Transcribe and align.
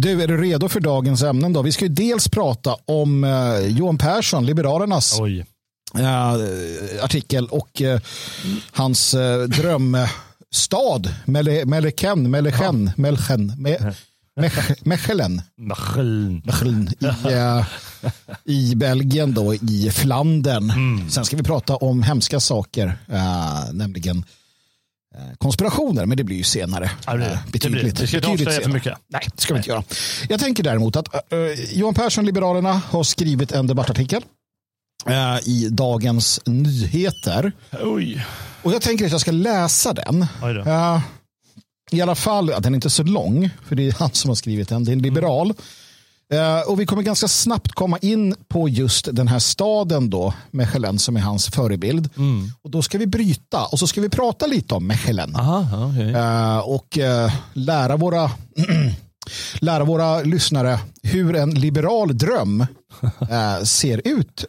Du, 0.00 0.22
är 0.22 0.28
du 0.28 0.36
redo 0.42 0.68
för 0.68 0.80
dagens 0.80 1.22
ämnen? 1.22 1.52
då? 1.52 1.62
Vi 1.62 1.72
ska 1.72 1.84
ju 1.84 1.88
dels 1.88 2.28
prata 2.28 2.76
om 2.84 3.24
eh, 3.24 3.58
Johan 3.66 3.98
Persson, 3.98 4.46
Liberalernas 4.46 5.16
Oj. 5.20 5.44
eh, 5.98 6.32
artikel 7.04 7.46
och 7.46 7.82
eh, 7.82 8.00
hans 8.72 9.14
eh, 9.14 9.42
drömstad, 9.42 11.14
Mele, 11.24 11.64
Meleken, 11.64 12.30
Melchen, 12.30 12.90
Melchen, 12.96 13.52
Me, 13.58 13.76
Mech- 14.40 14.76
Mechelen. 14.84 15.42
Mechelen 16.44 16.88
i, 17.00 17.04
eh, 17.32 17.64
i 18.44 18.74
Belgien, 18.74 19.34
då, 19.34 19.54
i 19.54 19.90
Flandern. 19.94 20.72
Sen 21.10 21.24
ska 21.24 21.36
vi 21.36 21.42
prata 21.42 21.76
om 21.76 22.02
hemska 22.02 22.40
saker, 22.40 22.98
eh, 23.12 23.72
nämligen 23.72 24.24
konspirationer, 25.38 26.06
men 26.06 26.16
det 26.16 26.24
blir 26.24 26.36
ju 26.36 26.42
senare. 26.42 26.90
Ja, 27.06 27.14
det, 27.16 27.24
Eh, 27.24 27.30
det, 27.30 27.50
blir, 27.50 27.70
betydligt, 27.70 27.96
det 27.96 28.06
ska 28.06 28.16
inte 28.16 28.28
betydligt 28.28 28.48
avslöja 28.48 28.56
för 28.56 28.62
senare. 28.62 28.74
mycket. 28.74 28.98
Nej, 29.08 29.22
det 29.34 29.40
ska 29.42 29.54
vi 29.54 29.58
inte 29.58 29.70
göra. 29.70 29.82
Jag 30.28 30.40
tänker 30.40 30.62
däremot 30.62 30.96
att 30.96 31.32
eh, 31.32 31.38
Johan 31.72 31.94
Persson, 31.94 32.26
Liberalerna, 32.26 32.72
har 32.90 33.02
skrivit 33.02 33.52
en 33.52 33.66
debattartikel 33.66 34.22
eh, 35.06 35.48
i 35.48 35.68
Dagens 35.70 36.40
Nyheter. 36.46 37.52
Oj. 37.82 38.26
Och 38.62 38.72
jag 38.72 38.82
tänker 38.82 39.04
att 39.06 39.12
jag 39.12 39.20
ska 39.20 39.30
läsa 39.30 39.92
den. 39.92 40.26
Eh, 40.66 41.00
I 41.90 42.00
alla 42.00 42.14
fall, 42.14 42.48
ja, 42.48 42.60
den 42.60 42.72
är 42.72 42.76
inte 42.76 42.90
så 42.90 43.02
lång, 43.02 43.50
för 43.66 43.76
det 43.76 43.88
är 43.88 43.92
han 43.92 44.10
som 44.12 44.28
har 44.28 44.34
skrivit 44.34 44.68
den. 44.68 44.84
Det 44.84 44.90
är 44.90 44.92
en 44.92 45.02
liberal. 45.02 45.54
Eh, 46.32 46.70
och 46.70 46.80
vi 46.80 46.86
kommer 46.86 47.02
ganska 47.02 47.28
snabbt 47.28 47.72
komma 47.72 47.98
in 47.98 48.34
på 48.48 48.68
just 48.68 49.08
den 49.12 49.28
här 49.28 49.38
staden 49.38 50.10
då, 50.10 50.34
Mechelen, 50.50 50.98
som 50.98 51.16
är 51.16 51.20
hans 51.20 51.48
förebild. 51.48 52.10
Och 52.62 52.70
då 52.70 52.82
ska 52.82 52.98
vi 52.98 53.06
bryta 53.06 53.64
och 53.64 53.78
så 53.78 53.86
ska 53.86 54.00
vi 54.00 54.08
prata 54.08 54.46
lite 54.46 54.74
om 54.74 54.86
Mechelen. 54.86 55.36
Aha, 55.36 55.86
okej. 55.90 56.12
Eh, 56.12 56.58
och 56.58 56.98
eh, 56.98 57.32
lära 57.52 57.96
våra 57.96 58.30
lära 59.60 59.84
våra 59.84 60.20
lyssnare 60.20 60.80
hur 61.02 61.36
en 61.36 61.50
liberal 61.50 62.18
dröm 62.18 62.66
ser 63.64 64.08
ut 64.08 64.44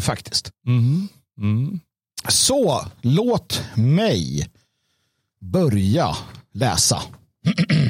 faktiskt. 0.00 0.50
Mm. 0.66 1.08
Mm. 1.38 1.80
Så 2.28 2.86
låt 3.02 3.62
mig 3.74 4.48
börja 5.40 6.16
läsa. 6.52 7.02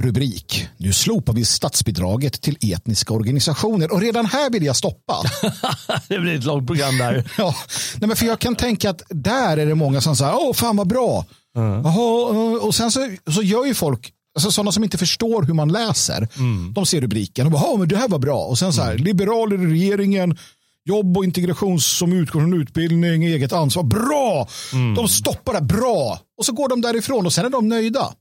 Rubrik. 0.00 0.68
Nu 0.76 0.92
slopar 0.92 1.32
vi 1.32 1.44
statsbidraget 1.44 2.40
till 2.42 2.56
etniska 2.74 3.14
organisationer. 3.14 3.92
Och 3.92 4.00
redan 4.00 4.26
här 4.26 4.50
vill 4.50 4.64
jag 4.64 4.76
stoppa. 4.76 5.14
Det 6.08 6.18
blir 6.18 6.34
ett 6.34 6.44
långt 6.44 6.66
program 6.66 6.98
där. 6.98 7.30
Ja, 7.38 7.54
nej 7.98 8.08
men 8.08 8.16
för 8.16 8.26
jag 8.26 8.38
kan 8.38 8.56
tänka 8.56 8.90
att 8.90 9.02
där 9.08 9.56
är 9.56 9.66
det 9.66 9.74
många 9.74 10.00
som 10.00 10.16
säger, 10.16 10.34
åh 10.34 10.52
fan 10.54 10.76
vad 10.76 10.88
bra. 10.88 11.24
Jaha, 11.54 12.30
eh, 12.34 12.64
och 12.66 12.74
sen 12.74 12.90
så, 12.90 13.10
så 13.30 13.42
gör 13.42 13.64
ju 13.66 13.74
folk, 13.74 14.12
alltså 14.36 14.50
sådana 14.50 14.72
som 14.72 14.84
inte 14.84 14.98
förstår 14.98 15.42
hur 15.42 15.54
man 15.54 15.72
läser, 15.72 16.28
de 16.74 16.86
ser 16.86 17.00
rubriken 17.00 17.46
och 17.46 17.52
bara, 17.52 17.62
"Ja, 17.62 17.76
men 17.78 17.88
det 17.88 17.96
här 17.96 18.08
var 18.08 18.18
bra. 18.18 18.38
Och 18.44 18.58
sen 18.58 18.72
så 18.72 18.82
här, 18.82 18.98
liberaler 18.98 19.62
i 19.62 19.66
regeringen, 19.66 20.38
jobb 20.84 21.16
och 21.16 21.24
integration 21.24 21.80
som 21.80 22.12
utgår 22.12 22.40
från 22.40 22.60
utbildning, 22.62 23.24
eget 23.24 23.52
ansvar, 23.52 23.82
bra. 23.82 24.48
De 24.96 25.08
stoppar 25.08 25.54
det, 25.54 25.60
bra. 25.60 26.18
Och 26.38 26.44
så 26.46 26.52
går 26.52 26.68
de 26.68 26.80
därifrån 26.80 27.26
och 27.26 27.32
sen 27.32 27.44
är 27.46 27.50
de 27.50 27.68
nöjda. 27.68 28.12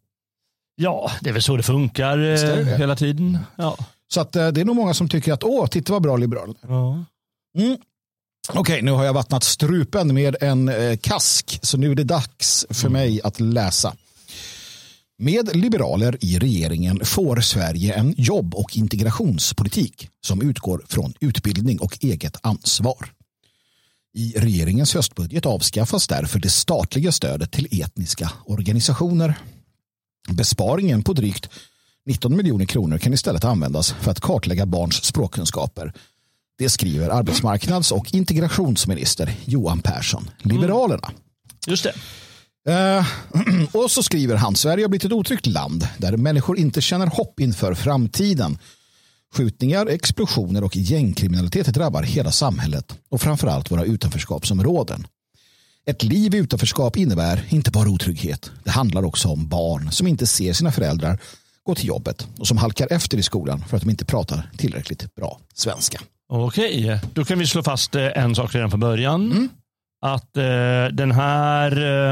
Ja, 0.82 1.12
det 1.22 1.30
är 1.30 1.34
väl 1.34 1.44
så 1.44 1.58
det 1.58 1.64
funkar 1.64 2.18
det 2.18 2.44
eh, 2.44 2.66
det. 2.66 2.78
hela 2.78 2.96
tiden. 2.96 3.38
Ja. 3.56 3.78
Så 4.08 4.22
att, 4.22 4.36
eh, 4.36 4.48
det 4.48 4.62
är 4.62 4.66
nog 4.66 4.76
många 4.76 4.94
som 4.94 5.10
tycker 5.10 5.34
att, 5.34 5.44
åh, 5.44 5.68
titta 5.68 5.94
vad 5.94 6.02
bra 6.02 6.18
liberaler. 6.18 6.56
Ja. 6.62 7.06
Mm. 7.58 7.78
Okej, 8.54 8.82
nu 8.82 8.92
har 8.92 9.06
jag 9.06 9.14
vattnat 9.14 9.44
strupen 9.44 10.14
med 10.14 10.36
en 10.42 10.70
eh, 10.70 10.98
kask, 10.98 11.60
så 11.62 11.78
nu 11.78 11.92
är 11.92 11.96
det 11.96 12.04
dags 12.04 12.66
för 12.70 12.90
mig 12.90 13.22
att 13.24 13.40
läsa. 13.40 13.96
Med 15.18 15.56
liberaler 15.56 16.18
i 16.22 16.40
regeringen 16.40 17.06
får 17.06 17.42
Sverige 17.42 17.94
en 17.94 18.14
jobb 18.18 18.56
och 18.56 18.78
integrationspolitik 18.78 20.10
som 20.26 20.42
utgår 20.42 20.82
från 20.88 21.14
utbildning 21.20 21.80
och 21.80 21.98
eget 22.02 22.38
ansvar. 22.42 23.10
I 24.14 24.34
regeringens 24.38 24.94
höstbudget 24.94 25.46
avskaffas 25.46 26.08
därför 26.08 26.40
det 26.40 26.50
statliga 26.50 27.12
stödet 27.12 27.52
till 27.52 27.82
etniska 27.82 28.32
organisationer. 28.46 29.36
Besparingen 30.30 31.04
på 31.04 31.14
drygt 31.14 31.50
19 32.06 32.36
miljoner 32.38 32.66
kronor 32.66 32.98
kan 32.98 33.14
istället 33.14 33.44
användas 33.44 33.92
för 33.92 34.12
att 34.12 34.20
kartlägga 34.20 34.66
barns 34.66 35.04
språkkunskaper. 35.04 35.94
Det 36.58 36.70
skriver 36.70 37.10
arbetsmarknads 37.10 37.92
och 37.92 38.14
integrationsminister 38.14 39.36
Johan 39.46 39.80
Persson, 39.80 40.30
Liberalerna. 40.40 41.12
Just 41.68 41.84
det. 41.84 41.94
Eh, 42.68 43.06
och 43.74 43.92
så 43.92 44.04
skriver 44.04 44.36
han, 44.36 44.56
Sverige 44.56 44.84
har 44.84 44.90
blivit 44.90 45.06
ett 45.06 45.12
otryggt 45.12 45.46
land 45.46 45.88
där 45.98 46.18
människor 46.18 46.58
inte 46.58 46.82
känner 46.82 47.08
hopp 47.08 47.40
inför 47.40 47.74
framtiden. 47.74 48.58
Skjutningar, 49.34 49.86
explosioner 49.88 50.64
och 50.64 50.76
gängkriminalitet 50.76 51.68
drabbar 51.68 52.04
hela 52.04 52.32
samhället 52.32 52.96
och 53.10 53.22
framförallt 53.22 53.72
våra 53.72 53.84
utanförskapsområden. 53.84 55.08
Ett 55.90 56.04
liv 56.04 56.36
i 56.36 56.38
utanförskap 56.38 56.98
innebär 56.98 57.46
inte 57.50 57.72
bara 57.72 57.90
otrygghet. 57.90 58.52
Det 58.64 58.70
handlar 58.70 59.06
också 59.06 59.28
om 59.28 59.48
barn 59.48 59.92
som 59.92 60.08
inte 60.08 60.28
ser 60.28 60.54
sina 60.54 60.72
föräldrar 60.72 61.20
gå 61.64 61.76
till 61.76 61.88
jobbet 61.88 62.28
och 62.40 62.48
som 62.48 62.58
halkar 62.58 62.88
efter 62.92 63.18
i 63.18 63.24
skolan 63.24 63.60
för 63.60 63.78
att 63.78 63.84
de 63.84 63.90
inte 63.90 64.06
pratar 64.06 64.50
tillräckligt 64.58 65.16
bra 65.16 65.40
svenska. 65.54 66.00
Okej, 66.30 67.00
då 67.14 67.26
kan 67.26 67.40
vi 67.40 67.48
slå 67.48 67.64
fast 67.64 67.96
eh, 67.96 68.08
en 68.16 68.36
sak 68.36 68.56
redan 68.56 68.70
från 68.70 68.80
början. 68.80 69.50
Att 70.06 70.38
eh, 70.38 70.44
den 70.92 71.12
här 71.12 71.72
eh, 71.82 72.12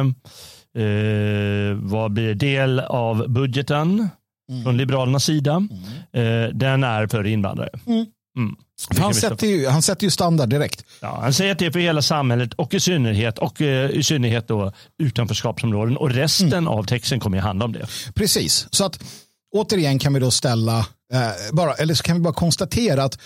eh, 0.83 1.73
vad 1.75 2.13
blir 2.13 2.35
del 2.35 2.79
av 2.79 3.29
budgeten 3.29 4.09
från 4.63 4.77
Liberalernas 4.77 5.23
sida. 5.23 5.67
Eh, 6.13 6.53
den 6.53 6.83
är 6.83 7.07
för 7.07 7.27
invandrare. 7.27 7.69
Mm. 8.37 8.55
Han 8.97 9.13
sätter, 9.13 9.47
ju, 9.47 9.67
han 9.67 9.81
sätter 9.81 10.03
ju 10.03 10.11
standard 10.11 10.49
direkt. 10.49 10.83
Ja, 11.01 11.19
han 11.21 11.33
säger 11.33 11.51
att 11.51 11.59
det 11.59 11.65
är 11.65 11.71
för 11.71 11.79
hela 11.79 12.01
samhället 12.01 12.53
och 12.53 12.73
i 12.73 12.79
synnerhet, 12.79 13.37
och, 13.37 13.61
eh, 13.61 13.89
i 13.91 14.03
synnerhet 14.03 14.47
då, 14.47 14.71
utanförskapsområden. 14.99 15.97
Och 15.97 16.09
resten 16.11 16.47
Mm. 16.53 16.67
av 16.67 16.83
texten 16.83 17.19
kommer 17.19 17.37
ju 17.37 17.43
handla 17.43 17.65
om 17.65 17.73
det. 17.73 17.87
Precis, 18.15 18.67
så 18.71 18.85
att 18.85 18.99
återigen 19.55 19.99
kan 19.99 20.13
vi 20.13 20.19
då 20.19 20.31
ställa, 20.31 20.77
eh, 21.13 21.19
bara, 21.53 21.73
eller 21.73 21.93
så 21.93 22.03
kan 22.03 22.15
vi 22.15 22.21
bara 22.21 22.33
konstatera 22.33 23.03
att 23.03 23.19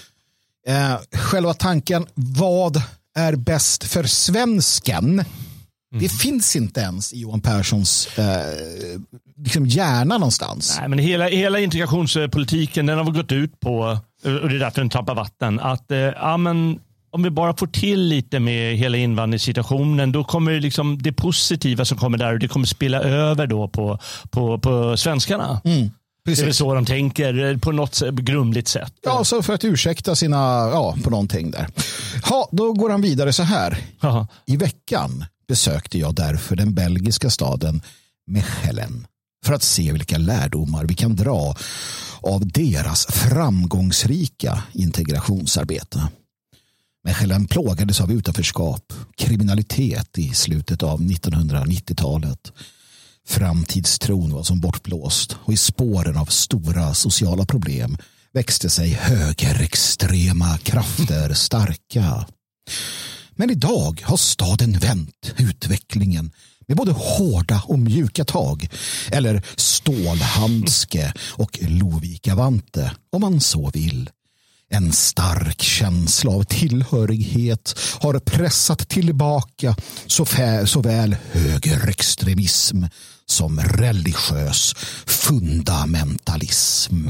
eh, 0.67 0.95
själva 1.19 1.53
tanken, 1.53 2.05
vad 2.13 2.81
är 3.17 3.35
bäst 3.35 3.83
för 3.83 4.03
svensken? 4.03 5.23
Det 5.99 6.09
finns 6.09 6.55
inte 6.55 6.79
ens 6.79 7.13
i 7.13 7.19
Johan 7.19 7.41
Perssons 7.41 8.09
eh, 8.17 8.99
liksom 9.37 9.65
hjärna 9.65 10.17
någonstans. 10.17 10.77
Nej, 10.79 10.89
men 10.89 10.99
hela, 10.99 11.27
hela 11.27 11.59
integrationspolitiken 11.59 12.85
den 12.85 12.97
har 12.97 13.05
väl 13.05 13.13
gått 13.13 13.31
ut 13.31 13.59
på, 13.59 13.97
och 14.23 14.49
det 14.49 14.55
är 14.55 14.59
därför 14.59 14.81
den 14.81 14.89
tappar 14.89 15.15
vatten, 15.15 15.59
att 15.59 15.91
eh, 15.91 15.97
ja, 15.97 16.37
men, 16.37 16.79
om 17.11 17.23
vi 17.23 17.29
bara 17.29 17.53
får 17.53 17.67
till 17.67 18.01
lite 18.01 18.39
med 18.39 18.77
hela 18.77 18.97
invandringssituationen, 18.97 20.11
då 20.11 20.23
kommer 20.23 20.51
det, 20.51 20.59
liksom, 20.59 21.01
det 21.01 21.13
positiva 21.13 21.85
som 21.85 21.97
kommer 21.97 22.17
där 22.17 22.33
och 22.33 22.39
det 22.39 22.47
kommer 22.47 22.65
spela 22.65 23.01
över 23.01 23.47
då 23.47 23.67
på, 23.67 23.99
på, 24.29 24.59
på 24.59 24.97
svenskarna. 24.97 25.61
Det 25.63 26.31
är 26.31 26.35
väl 26.35 26.45
Precis. 26.45 26.57
så 26.57 26.73
de 26.73 26.85
tänker 26.85 27.43
eh, 27.51 27.57
på 27.57 27.71
något 27.71 28.01
grumligt 28.11 28.67
sätt. 28.67 28.93
Ja, 29.03 29.23
så 29.23 29.41
för 29.41 29.53
att 29.53 29.63
ursäkta 29.63 30.15
sina, 30.15 30.37
ja, 30.73 30.95
på 31.03 31.09
någonting 31.09 31.51
där. 31.51 31.67
Ja, 32.29 32.49
då 32.51 32.73
går 32.73 32.89
han 32.89 33.01
vidare 33.01 33.33
så 33.33 33.43
här. 33.43 33.77
Ja. 34.01 34.27
I 34.45 34.57
veckan 34.57 35.25
besökte 35.47 35.99
jag 35.99 36.15
därför 36.15 36.55
den 36.55 36.73
belgiska 36.73 37.29
staden 37.29 37.81
Mechelen 38.27 39.07
för 39.45 39.53
att 39.53 39.63
se 39.63 39.91
vilka 39.91 40.17
lärdomar 40.17 40.85
vi 40.85 40.95
kan 40.95 41.15
dra 41.15 41.55
av 42.21 42.47
deras 42.47 43.05
framgångsrika 43.05 44.63
integrationsarbete. 44.73 46.07
Mechelen 47.03 47.47
plågades 47.47 48.01
av 48.01 48.11
utanförskap, 48.11 48.93
kriminalitet 49.17 50.17
i 50.17 50.33
slutet 50.33 50.83
av 50.83 51.01
1990-talet. 51.01 52.51
Framtidstron 53.27 54.33
var 54.33 54.43
som 54.43 54.59
bortblåst 54.59 55.37
och 55.45 55.53
i 55.53 55.57
spåren 55.57 56.17
av 56.17 56.25
stora 56.25 56.93
sociala 56.93 57.45
problem 57.45 57.97
växte 58.33 58.69
sig 58.69 58.89
högerextrema 58.89 60.57
krafter 60.57 61.33
starka. 61.33 62.25
Men 63.31 63.49
idag 63.49 64.01
har 64.05 64.17
staden 64.17 64.71
vänt 64.71 65.33
utvecklingen 65.37 66.31
med 66.67 66.77
både 66.77 66.91
hårda 66.91 67.63
och 67.67 67.79
mjuka 67.79 68.25
tag. 68.25 68.67
Eller 69.11 69.43
stålhandske 69.55 71.13
och 71.29 71.59
Lovikavante 71.61 72.91
om 73.11 73.21
man 73.21 73.41
så 73.41 73.69
vill. 73.69 74.09
En 74.73 74.91
stark 74.91 75.61
känsla 75.61 76.31
av 76.31 76.43
tillhörighet 76.43 77.79
har 77.99 78.19
pressat 78.19 78.89
tillbaka 78.89 79.75
såväl 80.65 81.15
högerextremism 81.31 82.83
som 83.25 83.59
religiös 83.59 84.73
fundamentalism. 85.05 87.07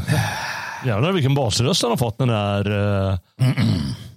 Jävlar 0.85 1.11
vilken 1.11 1.35
basröst 1.35 1.81
han 1.81 1.91
har 1.91 1.97
fått 1.97 2.17
den 2.17 2.27
där 2.27 2.71
uh, 2.71 3.17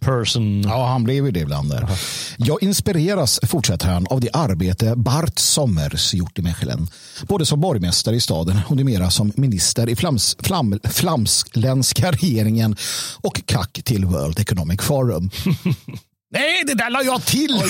person. 0.04 0.62
Ja, 0.62 0.86
han 0.86 1.04
blev 1.04 1.26
ju 1.26 1.30
det 1.30 1.40
ibland 1.40 1.70
där. 1.70 1.88
Jag 2.36 2.62
inspireras, 2.62 3.40
fortsätter 3.42 3.88
han, 3.88 4.06
av 4.06 4.20
det 4.20 4.30
arbete 4.32 4.96
Bart 4.96 5.38
Sommers 5.38 6.14
gjort 6.14 6.38
i 6.38 6.42
Mechelen. 6.42 6.86
Både 7.28 7.46
som 7.46 7.60
borgmästare 7.60 8.16
i 8.16 8.20
staden 8.20 8.60
och 8.68 8.76
numera 8.76 9.10
som 9.10 9.32
minister 9.36 9.88
i 9.88 9.96
flams, 9.96 10.36
flam, 10.40 10.80
flamsländska 10.84 12.10
regeringen 12.10 12.76
och 13.20 13.42
kack 13.46 13.80
till 13.84 14.04
World 14.04 14.38
Economic 14.38 14.82
Forum. 14.82 15.30
Nej, 16.34 16.62
det 16.66 16.74
där 16.74 16.90
la 16.90 17.02
jag 17.02 17.24
till. 17.24 17.62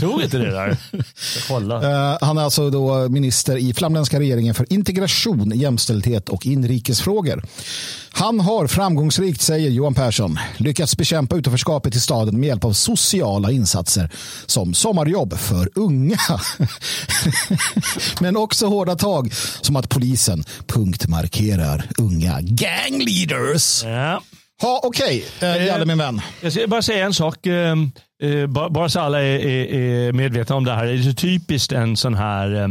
Såg 0.00 0.22
inte 0.22 0.38
det 0.38 0.50
där? 0.50 0.76
Kolla. 1.48 1.76
Uh, 1.76 2.18
han 2.20 2.38
är 2.38 2.42
alltså 2.42 2.70
då 2.70 3.08
minister 3.08 3.56
i 3.56 3.74
flamländska 3.74 4.20
regeringen 4.20 4.54
för 4.54 4.72
integration, 4.72 5.52
jämställdhet 5.54 6.28
och 6.28 6.46
inrikesfrågor. 6.46 7.44
Han 8.12 8.40
har 8.40 8.66
framgångsrikt, 8.66 9.40
säger 9.40 9.70
Johan 9.70 9.94
Persson, 9.94 10.38
lyckats 10.56 10.96
bekämpa 10.96 11.36
utanförskapet 11.36 11.94
i 11.94 12.00
staden 12.00 12.40
med 12.40 12.46
hjälp 12.46 12.64
av 12.64 12.72
sociala 12.72 13.50
insatser 13.50 14.10
som 14.46 14.74
sommarjobb 14.74 15.38
för 15.38 15.70
unga. 15.74 16.18
Men 18.20 18.36
också 18.36 18.66
hårda 18.66 18.96
tag 18.96 19.32
som 19.60 19.76
att 19.76 19.88
polisen 19.88 20.44
punktmarkerar 20.66 21.88
unga 21.98 22.38
gangleaders. 22.40 23.84
Ja. 23.84 24.22
Ha, 24.62 24.80
Okej, 24.84 25.24
okay. 25.36 25.58
eh, 25.58 25.66
Jalle 25.66 25.84
min 25.84 25.98
vän. 25.98 26.20
Jag 26.42 26.52
ska 26.52 26.66
bara 26.66 26.82
säga 26.82 27.04
en 27.06 27.14
sak. 27.14 27.46
Eh, 27.46 27.76
eh, 28.22 28.46
bara 28.46 28.88
så 28.88 29.00
alla 29.00 29.22
är, 29.22 30.12
medvetna 30.12 30.56
om 30.56 30.64
det 30.64 30.72
här. 30.72 30.86
Det 30.86 30.92
är 30.92 31.02
så 31.02 31.14
typiskt 31.14 31.72
en 31.72 31.96
sån 31.96 32.14
här 32.14 32.70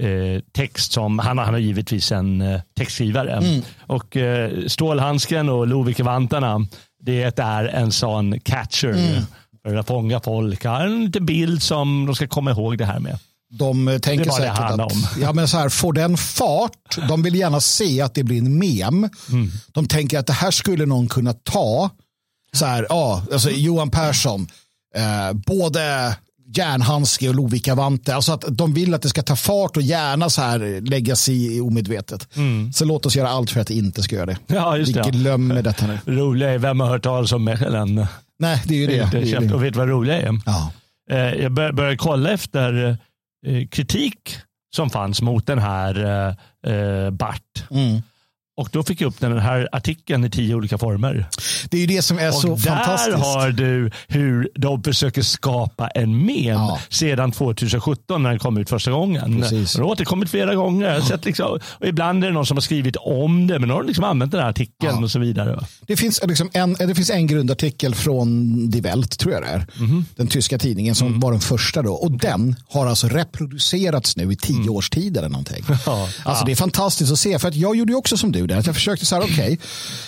eh, 0.00 0.40
text 0.52 0.92
som, 0.92 1.18
han, 1.18 1.38
har 1.38 1.58
givetvis 1.58 2.12
en 2.12 2.40
eh, 2.40 2.60
textskrivare. 2.76 3.32
Mm. 3.32 3.62
Och 3.86 4.16
eh, 4.16 4.66
Stålhandsken 4.66 5.48
och 5.48 5.66
Lovikkevantarna, 5.66 6.66
det 7.02 7.38
är 7.38 7.64
en 7.64 7.92
sån 7.92 8.40
catcher. 8.40 8.88
Mm. 8.88 9.22
För 9.66 9.76
att 9.76 9.86
fånga 9.86 10.20
folk. 10.20 10.64
En 10.64 11.04
liten 11.04 11.26
bild 11.26 11.62
som 11.62 12.06
de 12.06 12.14
ska 12.14 12.26
komma 12.26 12.50
ihåg 12.50 12.78
det 12.78 12.84
här 12.84 13.00
med. 13.00 13.18
De 13.58 13.98
tänker 14.02 14.30
säkert 14.30 14.58
att 14.60 14.92
ja, 15.20 15.32
men 15.32 15.48
så 15.48 15.58
här, 15.58 15.68
får 15.68 15.92
den 15.92 16.16
fart, 16.16 16.96
de 17.08 17.22
vill 17.22 17.34
gärna 17.34 17.60
se 17.60 18.00
att 18.00 18.14
det 18.14 18.22
blir 18.22 18.38
en 18.38 18.58
mem. 18.58 19.08
Mm. 19.30 19.50
De 19.72 19.86
tänker 19.86 20.18
att 20.18 20.26
det 20.26 20.32
här 20.32 20.50
skulle 20.50 20.86
någon 20.86 21.08
kunna 21.08 21.32
ta. 21.32 21.90
Så 22.52 22.66
här, 22.66 22.86
ja, 22.88 23.22
alltså 23.32 23.50
Johan 23.50 23.90
Persson, 23.90 24.46
eh, 24.96 25.32
både 25.32 26.16
järnhandske 26.56 27.28
och 27.28 27.34
Lovikka-vante. 27.34 28.14
Alltså 28.14 28.32
att 28.32 28.44
de 28.48 28.74
vill 28.74 28.94
att 28.94 29.02
det 29.02 29.08
ska 29.08 29.22
ta 29.22 29.36
fart 29.36 29.76
och 29.76 29.82
gärna 29.82 30.30
så 30.30 30.42
här 30.42 30.80
läggas 30.80 31.28
i 31.28 31.60
omedvetet. 31.60 32.36
Mm. 32.36 32.72
Så 32.72 32.84
låt 32.84 33.06
oss 33.06 33.16
göra 33.16 33.28
allt 33.28 33.50
för 33.50 33.60
att 33.60 33.66
det 33.66 33.74
inte 33.74 34.02
ska 34.02 34.16
göra 34.16 34.26
det. 34.26 34.36
Ja, 34.46 34.76
just 34.76 34.96
Vi 34.96 35.00
det. 35.00 35.10
glömmer 35.10 35.62
detta 35.62 35.86
nu. 35.86 35.98
Roliga 36.06 36.50
är, 36.50 36.58
vem 36.58 36.80
har 36.80 36.88
hört 36.88 37.02
talas 37.02 37.32
om 37.32 37.44
Mechelen? 37.44 38.06
Nej, 38.38 38.62
det 38.64 38.74
är 38.74 38.78
ju 38.78 38.86
det. 38.86 39.08
det, 39.12 39.32
är 39.32 39.40
det. 39.40 39.54
Och 39.54 39.64
vet 39.64 39.72
du 39.72 39.78
vad 39.78 39.88
roliga 39.88 40.22
är? 40.22 40.40
Ja. 40.46 40.72
Eh, 41.10 41.18
jag 41.18 41.52
började 41.52 41.96
kolla 41.96 42.30
efter 42.30 42.84
Eh, 42.88 42.96
Eh, 43.44 43.66
kritik 43.66 44.36
som 44.76 44.90
fanns 44.90 45.22
mot 45.22 45.46
den 45.46 45.58
här 45.58 46.04
eh, 46.04 46.72
eh 46.72 47.10
Bart. 47.10 47.70
Mm. 47.70 48.02
Och 48.56 48.68
då 48.72 48.82
fick 48.82 49.00
jag 49.00 49.08
upp 49.08 49.20
den 49.20 49.38
här 49.38 49.68
artikeln 49.72 50.24
i 50.24 50.30
tio 50.30 50.54
olika 50.54 50.78
former. 50.78 51.28
Det 51.70 51.76
är 51.76 51.80
ju 51.80 51.86
det 51.86 52.02
som 52.02 52.18
är 52.18 52.28
och 52.28 52.34
så 52.34 52.56
fantastiskt. 52.56 53.16
Där 53.16 53.24
har 53.24 53.50
du 53.50 53.90
hur 54.08 54.48
de 54.54 54.82
försöker 54.82 55.22
skapa 55.22 55.88
en 55.88 56.26
mem 56.26 56.44
ja. 56.44 56.78
sedan 56.88 57.32
2017 57.32 58.22
när 58.22 58.30
den 58.30 58.38
kom 58.38 58.56
ut 58.56 58.68
första 58.68 58.90
gången. 58.90 59.40
Precis. 59.40 59.72
Den 59.72 59.82
har 59.82 59.90
återkommit 59.90 60.30
flera 60.30 60.54
gånger. 60.54 61.02
Ja. 61.10 61.18
Liksom, 61.24 61.58
och 61.62 61.86
ibland 61.86 62.24
är 62.24 62.28
det 62.28 62.34
någon 62.34 62.46
som 62.46 62.56
har 62.56 62.62
skrivit 62.62 62.96
om 62.96 63.46
det, 63.46 63.58
men 63.58 63.68
då 63.68 63.74
har 63.74 63.82
de 63.82 63.86
liksom 63.86 64.04
använt 64.04 64.32
den 64.32 64.40
här 64.40 64.50
artikeln 64.50 64.96
ja. 64.98 65.04
och 65.04 65.10
så 65.10 65.18
vidare. 65.18 65.64
Det 65.86 65.96
finns, 65.96 66.20
liksom 66.26 66.50
en, 66.52 66.72
det 66.72 66.94
finns 66.94 67.10
en 67.10 67.26
grundartikel 67.26 67.94
från 67.94 68.70
Die 68.70 68.80
Welt, 68.80 69.18
tror 69.18 69.32
jag 69.34 69.42
det 69.42 69.48
är. 69.48 69.66
Mm. 69.78 70.04
Den 70.16 70.26
tyska 70.26 70.58
tidningen 70.58 70.94
som 70.94 71.06
mm. 71.08 71.20
var 71.20 71.30
den 71.32 71.40
första 71.40 71.82
då. 71.82 71.92
Och 71.92 72.10
den 72.10 72.56
har 72.68 72.86
alltså 72.86 73.08
reproducerats 73.08 74.16
nu 74.16 74.32
i 74.32 74.36
tio 74.36 74.56
mm. 74.56 74.70
års 74.70 74.90
tid 74.90 75.16
eller 75.16 75.28
någonting. 75.28 75.64
Alltså 76.24 76.44
det 76.44 76.52
är 76.52 76.56
fantastiskt 76.56 77.12
att 77.12 77.18
se, 77.18 77.38
för 77.38 77.48
att 77.48 77.54
jag 77.54 77.76
gjorde 77.76 77.92
ju 77.92 77.96
också 77.96 78.16
som 78.16 78.32
du 78.32 78.43
där. 78.46 78.56
Att 78.56 78.66
jag 78.66 78.74
försökte 78.74 79.06
så 79.06 79.14
här, 79.14 79.22
okej, 79.22 79.58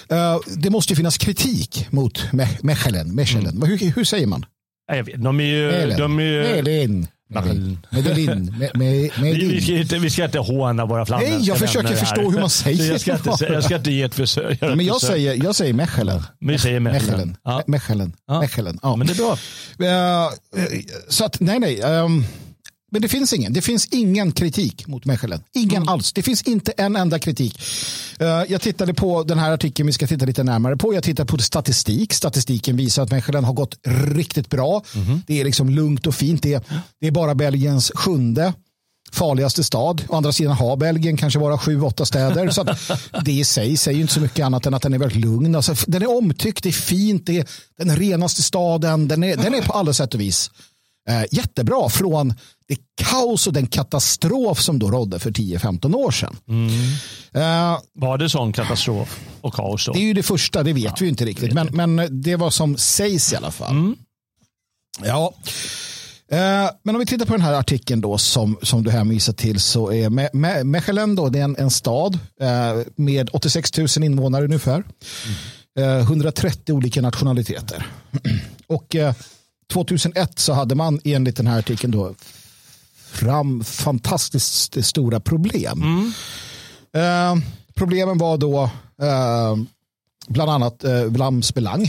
okay, 0.06 0.18
uh, 0.18 0.24
eh, 0.24 0.38
det 0.56 0.70
måste 0.70 0.92
ju 0.92 0.96
finnas 0.96 1.18
kritik 1.18 1.86
mot 1.90 2.32
Mechelen. 2.62 3.14
Mechelen. 3.14 3.56
Mm. 3.56 3.68
Hur, 3.68 3.92
hur 3.96 4.04
säger 4.04 4.26
man? 4.26 4.44
Jag 4.92 5.04
vet, 5.04 5.22
de 5.22 5.40
är 5.40 5.44
ju... 5.44 5.66
Melen. 5.66 5.98
De 5.98 6.18
är 6.18 6.22
ju... 6.22 6.42
Melen. 6.42 7.06
Medellin. 7.28 7.78
Medellin. 7.90 8.54
Medellin. 8.74 9.48
Vi, 9.48 9.60
ska 9.60 9.72
inte, 9.72 9.98
vi 9.98 10.10
ska 10.10 10.24
inte 10.24 10.38
håna 10.38 10.86
våra 10.86 11.06
flamländska 11.06 11.38
Nej, 11.38 11.48
jag 11.48 11.58
försöker 11.58 11.94
förstå 11.94 12.30
hur 12.30 12.40
man 12.40 12.50
säger. 12.64 12.92
jag, 12.92 13.00
ska 13.00 13.12
inte, 13.12 13.44
jag 13.44 13.64
ska 13.64 13.76
inte 13.76 13.90
ge 13.90 14.02
ett 14.02 14.14
försök. 14.14 14.60
Men 14.60 14.80
jag 14.80 15.00
säger, 15.00 15.44
jag 15.44 15.54
säger 15.54 15.72
Mechelen. 15.72 16.22
Vi 16.40 16.58
säger 16.58 16.80
Mechelen. 16.80 17.06
Mechelen. 17.06 17.36
Ja. 17.44 17.62
Mechelen. 17.66 18.12
Ja. 18.26 18.78
Ja. 18.82 18.96
Men 18.96 19.06
det 19.06 19.12
är 19.12 19.16
bra. 19.16 19.32
Uh, 20.26 20.32
så 21.08 21.24
att, 21.24 21.40
nej, 21.40 21.58
nej. 21.58 21.82
Um, 21.82 22.24
men 22.90 23.02
det 23.02 23.08
finns 23.08 23.32
ingen. 23.32 23.52
Det 23.52 23.62
finns 23.62 23.86
ingen 23.86 24.32
kritik 24.32 24.86
mot 24.86 25.04
Mechelen. 25.04 25.40
Ingen 25.54 25.76
mm. 25.76 25.88
alls. 25.88 26.12
Det 26.12 26.22
finns 26.22 26.42
inte 26.42 26.72
en 26.72 26.96
enda 26.96 27.18
kritik. 27.18 27.60
Uh, 28.20 28.28
jag 28.28 28.60
tittade 28.60 28.94
på 28.94 29.22
den 29.22 29.38
här 29.38 29.52
artikeln 29.52 29.86
vi 29.86 29.92
ska 29.92 30.06
titta 30.06 30.26
lite 30.26 30.44
närmare 30.44 30.76
på. 30.76 30.94
Jag 30.94 31.02
tittade 31.02 31.26
på 31.26 31.38
statistik. 31.38 32.12
Statistiken 32.12 32.76
visar 32.76 33.02
att 33.02 33.10
Mechelen 33.10 33.44
har 33.44 33.52
gått 33.52 33.78
riktigt 34.14 34.50
bra. 34.50 34.82
Mm. 34.94 35.22
Det 35.26 35.40
är 35.40 35.44
liksom 35.44 35.70
lugnt 35.70 36.06
och 36.06 36.14
fint. 36.14 36.42
Det 36.42 36.54
är, 36.54 36.62
det 37.00 37.06
är 37.06 37.10
bara 37.10 37.34
Belgiens 37.34 37.92
sjunde 37.94 38.52
farligaste 39.12 39.64
stad. 39.64 40.04
Å 40.08 40.16
andra 40.16 40.32
sidan 40.32 40.56
har 40.56 40.76
Belgien 40.76 41.16
kanske 41.16 41.38
bara 41.38 41.58
sju, 41.58 41.80
åtta 41.80 42.06
städer. 42.06 42.50
Så 42.50 42.64
det 43.24 43.32
i 43.32 43.44
sig 43.44 43.76
säger 43.76 44.00
inte 44.00 44.12
så 44.12 44.20
mycket 44.20 44.46
annat 44.46 44.66
än 44.66 44.74
att 44.74 44.82
den 44.82 44.94
är 44.94 44.98
väldigt 44.98 45.24
lugn. 45.24 45.54
Alltså, 45.54 45.74
den 45.86 46.02
är 46.02 46.16
omtyckt, 46.18 46.62
det 46.62 46.68
är 46.68 46.72
fint, 46.72 47.26
det 47.26 47.38
är 47.38 47.46
den 47.78 47.96
renaste 47.96 48.42
staden. 48.42 49.08
Den 49.08 49.24
är, 49.24 49.36
den 49.36 49.54
är 49.54 49.62
på 49.62 49.72
alla 49.72 49.92
sätt 49.92 50.14
och 50.14 50.20
vis 50.20 50.50
eh, 51.08 51.24
jättebra 51.30 51.88
från 51.88 52.34
det 52.68 52.76
kaos 53.02 53.46
och 53.46 53.52
den 53.52 53.66
katastrof 53.66 54.60
som 54.60 54.78
då 54.78 54.90
rådde 54.90 55.18
för 55.18 55.30
10-15 55.30 55.94
år 55.94 56.10
sedan. 56.10 56.36
Mm. 56.48 56.68
Uh, 57.36 57.78
var 57.94 58.18
det 58.18 58.28
sån 58.28 58.52
katastrof 58.52 59.20
och 59.40 59.54
kaos 59.54 59.86
då? 59.86 59.92
Det 59.92 59.98
är 59.98 60.02
ju 60.02 60.14
det 60.14 60.22
första, 60.22 60.62
det 60.62 60.72
vet 60.72 60.84
ja, 60.84 60.96
vi 61.00 61.08
inte 61.08 61.24
riktigt. 61.24 61.52
Men, 61.52 61.68
men 61.72 62.22
det 62.22 62.36
var 62.36 62.50
som 62.50 62.76
sägs 62.76 63.32
i 63.32 63.36
alla 63.36 63.50
fall. 63.50 63.70
Mm. 63.70 63.96
Ja. 65.04 65.34
Uh, 66.32 66.70
men 66.82 66.94
om 66.94 66.98
vi 66.98 67.06
tittar 67.06 67.26
på 67.26 67.32
den 67.32 67.40
här 67.42 67.52
artikeln 67.52 68.00
då 68.00 68.18
som, 68.18 68.58
som 68.62 68.84
du 68.84 68.90
hänvisar 68.90 69.32
till 69.32 69.60
så 69.60 69.92
är 69.92 70.10
Me 70.10 70.28
Me 70.32 70.64
Mechelen 70.64 71.14
då, 71.14 71.28
det 71.28 71.38
är 71.38 71.44
en, 71.44 71.56
en 71.56 71.70
stad 71.70 72.14
uh, 72.14 72.84
med 72.96 73.28
86 73.32 73.78
000 73.78 73.88
invånare 74.00 74.44
ungefär. 74.44 74.74
Mm. 74.74 76.00
130 76.00 76.72
olika 76.72 77.02
nationaliteter. 77.02 77.86
och 78.66 78.96
2001 79.72 80.38
så 80.38 80.52
hade 80.52 80.74
man 80.74 81.00
enligt 81.04 81.36
den 81.36 81.46
här 81.46 81.58
artikeln 81.58 81.90
då 81.90 82.14
fram 83.16 83.64
fantastiskt 83.64 84.84
stora 84.84 85.20
problem. 85.20 85.82
Mm. 85.82 86.12
Eh, 86.92 87.44
problemen 87.74 88.18
var 88.18 88.38
då 88.38 88.70
eh, 89.02 89.56
bland 90.28 90.50
annat 90.50 90.84
eh, 90.84 91.02
Vlaams 91.02 91.54
Belang, 91.54 91.86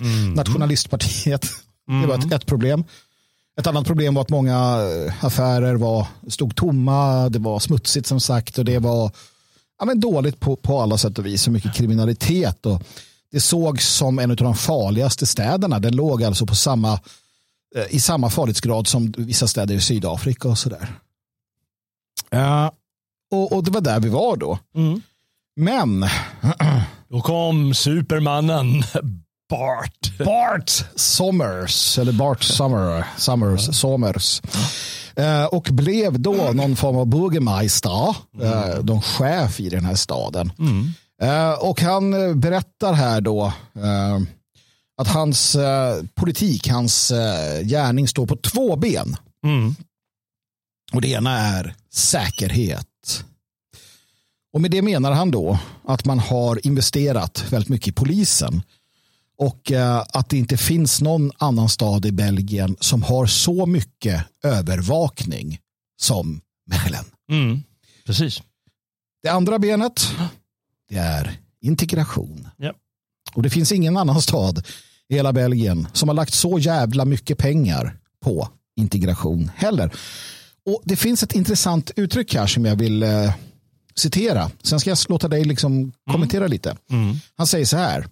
mm. 0.00 0.32
nationalistpartiet. 0.34 1.46
Mm. 1.88 2.02
Det 2.02 2.08
var 2.08 2.14
ett, 2.14 2.24
mm. 2.24 2.36
ett, 2.36 2.46
problem. 2.46 2.84
Ett 3.60 3.66
annat 3.66 3.86
problem 3.86 4.14
var 4.14 4.22
att 4.22 4.30
många 4.30 4.56
eh, 4.56 5.24
affärer 5.24 5.74
var, 5.74 6.06
stod 6.28 6.56
tomma, 6.56 7.28
det 7.28 7.38
var 7.38 7.58
smutsigt 7.58 8.06
som 8.06 8.20
sagt 8.20 8.58
och 8.58 8.64
det 8.64 8.78
var 8.78 9.10
ja, 9.78 9.84
men 9.84 10.00
dåligt 10.00 10.40
på, 10.40 10.56
på 10.56 10.80
alla 10.80 10.98
sätt 10.98 11.18
och 11.18 11.26
vis. 11.26 11.42
Så 11.42 11.50
mycket 11.50 11.74
kriminalitet. 11.74 12.66
Och 12.66 12.82
det 13.36 13.40
sågs 13.40 13.88
som 13.88 14.18
en 14.18 14.30
av 14.30 14.36
de 14.36 14.54
farligaste 14.54 15.26
städerna. 15.26 15.78
Den 15.78 15.96
låg 15.96 16.24
alltså 16.24 16.46
på 16.46 16.54
samma, 16.54 16.92
eh, 17.76 17.84
i 17.90 18.00
samma 18.00 18.30
farlighetsgrad 18.30 18.86
som 18.86 19.14
vissa 19.16 19.48
städer 19.48 19.74
i 19.74 19.80
Sydafrika 19.80 20.48
och 20.48 20.58
sådär. 20.58 20.92
Uh, 22.34 22.70
och, 23.30 23.52
och, 23.52 23.64
det 23.64 23.70
var 23.70 23.80
där 23.80 24.00
vi 24.00 24.08
var 24.08 24.36
då. 24.36 24.58
Mm. 24.76 25.02
Men. 25.56 26.00
då 27.08 27.20
kom 27.20 27.74
supermannen 27.74 28.82
Bart. 29.50 30.18
Bart 30.24 30.70
Sommers, 30.94 31.98
eller 31.98 32.12
Bart 32.12 32.42
Summer, 32.42 33.04
Summers, 33.16 33.76
Sommers. 33.76 34.42
Uh, 35.20 35.44
och 35.44 35.68
blev 35.70 36.20
då 36.20 36.50
någon 36.52 36.76
form 36.76 36.96
av 36.96 37.06
burgermeister, 37.06 38.16
uh, 38.42 38.78
de 38.82 39.02
chef 39.02 39.60
i 39.60 39.68
den 39.68 39.84
här 39.84 39.94
staden. 39.94 40.52
Mm. 40.58 40.94
Uh, 41.22 41.52
och 41.52 41.80
han 41.80 42.40
berättar 42.40 42.92
här 42.92 43.20
då 43.20 43.52
att 44.96 45.08
hans 45.08 45.56
politik, 46.14 46.68
hans 46.68 47.12
gärning 47.62 48.08
står 48.08 48.26
på 48.26 48.36
två 48.36 48.76
ben. 48.76 49.16
Mm. 49.44 49.74
Och 50.92 51.00
det 51.00 51.08
ena 51.08 51.38
är 51.38 51.74
säkerhet. 51.92 53.24
Och 54.52 54.60
med 54.60 54.70
det 54.70 54.82
menar 54.82 55.12
han 55.12 55.30
då 55.30 55.58
att 55.84 56.04
man 56.04 56.18
har 56.18 56.66
investerat 56.66 57.52
väldigt 57.52 57.68
mycket 57.68 57.88
i 57.88 57.92
polisen. 57.92 58.62
Och 59.38 59.72
eh, 59.72 60.04
att 60.12 60.28
det 60.28 60.38
inte 60.38 60.56
finns 60.56 61.00
någon 61.00 61.32
annan 61.38 61.68
stad 61.68 62.06
i 62.06 62.12
Belgien 62.12 62.76
som 62.80 63.02
har 63.02 63.26
så 63.26 63.66
mycket 63.66 64.24
övervakning 64.42 65.58
som 66.00 66.40
Mechelen. 66.66 67.04
Mm, 67.30 67.62
precis. 68.06 68.42
Det 69.22 69.28
andra 69.28 69.58
benet 69.58 70.08
det 70.88 70.96
är 70.96 71.38
integration. 71.60 72.48
Ja. 72.56 72.72
Och 73.34 73.42
det 73.42 73.50
finns 73.50 73.72
ingen 73.72 73.96
annan 73.96 74.22
stad 74.22 74.66
i 75.08 75.14
hela 75.14 75.32
Belgien 75.32 75.88
som 75.92 76.08
har 76.08 76.14
lagt 76.16 76.34
så 76.34 76.58
jävla 76.58 77.04
mycket 77.04 77.38
pengar 77.38 77.98
på 78.24 78.48
integration 78.76 79.50
heller. 79.56 79.92
Och 80.66 80.82
Det 80.84 80.96
finns 80.96 81.22
ett 81.22 81.34
intressant 81.34 81.90
uttryck 81.96 82.34
här 82.34 82.46
som 82.46 82.64
jag 82.64 82.76
vill 82.76 83.02
eh, 83.02 83.34
citera. 83.94 84.50
Sen 84.62 84.80
ska 84.80 84.90
jag 84.90 84.98
låta 85.08 85.28
dig 85.28 85.44
liksom 85.44 85.92
kommentera 86.10 86.46
lite. 86.46 86.76
Han 87.36 87.46
säger 87.46 87.66
så 87.66 87.76
här. 87.76 88.06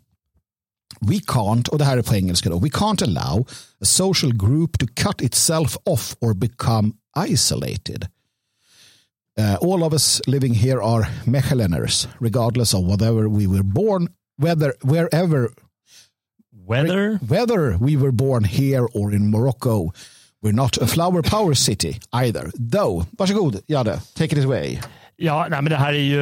We 1.01 1.15
can't, 1.15 1.69
och 1.69 1.79
det 1.79 1.85
här 1.85 1.99
är 1.99 2.03
på 2.03 2.15
engelska 2.15 2.51
då, 2.51 2.59
we 2.59 2.69
can't 2.69 3.03
allow 3.03 3.47
a 3.81 3.85
social 3.85 4.33
group 4.37 4.79
to 4.79 4.87
cut 4.95 5.21
itself 5.21 5.77
off 5.85 6.17
or 6.21 6.35
become 6.35 6.93
isolated. 7.29 8.09
Uh, 9.37 9.57
all 9.61 9.83
of 9.83 9.93
us 9.93 10.21
living 10.27 10.55
here 10.55 10.81
are 10.81 11.03
Mecheleners, 11.27 12.07
regardless 12.21 12.73
of 12.75 12.85
whatever 12.85 13.29
we 13.29 13.47
were 13.47 13.65
born, 13.65 14.09
whether 14.37 14.75
wherever 14.83 15.51
Weather? 16.67 17.19
whether 17.29 17.77
we 17.79 17.97
were 17.97 18.13
born 18.13 18.45
here 18.45 18.87
or 18.95 19.13
in 19.13 19.31
Morocco. 19.31 19.93
We're 20.43 20.53
not 20.53 20.77
a 20.79 20.87
flower 20.87 21.23
power 21.23 21.55
city 21.55 21.99
either. 22.13 22.51
Though, 22.55 23.07
varsågod 23.19 23.61
Jadde, 23.67 24.01
take 24.15 24.33
it 24.33 24.45
away. 24.45 24.81
Ja, 25.17 25.47
nej, 25.51 25.63
men 25.63 25.71
det 25.71 25.77
här 25.77 25.93
är 25.93 25.99
ju, 25.99 26.19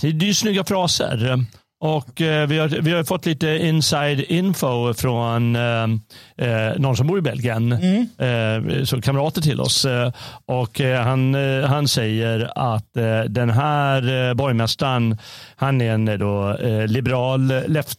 det 0.00 0.24
är 0.24 0.28
ju 0.28 0.34
snygga 0.34 0.64
fraser. 0.64 1.44
Och 1.80 2.20
eh, 2.20 2.46
vi, 2.48 2.58
har, 2.58 2.68
vi 2.68 2.92
har 2.92 3.04
fått 3.04 3.26
lite 3.26 3.48
inside 3.48 4.20
info 4.28 4.94
från 4.94 5.56
eh, 5.56 5.82
eh, 6.36 6.78
någon 6.78 6.96
som 6.96 7.06
bor 7.06 7.18
i 7.18 7.22
Belgien. 7.22 7.72
Eh, 8.18 8.84
så 8.84 9.00
kamrater 9.00 9.40
till 9.40 9.60
oss. 9.60 9.84
Eh, 9.84 10.12
och 10.46 10.80
eh, 10.80 11.02
han, 11.02 11.34
han 11.64 11.88
säger 11.88 12.50
att 12.74 12.92
den 13.28 13.50
här 13.50 14.28
eh, 14.28 14.34
borgmästaren, 14.34 15.18
han 15.56 15.80
är 15.80 15.92
en 15.94 16.04
då, 16.18 16.56
liberal, 16.86 17.46
left, 17.66 17.98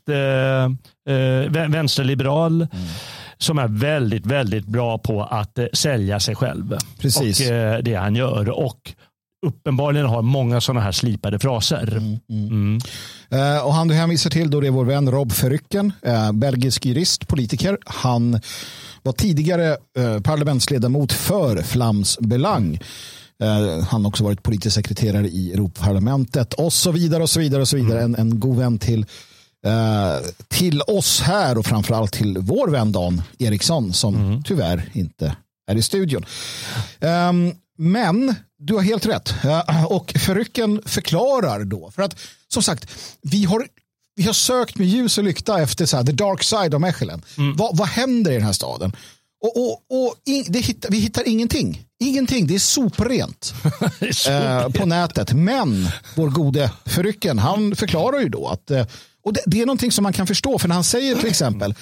vä- 1.05 1.71
vänsterliberal. 1.71 2.67
Som 3.37 3.59
är 3.59 3.67
väldigt, 3.67 4.25
väldigt 4.25 4.65
bra 4.65 4.97
på 4.97 5.23
att 5.23 5.59
sälja 5.73 6.19
sig 6.19 6.35
själv. 6.35 6.77
Precis. 7.01 7.39
Och 7.41 7.55
eh, 7.55 7.79
det 7.79 7.95
han 7.95 8.15
gör. 8.15 8.49
Och 8.49 8.93
uppenbarligen 9.47 10.05
har 10.05 10.21
många 10.21 10.61
sådana 10.61 10.81
här 10.81 10.91
slipade 10.91 11.39
fraser. 11.39 11.97
Mm. 12.29 12.79
Eh, 13.29 13.65
och 13.65 13.73
han 13.73 13.87
du 13.87 13.93
hänvisar 13.93 14.29
till 14.29 14.51
då 14.51 14.59
det 14.59 14.67
är 14.67 14.71
vår 14.71 14.85
vän 14.85 15.11
Rob 15.11 15.31
Verrycken, 15.41 15.93
eh, 16.01 16.31
belgisk 16.31 16.85
jurist, 16.85 17.27
politiker. 17.27 17.77
Han 17.85 18.39
var 19.03 19.13
tidigare 19.13 19.77
eh, 19.97 20.19
parlamentsledamot 20.21 21.13
för 21.13 21.61
Flams 21.61 22.19
Belang. 22.19 22.79
Eh, 23.43 23.83
han 23.83 24.01
har 24.01 24.09
också 24.09 24.23
varit 24.23 24.43
politisk 24.43 24.75
sekreterare 24.75 25.27
i 25.27 25.53
Europaparlamentet 25.53 26.53
och 26.53 26.73
så 26.73 26.91
vidare 26.91 27.23
och 27.23 27.29
så 27.29 27.39
vidare 27.39 27.61
och 27.61 27.67
så 27.67 27.77
vidare. 27.77 28.01
En, 28.01 28.15
en 28.15 28.39
god 28.39 28.57
vän 28.57 28.79
till 28.79 29.05
eh, 29.65 30.27
till 30.47 30.81
oss 30.81 31.21
här 31.21 31.57
och 31.57 31.65
framförallt 31.65 32.11
till 32.11 32.37
vår 32.37 32.67
vän 32.67 32.91
Dan 32.91 33.21
Eriksson 33.39 33.93
som 33.93 34.43
tyvärr 34.45 34.89
inte 34.93 35.35
är 35.71 35.75
i 35.75 35.81
studion. 35.81 36.25
Ehm, 36.99 37.53
men 37.79 38.35
du 38.59 38.73
har 38.73 38.81
helt 38.81 39.05
rätt. 39.05 39.33
Och 39.87 40.13
förrycken 40.19 40.81
förklarar 40.85 41.63
då. 41.63 41.91
För 41.91 42.01
att 42.01 42.15
som 42.47 42.63
sagt, 42.63 42.91
vi 43.21 43.45
har, 43.45 43.67
vi 44.15 44.23
har 44.23 44.33
sökt 44.33 44.77
med 44.77 44.87
ljus 44.87 45.17
och 45.17 45.23
lykta 45.23 45.61
efter 45.61 45.85
så 45.85 45.97
här, 45.97 46.03
the 46.03 46.11
dark 46.11 46.43
side 46.43 46.73
of 46.73 46.81
Mechelen. 46.81 47.21
Vad, 47.55 47.77
vad 47.77 47.87
händer 47.87 48.31
i 48.31 48.33
den 48.33 48.43
här 48.43 48.53
staden? 48.53 48.91
Och, 49.41 49.57
och, 49.57 49.71
och 49.89 50.15
in, 50.25 50.53
hittar, 50.53 50.89
vi 50.89 50.99
hittar 50.99 51.27
ingenting. 51.27 51.85
Ingenting, 51.99 52.47
det 52.47 52.55
är 52.55 52.59
soprent 52.59 53.53
eh, 54.27 54.69
på 54.69 54.85
nätet. 54.85 55.33
Men 55.33 55.87
vår 56.15 56.29
gode 56.29 56.71
förrycken, 56.85 57.39
han 57.39 57.75
förklarar 57.75 58.19
ju 58.19 58.29
då 58.29 58.47
att 58.47 58.71
eh, 58.71 58.85
och 59.23 59.33
det, 59.33 59.41
det 59.45 59.61
är 59.61 59.65
någonting 59.65 59.91
som 59.91 60.03
man 60.03 60.13
kan 60.13 60.27
förstå. 60.27 60.59
För 60.59 60.67
när 60.67 60.75
han 60.75 60.83
säger 60.83 61.15
till 61.15 61.29
exempel 61.29 61.75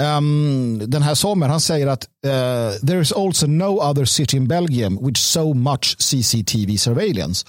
ehm, 0.00 0.82
den 0.86 1.02
här 1.02 1.14
sommaren, 1.14 1.50
han 1.50 1.60
säger 1.60 1.86
att 1.86 2.08
eh, 2.26 2.86
there 2.86 3.00
is 3.00 3.12
also 3.12 3.46
no 3.46 3.90
other 3.90 4.04
city 4.04 4.36
in 4.36 4.48
Belgium 4.48 5.06
with 5.06 5.20
so 5.20 5.54
much 5.54 5.96
CCTV 5.98 6.78
surveillance. 6.78 7.46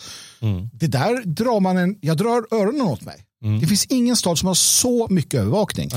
Det 0.72 0.88
där 0.88 1.24
drar 1.26 1.60
man 1.60 1.78
en, 1.78 1.98
jag 2.02 2.18
drar 2.18 2.46
öronen 2.52 2.82
åt 2.82 3.02
mig. 3.02 3.24
Det 3.62 3.68
finns 3.68 3.86
ingen 3.86 4.16
stad 4.16 4.40
som 4.40 4.48
har 4.48 4.54
så 4.56 5.08
mycket 5.10 5.40
övervakning. 5.40 5.90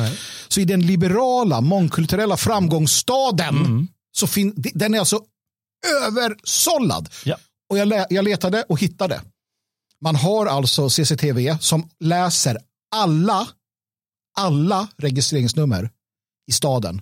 Så 0.48 0.60
i 0.60 0.64
den 0.64 0.86
liberala, 0.86 1.60
mångkulturella 1.60 2.36
framgångsstaden 2.36 3.88
så 4.12 4.26
fin, 4.26 4.54
den 4.56 4.94
är 4.94 4.98
alltså 4.98 5.20
översållad. 6.06 7.08
Ja. 7.24 7.36
Och 7.70 7.78
jag, 7.78 8.06
jag 8.10 8.24
letade 8.24 8.64
och 8.68 8.80
hittade. 8.80 9.22
Man 10.00 10.16
har 10.16 10.46
alltså 10.46 10.90
CCTV 10.90 11.58
som 11.60 11.88
läser 12.00 12.58
alla, 12.96 13.48
alla 14.36 14.88
registreringsnummer 14.96 15.90
i 16.50 16.52
staden. 16.52 17.00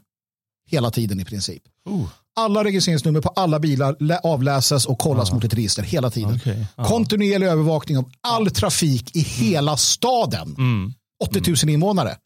Hela 0.71 0.91
tiden 0.91 1.21
i 1.21 1.25
princip. 1.25 1.63
Oh. 1.85 2.09
Alla 2.37 2.65
registreringsnummer 2.65 3.21
på 3.21 3.29
alla 3.29 3.59
bilar 3.61 3.97
lä- 4.01 4.19
avläses 4.19 4.87
och 4.87 4.99
kollas 4.99 5.33
mot 5.33 5.45
ett 5.45 5.55
register 5.55 5.83
hela 5.83 6.11
tiden. 6.11 6.37
Okej, 6.37 6.67
ja. 6.77 6.85
Kontinuerlig 6.85 7.47
övervakning 7.47 7.99
av 7.99 8.11
all 8.21 8.51
trafik 8.51 9.17
i 9.17 9.21
hela 9.21 9.77
staden. 9.77 10.55
Mm. 10.59 10.93
80 11.25 11.65
000 11.67 11.75
invånare. 11.75 12.17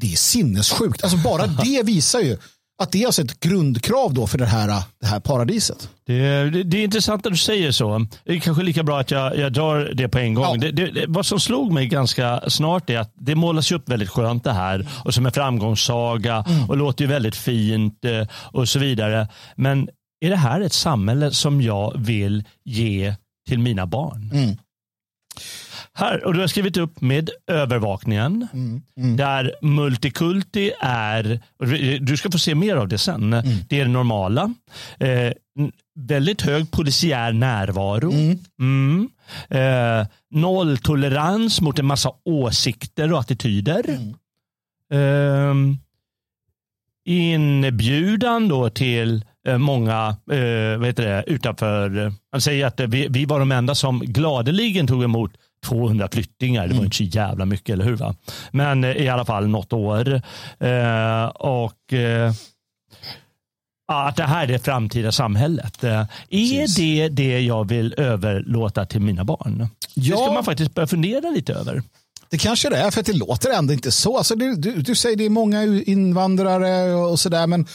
Det 0.00 0.12
är 0.12 0.16
sinnessjukt. 0.16 1.02
Alltså 1.04 1.18
bara 1.18 1.46
det 1.64 1.82
visar 1.82 2.20
ju 2.20 2.38
att 2.82 2.92
det 2.92 3.02
är 3.02 3.06
alltså 3.06 3.22
ett 3.22 3.40
grundkrav 3.40 4.14
då 4.14 4.26
för 4.26 4.38
det 4.38 4.46
här, 4.46 4.82
det 5.00 5.06
här 5.06 5.20
paradiset. 5.20 5.88
Det, 6.06 6.14
är- 6.14 6.44
det, 6.50 6.62
det 6.62 6.76
är 6.78 6.84
intressant 6.84 7.26
att 7.26 7.32
du 7.32 7.38
säger 7.38 7.70
så. 7.72 8.06
Det 8.24 8.32
är 8.32 8.38
kanske 8.40 8.62
lika 8.62 8.82
bra 8.82 9.00
att 9.00 9.10
jag, 9.10 9.38
jag 9.38 9.52
drar 9.52 9.90
det 9.94 10.08
på 10.08 10.18
en 10.18 10.34
gång. 10.34 10.44
Ja. 10.62 10.70
Det, 10.70 10.70
det, 10.90 11.04
vad 11.08 11.26
som 11.26 11.40
slog 11.40 11.72
mig 11.72 11.86
ganska 11.86 12.40
snart 12.48 12.90
är 12.90 12.98
att 12.98 13.12
det 13.14 13.34
målas 13.34 13.72
upp 13.72 13.88
väldigt 13.88 14.08
skönt 14.10 14.44
det 14.44 14.52
här 14.52 14.86
och 15.04 15.14
som 15.14 15.26
en 15.26 15.32
framgångssaga 15.32 16.44
och 16.68 16.76
låter 16.76 17.04
ju 17.04 17.10
väldigt 17.10 17.36
fint 17.36 18.04
eh, 18.04 18.26
och 18.32 18.68
så 18.68 18.78
vidare. 18.78 19.28
Men 19.56 19.88
är 20.24 20.30
det 20.30 20.36
här 20.36 20.60
ett 20.60 20.72
samhälle 20.72 21.30
som 21.30 21.62
jag 21.62 21.92
vill 21.98 22.44
ge 22.64 23.14
till 23.48 23.58
mina 23.58 23.86
barn? 23.86 24.30
Mm. 24.34 24.56
Här, 25.98 26.24
och 26.24 26.34
du 26.34 26.40
har 26.40 26.46
skrivit 26.46 26.76
upp 26.76 27.00
med 27.00 27.30
övervakningen. 27.46 28.48
Mm. 28.52 29.16
Där 29.16 29.54
multikulti 29.62 30.72
är, 30.80 31.40
du 32.00 32.16
ska 32.16 32.30
få 32.30 32.38
se 32.38 32.54
mer 32.54 32.76
av 32.76 32.88
det 32.88 32.98
sen, 32.98 33.30
det 33.68 33.80
är 33.80 33.84
det 33.84 33.90
normala. 33.90 34.54
Eh, 34.98 35.32
väldigt 35.94 36.42
hög 36.42 36.70
polisiär 36.70 37.32
närvaro. 37.32 38.12
Mm. 38.60 39.08
Eh, 39.48 40.06
nolltolerans 40.30 41.60
mot 41.60 41.78
en 41.78 41.86
massa 41.86 42.12
åsikter 42.24 43.12
och 43.12 43.18
attityder. 43.20 43.84
Eh, 44.92 45.54
inbjudan 47.04 48.48
då 48.48 48.70
till 48.70 49.24
eh, 49.48 49.58
många 49.58 50.16
eh, 50.32 50.78
vad 50.78 50.86
heter 50.86 51.06
det, 51.06 51.24
utanför. 51.26 52.06
eh, 52.06 52.12
Han 52.32 52.40
säger 52.40 52.66
att 52.66 52.80
eh, 52.80 52.86
vi, 52.86 53.06
vi 53.10 53.24
var 53.24 53.38
de 53.38 53.52
enda 53.52 53.74
som 53.74 54.00
gladeligen 54.00 54.86
tog 54.86 55.04
emot 55.04 55.32
200 55.66 56.08
flyttingar. 56.12 56.68
Det 56.68 56.74
var 56.74 56.84
inte 56.84 56.96
så 56.96 57.02
jävla 57.02 57.44
mycket, 57.44 57.72
eller 57.72 57.84
hur? 57.84 57.96
Va? 57.96 58.14
Men 58.50 58.84
eh, 58.84 58.90
i 58.92 59.08
alla 59.08 59.24
fall 59.24 59.46
något 59.46 59.72
år. 59.72 60.22
Eh, 60.58 61.24
och 61.28 61.92
eh, 61.92 62.32
ja, 63.88 64.08
att 64.08 64.16
det 64.16 64.22
här 64.24 64.42
är 64.42 64.46
det 64.46 64.58
framtida 64.58 65.12
samhället. 65.12 65.84
Eh, 65.84 66.04
är 66.30 66.76
det 66.76 67.08
det 67.08 67.40
jag 67.40 67.68
vill 67.68 67.94
överlåta 67.98 68.84
till 68.86 69.00
mina 69.00 69.24
barn? 69.24 69.68
Det 69.94 70.02
ska 70.02 70.14
Ja. 70.14 70.32
man 70.32 70.44
faktiskt 70.44 70.74
börja 70.74 70.86
fundera 70.86 71.30
lite 71.30 71.52
över. 71.54 71.82
Det 72.30 72.38
kanske 72.38 72.70
det 72.70 72.76
är, 72.76 72.90
för 72.90 73.00
att 73.00 73.06
det 73.06 73.12
låter 73.12 73.50
ändå 73.50 73.72
inte 73.72 73.92
så. 73.92 74.16
Alltså, 74.18 74.34
du, 74.34 74.54
du, 74.54 74.72
du 74.82 74.94
säger 74.94 75.16
det 75.16 75.24
är 75.24 75.30
många 75.30 75.62
invandrare 75.64 76.94
och 76.94 77.20
sådär, 77.20 77.46
men 77.46 77.66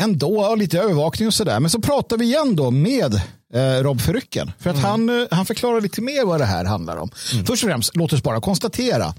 ändå 0.00 0.54
lite 0.54 0.78
övervakning 0.78 1.28
och 1.28 1.34
sådär. 1.34 1.60
Men 1.60 1.70
så 1.70 1.80
pratar 1.80 2.16
vi 2.16 2.24
igen 2.24 2.56
då 2.56 2.70
med 2.70 3.22
eh, 3.54 3.82
Rob 3.82 4.00
Verrycken. 4.00 4.52
För 4.58 4.70
att 4.70 4.78
han, 4.78 5.08
eh, 5.08 5.26
han 5.30 5.46
förklarar 5.46 5.80
lite 5.80 6.00
mer 6.00 6.24
vad 6.24 6.40
det 6.40 6.44
här 6.44 6.64
handlar 6.64 6.96
om. 6.96 7.10
Först 7.46 7.64
och 7.64 7.70
främst, 7.70 7.96
låt 7.96 8.12
oss 8.12 8.22
bara 8.22 8.40
konstatera 8.40 9.14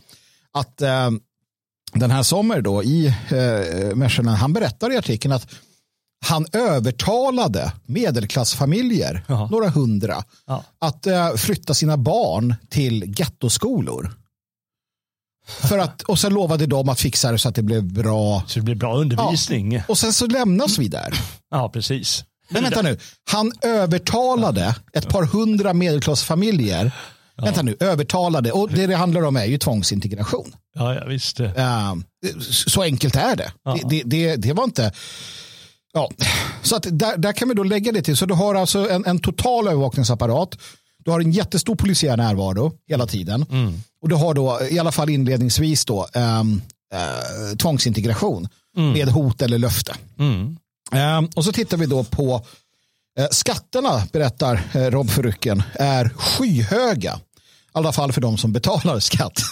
att 0.53 0.81
eh, 0.81 1.09
den 1.93 2.11
här 2.11 2.23
Sommer 2.23 2.61
då 2.61 2.83
i 2.83 3.05
eh, 3.07 3.95
Mechelen, 3.95 4.33
han 4.33 4.53
berättar 4.53 4.91
i 4.93 4.97
artikeln 4.97 5.31
att 5.33 5.47
han 6.25 6.45
övertalade 6.53 7.73
medelklassfamiljer, 7.85 9.23
Jaha. 9.27 9.47
några 9.51 9.69
hundra, 9.69 10.23
Ja. 10.47 10.63
att 10.79 11.07
eh, 11.07 11.33
flytta 11.35 11.73
sina 11.73 11.97
barn 11.97 12.55
till 12.69 13.13
gettoskolor. 13.17 14.11
För 15.47 15.77
att, 15.79 16.01
och 16.01 16.19
sen 16.19 16.33
lovade 16.33 16.65
de 16.65 16.89
att 16.89 16.99
fixa 16.99 17.31
det 17.31 17.37
så 17.37 17.49
att 17.49 17.55
det 17.55 17.61
blev 17.63 17.83
bra. 17.93 18.43
Så 18.47 18.59
det 18.59 18.65
blir 18.65 18.75
bra 18.75 18.97
undervisning. 18.97 19.71
Ja, 19.71 19.81
Och 19.87 19.97
sen 19.97 20.13
så 20.13 20.25
lämnas 20.27 20.77
vi 20.77 20.87
där. 20.87 21.13
precis. 21.73 22.23
Men 22.51 22.63
vänta 22.63 22.81
nu, 22.81 22.97
han 23.31 23.51
övertalade 23.61 24.75
ett 24.93 25.09
par 25.09 25.23
hundra 25.23 25.73
medelklassfamiljer. 25.73 26.91
Vänta 27.41 27.61
nu, 27.61 27.77
övertalade. 27.79 28.51
Och 28.51 28.69
det 28.69 28.87
det 28.87 28.95
handlar 28.95 29.21
om 29.21 29.35
är 29.35 29.45
ju 29.45 29.57
tvångsintegration. 29.57 30.55
Ja, 30.75 30.95
ja 30.95 31.05
visst. 31.05 31.39
Eh, 31.39 31.95
så 32.39 32.81
enkelt 32.81 33.15
är 33.15 33.35
det. 33.35 33.51
Ja. 33.63 33.77
Det, 33.89 34.03
det, 34.05 34.35
det. 34.35 34.53
var 34.53 34.63
inte... 34.63 34.91
Ja, 35.93 36.09
så 36.61 36.75
att 36.75 36.87
där, 36.91 37.17
där 37.17 37.33
kan 37.33 37.49
vi 37.49 37.53
då 37.53 37.63
lägga 37.63 37.91
det 37.91 38.01
till. 38.01 38.17
Så 38.17 38.25
du 38.25 38.33
har 38.33 38.55
alltså 38.55 38.89
en, 38.89 39.05
en 39.05 39.19
total 39.19 39.67
övervakningsapparat. 39.67 40.57
Du 41.05 41.11
har 41.11 41.19
en 41.19 41.31
jättestor 41.31 41.75
polisiär 41.75 42.17
närvaro 42.17 42.73
hela 42.87 43.07
tiden. 43.07 43.45
Mm. 43.51 43.73
Och 44.01 44.09
du 44.09 44.15
har 44.15 44.33
då, 44.33 44.59
i 44.69 44.79
alla 44.79 44.91
fall 44.91 45.09
inledningsvis, 45.09 45.85
då, 45.85 46.07
ähm, 46.13 46.61
äh, 46.93 47.55
tvångsintegration 47.57 48.47
mm. 48.77 48.93
med 48.93 49.07
hot 49.07 49.41
eller 49.41 49.57
löfte. 49.57 49.95
Ähm, 50.19 50.57
och 51.35 51.45
så 51.45 51.51
tittar 51.51 51.77
vi 51.77 51.85
då 51.85 52.03
på 52.03 52.45
äh, 53.19 53.27
skatterna, 53.31 54.03
berättar 54.13 54.61
äh, 54.73 54.81
Rob 54.81 55.09
Förrycken, 55.09 55.63
är 55.73 56.09
skyhöga. 56.09 57.19
I 57.73 57.77
alla 57.77 57.91
fall 57.91 58.13
för 58.13 58.21
de 58.21 58.37
som 58.37 58.53
betalar 58.53 58.99
skatt. 58.99 59.41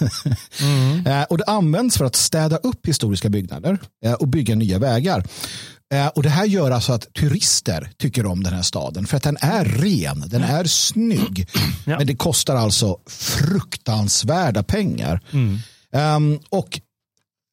Mm. 0.62 1.26
och 1.30 1.38
det 1.38 1.44
används 1.44 1.98
för 1.98 2.06
att 2.06 2.16
städa 2.16 2.58
upp 2.58 2.88
historiska 2.88 3.30
byggnader 3.30 3.80
och 4.20 4.28
bygga 4.28 4.56
nya 4.56 4.80
vägar. 4.80 5.24
Eh, 5.94 6.08
och 6.08 6.24
Det 6.24 6.30
här 6.30 6.46
gör 6.46 6.72
alltså 6.72 6.94
att 6.94 7.14
turister 7.14 7.92
tycker 7.98 8.26
om 8.26 8.44
den 8.44 8.54
här 8.54 8.62
staden 8.62 9.08
för 9.08 9.18
att 9.18 9.24
den 9.24 9.38
är 9.42 9.66
ren, 9.66 10.24
den 10.28 10.44
är 10.44 10.64
snygg. 10.64 11.48
Ja. 11.86 11.98
Men 11.98 12.08
det 12.08 12.16
kostar 12.16 12.56
alltså 12.56 12.98
fruktansvärda 13.08 14.64
pengar. 14.64 15.22
Mm. 15.32 15.60
Um, 16.16 16.40
och 16.50 16.80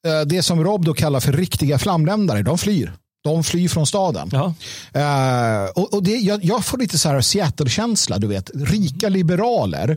uh, 0.07 0.27
Det 0.27 0.43
som 0.43 0.65
Rob 0.65 0.85
då 0.85 0.95
kallar 0.95 1.21
för 1.21 1.33
riktiga 1.33 1.79
flamländare, 1.79 2.43
de 2.43 2.59
flyr. 2.59 2.93
De 3.27 3.45
flyr 3.45 3.69
från 3.69 3.87
staden. 3.87 4.31
Ja. 4.33 4.55
Uh, 4.97 5.71
och, 5.71 5.95
och 5.95 6.03
det, 6.03 6.17
jag, 6.17 6.45
jag, 6.45 6.65
får 6.65 6.79
lite 6.79 6.99
så 6.99 7.09
här 7.09 7.21
Seattle-känsla, 7.21 8.19
du 8.19 8.27
vet. 8.27 8.51
Rika 8.55 9.09
liberaler 9.09 9.97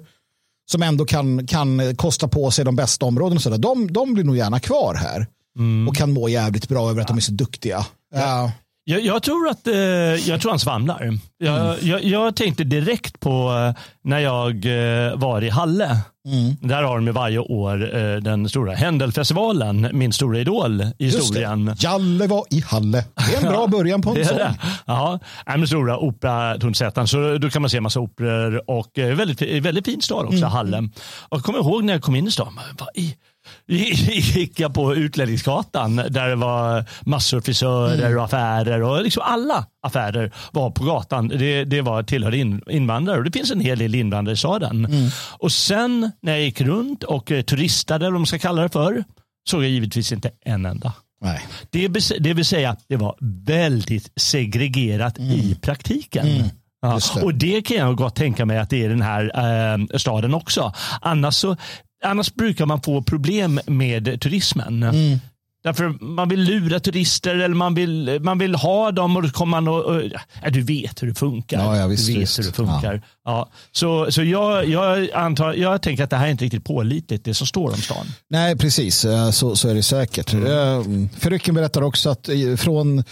som 0.71 0.83
ändå 0.83 1.05
kan, 1.05 1.47
kan 1.47 1.95
kosta 1.95 2.27
på 2.27 2.51
sig 2.51 2.65
de 2.65 2.75
bästa 2.75 3.05
områdena. 3.05 3.39
Så 3.39 3.49
där, 3.49 3.57
de, 3.57 3.93
de 3.93 4.13
blir 4.13 4.23
nog 4.23 4.37
gärna 4.37 4.59
kvar 4.59 4.95
här. 4.95 5.27
Mm. 5.57 5.87
Och 5.87 5.95
kan 5.95 6.11
må 6.11 6.29
jävligt 6.29 6.69
bra 6.69 6.89
över 6.89 7.01
att 7.01 7.09
ja. 7.09 7.13
de 7.13 7.17
är 7.17 7.21
så 7.21 7.31
duktiga. 7.31 7.85
Ja. 8.15 8.51
Jag, 8.89 9.01
jag, 9.01 9.23
tror 9.23 9.49
att 9.49 9.67
eh, 9.67 9.75
jag 9.75 10.41
tror 10.41 10.51
han 10.51 10.59
svamlar. 10.59 11.19
Jag, 11.37 11.59
mm. 11.59 11.75
jag, 11.81 12.03
jag, 12.03 12.35
tänkte 12.35 12.63
direkt 12.63 13.19
på 13.19 13.51
eh, 13.51 13.83
när 14.03 14.19
jag 14.19 14.65
eh, 14.65 15.15
var 15.15 15.43
i 15.43 15.49
Halle. 15.49 15.97
Mm. 16.27 16.55
Där 16.61 16.83
har 16.83 16.99
de 16.99 17.11
varje 17.11 17.39
år 17.39 17.97
eh, 17.97 18.15
den 18.15 18.49
stora 18.49 18.73
Händelfestivalen, 18.73 19.89
min 19.93 20.13
stora 20.13 20.39
idol 20.39 20.81
i 20.97 21.05
historien. 21.05 21.75
Jalle 21.79 22.27
var 22.27 22.45
i 22.49 22.61
Halle. 22.61 23.05
Det 23.15 23.35
är 23.35 23.45
en 23.45 23.51
bra 23.53 23.67
början 23.77 24.01
på 24.01 24.15
en 24.15 24.25
sång. 24.25 24.39
Ja, 24.85 25.19
den 25.45 25.67
stora 25.67 25.97
operatonsättaren. 25.97 27.07
Så 27.07 27.37
då 27.37 27.49
kan 27.49 27.61
man 27.61 27.69
se 27.69 27.81
massa 27.81 27.99
operor 27.99 28.69
och 28.69 28.91
väldigt, 28.95 29.41
väldigt 29.41 29.85
fin 29.85 30.01
stad 30.01 30.25
också, 30.25 30.37
mm. 30.37 30.49
Halle. 30.49 30.89
Och 31.19 31.37
jag 31.37 31.43
kommer 31.43 31.59
ihåg 31.59 31.83
när 31.83 31.93
jag 31.93 32.01
kom 32.01 32.15
in 32.15 32.27
i 32.27 32.31
stan. 32.31 32.59
Vad 32.79 32.89
i 32.95 33.15
gick 33.67 34.59
jag 34.59 34.73
på 34.73 34.95
Utlänningsgatan 34.95 35.95
där 35.95 36.29
det 36.29 36.35
var 36.35 36.85
massor 37.01 37.41
frisörer 37.41 38.05
mm. 38.05 38.17
och 38.17 38.23
affärer 38.23 38.81
och 38.81 39.03
liksom 39.03 39.23
alla 39.25 39.65
affärer 39.83 40.31
var 40.51 40.71
på 40.71 40.83
gatan. 40.83 41.27
Det, 41.27 41.63
det 41.63 41.81
var 41.81 42.03
tillhörde 42.03 42.37
in, 42.37 42.61
invandrare 42.69 43.17
och 43.17 43.23
det 43.23 43.31
finns 43.31 43.51
en 43.51 43.59
hel 43.59 43.79
del 43.79 43.95
invandrare 43.95 44.33
i 44.33 44.37
staden. 44.37 44.85
Mm. 44.85 45.09
Och 45.37 45.51
sen 45.51 46.11
när 46.21 46.31
jag 46.31 46.41
gick 46.41 46.61
runt 46.61 47.03
och 47.03 47.31
eh, 47.31 47.41
turistade, 47.41 48.05
eller 48.05 48.11
vad 48.11 48.19
man 48.19 48.27
ska 48.27 48.39
kalla 48.39 48.61
det 48.61 48.69
för, 48.69 49.03
såg 49.49 49.63
jag 49.63 49.69
givetvis 49.69 50.11
inte 50.11 50.31
en 50.45 50.65
enda. 50.65 50.93
Nej. 51.21 51.47
Det, 51.69 51.87
det 52.19 52.33
vill 52.33 52.45
säga, 52.45 52.75
det 52.87 52.95
var 52.95 53.15
väldigt 53.45 54.11
segregerat 54.15 55.17
mm. 55.17 55.31
i 55.31 55.55
praktiken. 55.61 56.27
Mm. 56.27 56.47
Ja, 56.81 56.99
det. 57.15 57.21
Och 57.21 57.33
det 57.33 57.61
kan 57.61 57.77
jag 57.77 57.95
gott 57.95 58.15
tänka 58.15 58.45
mig 58.45 58.57
att 58.57 58.69
det 58.69 58.85
är 58.85 58.89
den 58.89 59.01
här 59.01 59.31
eh, 59.35 59.97
staden 59.97 60.33
också. 60.33 60.73
Annars 61.01 61.35
så 61.35 61.57
annars 62.03 62.33
brukar 62.33 62.65
man 62.65 62.81
få 62.81 63.01
problem 63.01 63.59
med 63.65 64.21
turismen. 64.21 64.83
Mm. 64.83 65.19
Därför 65.63 66.03
man 66.03 66.29
vill 66.29 66.39
lura 66.39 66.79
turister 66.79 67.35
eller 67.35 67.55
man 67.55 67.75
vill, 67.75 68.19
man 68.21 68.37
vill 68.37 68.55
ha 68.55 68.91
dem 68.91 69.15
och 69.15 69.23
då 69.23 69.29
kommer 69.29 69.61
man 69.61 69.67
och, 69.67 69.85
och 69.85 70.01
ja, 70.43 70.49
du 70.49 70.61
vet 70.61 71.03
hur 71.03 71.07
det 71.07 71.15
funkar. 71.15 71.59
Ja, 71.59 71.77
ja, 71.77 71.87
visst, 71.87 72.07
du 72.07 72.13
vet 72.13 72.21
visst. 72.21 72.39
hur 72.39 72.43
det 72.43 72.53
funkar. 72.53 72.93
Ja. 72.93 73.01
ja. 73.25 73.49
Så, 73.71 74.11
så 74.11 74.23
jag, 74.23 74.65
jag, 74.67 75.11
antar, 75.11 75.53
jag 75.53 75.81
tänker 75.81 76.03
att 76.03 76.09
det 76.09 76.15
här 76.15 76.27
är 76.27 76.31
inte 76.31 76.45
riktigt 76.45 76.65
pålitligt 76.65 77.25
det 77.25 77.33
som 77.33 77.47
står 77.47 77.69
om 77.69 77.77
stan. 77.77 78.05
Nej, 78.29 78.57
precis. 78.57 79.05
Eh, 79.05 79.31
så, 79.31 79.55
så 79.55 79.69
är 79.69 79.75
det 79.75 79.83
säkert. 79.83 80.33
Mm. 80.33 81.03
Eh, 81.03 81.09
Förrycken 81.19 81.55
berättar 81.55 81.81
också 81.81 82.09
att 82.09 82.29
från 82.57 83.03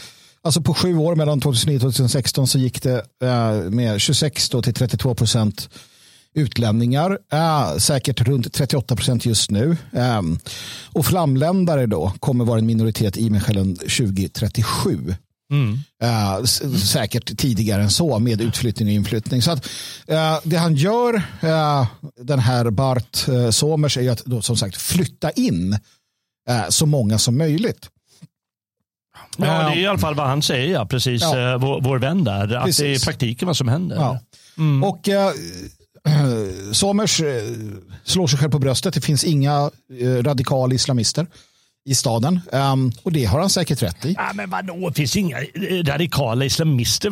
Alltså 0.41 0.62
på 0.62 0.74
sju 0.74 0.98
år 0.98 1.15
mellan 1.15 1.41
2009 1.41 1.75
och 1.75 1.82
2016 1.82 2.48
så 2.48 2.58
gick 2.58 2.84
det 2.84 3.06
eh, 3.24 3.51
med 3.70 4.01
26 4.01 4.50
till 4.50 4.74
32 4.74 5.15
procent 5.15 5.70
utlänningar, 6.38 7.20
äh, 7.32 7.77
säkert 7.77 8.22
runt 8.22 8.53
38 8.53 8.96
procent 8.96 9.25
just 9.25 9.51
nu. 9.51 9.77
Ähm, 9.94 10.39
och 10.94 11.05
flamländare 11.05 11.85
då 11.85 12.14
kommer 12.20 12.46
vara 12.46 12.59
en 12.59 12.66
minoritet 12.66 13.18
i 13.18 13.29
Mechelen 13.29 13.75
2037. 13.75 15.16
Mm. 15.51 15.79
Äh, 16.03 16.44
säkert 16.77 17.38
tidigare 17.38 17.81
än 17.81 17.90
så 17.90 18.20
med 18.20 18.42
utflyttning 18.42 18.88
och 18.88 18.94
inflyttning. 18.94 19.42
Så 19.42 19.51
att, 19.51 19.70
äh, 20.07 20.40
det 20.44 20.57
han 20.57 20.75
gör, 20.75 21.16
äh, 21.42 21.88
den 22.22 22.40
här 22.40 22.70
Bart 22.70 23.27
äh, 23.27 23.50
Somers, 23.50 23.98
är 23.98 24.12
att 24.12 24.25
då, 24.25 24.42
som 24.42 24.57
sagt 24.57 24.77
flytta 24.77 25.31
in 25.31 25.74
äh, 26.50 26.70
så 26.70 26.85
många 26.85 27.18
som 27.18 27.38
möjligt. 27.38 27.90
Ja, 29.38 29.46
det 29.46 29.48
är 29.48 29.77
i 29.77 29.88
alla 29.88 30.00
fall 30.00 30.16
vad 30.16 30.27
han 30.27 30.42
säger, 30.42 30.74
ja, 30.74 30.85
precis, 30.85 31.22
ja. 31.22 31.57
Vår, 31.57 31.81
vår 31.81 32.00
vän 32.00 32.24
där. 32.24 32.55
Att 32.55 32.66
precis. 32.66 32.83
det 32.83 32.88
är 32.88 32.96
i 32.96 33.00
praktiken 33.00 33.46
vad 33.46 33.57
som 33.57 33.68
händer. 33.68 33.96
Ja. 33.96 34.20
Mm. 34.57 34.83
Och 34.83 35.09
Somers 36.72 37.22
eh, 37.22 37.43
slår 38.03 38.27
sig 38.27 38.39
själv 38.39 38.51
på 38.51 38.59
bröstet. 38.59 38.93
Det 38.93 39.01
finns 39.01 39.24
inga 39.24 39.72
eh, 40.01 40.24
radikala 40.24 40.75
islamister 40.75 41.27
i 41.87 41.96
staden. 41.96 42.39
Um, 42.51 42.91
och 43.03 43.11
det 43.11 43.25
har 43.25 43.39
han 43.39 43.50
säkert 43.50 43.83
rätt 43.83 44.05
i. 44.05 44.13
Ja, 44.17 44.31
men 44.33 44.50
vadå, 44.50 44.89
det 44.89 44.96
finns 44.96 45.15
inga 45.15 45.37
eh, 45.39 45.83
radikala 45.83 46.46
islamister. 46.46 47.09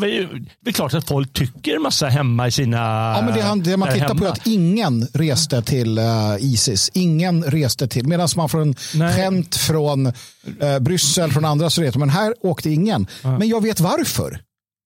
Det 0.61 0.69
är 0.69 0.73
klart 0.73 0.93
att 0.93 1.07
folk 1.07 1.33
tycker 1.33 1.79
massa 1.79 2.07
hemma 2.07 2.47
i 2.47 2.51
sina... 2.51 2.77
Ja, 2.77 3.21
men 3.25 3.33
det, 3.33 3.41
han, 3.41 3.63
det 3.63 3.77
man 3.77 3.93
tittar 3.93 4.07
hemma. 4.07 4.19
på 4.19 4.25
är 4.25 4.29
att 4.29 4.47
ingen 4.47 5.07
reste 5.13 5.61
till 5.61 5.99
uh, 5.99 6.35
Isis. 6.39 6.91
Ingen 6.93 7.43
reste 7.43 7.87
till, 7.87 8.07
medan 8.07 8.27
man 8.35 8.49
får 8.49 8.61
en 8.61 8.75
skämt 9.15 9.55
från 9.55 10.07
uh, 10.07 10.79
Bryssel, 10.81 11.31
från 11.31 11.45
andra 11.45 11.69
så 11.69 11.81
reser 11.81 11.99
men 11.99 12.09
här 12.09 12.33
åkte 12.41 12.69
ingen. 12.69 13.07
Ja. 13.21 13.37
Men 13.37 13.47
jag 13.47 13.63
vet 13.63 13.79
varför. 13.79 14.39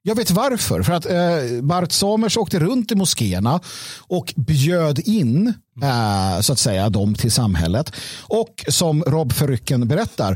Jag 0.09 0.15
vet 0.15 0.31
varför. 0.31 0.83
För 0.83 0.93
att 0.93 1.05
eh, 1.05 1.61
Bart 1.61 1.91
Somers 1.91 2.37
åkte 2.37 2.59
runt 2.59 2.91
i 2.91 2.95
moskéerna 2.95 3.59
och 3.99 4.33
bjöd 4.37 4.99
in 4.99 5.53
eh, 5.83 6.41
så 6.41 6.53
att 6.53 6.59
säga 6.59 6.89
dem 6.89 7.15
till 7.15 7.31
samhället. 7.31 7.91
Och 8.21 8.65
som 8.67 9.03
Rob 9.03 9.33
Förrycken 9.33 9.87
berättar, 9.87 10.31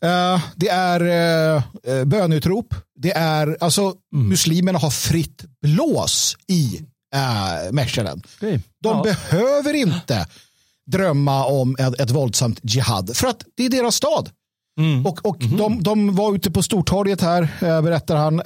eh, 0.00 0.42
det 0.54 0.68
är 0.68 1.00
eh, 1.00 1.62
eh 1.84 2.04
bönutrop. 2.04 2.74
Det 2.96 3.12
är, 3.12 3.56
alltså, 3.60 3.82
mm. 4.14 4.28
muslimerna 4.28 4.78
har 4.78 4.90
fritt 4.90 5.44
blås 5.62 6.36
i 6.48 6.80
eh, 7.14 7.72
Mechelen. 7.72 8.22
Okay. 8.36 8.58
De 8.82 8.96
ja. 8.96 9.02
behöver 9.02 9.74
inte 9.74 10.26
drömma 10.86 11.44
om 11.44 11.76
ett, 11.78 12.00
ett 12.00 12.10
våldsamt 12.10 12.60
jihad 12.62 13.16
för 13.16 13.26
att 13.26 13.44
det 13.56 13.64
är 13.64 13.70
deras 13.70 13.94
stad. 13.94 14.30
Mm. 14.78 15.06
Och, 15.06 15.26
och 15.26 15.42
mm. 15.42 15.56
de, 15.56 15.82
de 15.82 16.14
var 16.14 16.34
ute 16.34 16.50
på 16.50 16.62
Stortorget 16.62 17.20
här, 17.20 17.42
eh, 17.42 17.82
berättar 17.82 18.16
han. 18.16 18.42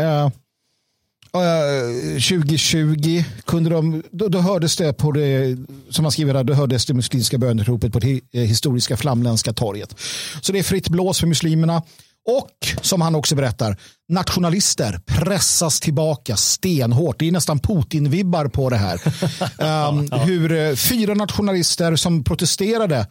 Eh, 1.35 2.21
2020 2.21 3.25
kunde 3.45 3.71
de, 3.71 4.03
då, 4.11 4.29
då, 4.29 4.39
hördes 4.39 4.77
det 4.77 4.93
på 4.93 5.13
det, 5.13 5.57
som 5.91 6.03
man 6.03 6.13
skriver 6.13 6.35
där, 6.35 6.45
då 6.45 6.55
hördes 6.55 6.87
det 6.87 6.95
muslimska 6.95 7.39
bönutropet 7.39 7.93
på 7.93 7.99
det 7.99 8.21
eh, 8.33 8.43
historiska 8.43 8.97
flamländska 8.97 9.53
torget. 9.53 9.97
Så 10.41 10.53
det 10.53 10.59
är 10.59 10.63
fritt 10.63 10.89
blås 10.89 11.21
för 11.21 11.27
muslimerna. 11.27 11.83
Och 12.29 12.83
som 12.83 13.01
han 13.01 13.15
också 13.15 13.35
berättar, 13.35 13.77
nationalister 14.09 15.01
pressas 15.07 15.81
tillbaka 15.81 16.37
stenhårt. 16.37 17.19
Det 17.19 17.29
är 17.29 17.33
nästan 17.33 17.59
Putin-vibbar 17.59 18.49
på 18.49 18.71
det 18.71 18.77
här. 18.77 19.01
um, 19.89 20.11
hur 20.13 20.53
uh, 20.53 20.75
fyra 20.75 21.15
nationalister 21.15 21.97
som 21.97 22.25
protesterade 22.25 23.07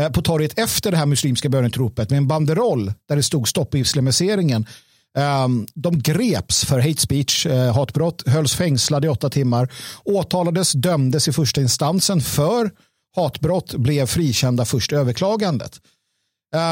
uh, 0.00 0.08
på 0.08 0.22
torget 0.22 0.58
efter 0.58 0.90
det 0.90 0.96
här 0.96 1.06
muslimska 1.06 1.48
bönutropet 1.48 2.10
med 2.10 2.16
en 2.16 2.28
banderoll 2.28 2.92
där 3.08 3.16
det 3.16 3.22
stod 3.22 3.48
stopp 3.48 3.74
islamiseringen 3.74 4.56
Ehm, 4.56 4.66
de 5.74 5.98
greps 5.98 6.64
för 6.64 6.80
hate 6.80 7.00
speech, 7.00 7.46
eh, 7.46 7.74
hatbrott, 7.74 8.28
hölls 8.28 8.54
fängslade 8.54 9.06
i 9.06 9.10
åtta 9.10 9.30
timmar, 9.30 9.72
åtalades, 10.04 10.72
dömdes 10.72 11.28
i 11.28 11.32
första 11.32 11.60
instansen 11.60 12.20
för 12.20 12.70
hatbrott, 13.16 13.74
blev 13.74 14.06
frikända 14.06 14.64
först 14.64 14.92
överklagandet. 14.92 15.80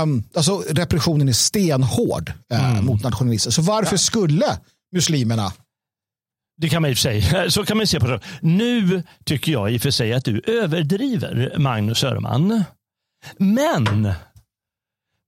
Um, 0.03 0.24
alltså 0.35 0.62
repressionen 0.70 1.29
är 1.29 1.33
stenhård 1.33 2.33
uh, 2.53 2.70
mm. 2.70 2.85
mot 2.85 3.03
nationalister. 3.03 3.51
Så 3.51 3.62
varför 3.62 3.94
ja. 3.94 3.98
skulle 3.98 4.59
muslimerna 4.92 5.53
det 6.61 6.68
kan 6.68 6.83
man 6.83 6.90
i 6.90 6.94
och 6.94 6.98
för 6.98 7.03
sig. 7.03 7.51
Så 7.51 7.64
kan 7.64 7.77
man 7.77 7.87
se 7.87 8.01
på 8.01 8.07
det. 8.07 8.20
Nu 8.40 9.03
tycker 9.24 9.53
jag 9.53 9.72
i 9.72 9.77
och 9.77 9.83
för 9.83 9.90
sig 9.90 10.12
att 10.12 10.24
du 10.24 10.40
överdriver, 10.46 11.55
Magnus 11.59 12.05
Öhrman. 12.05 12.64
Men 13.38 14.12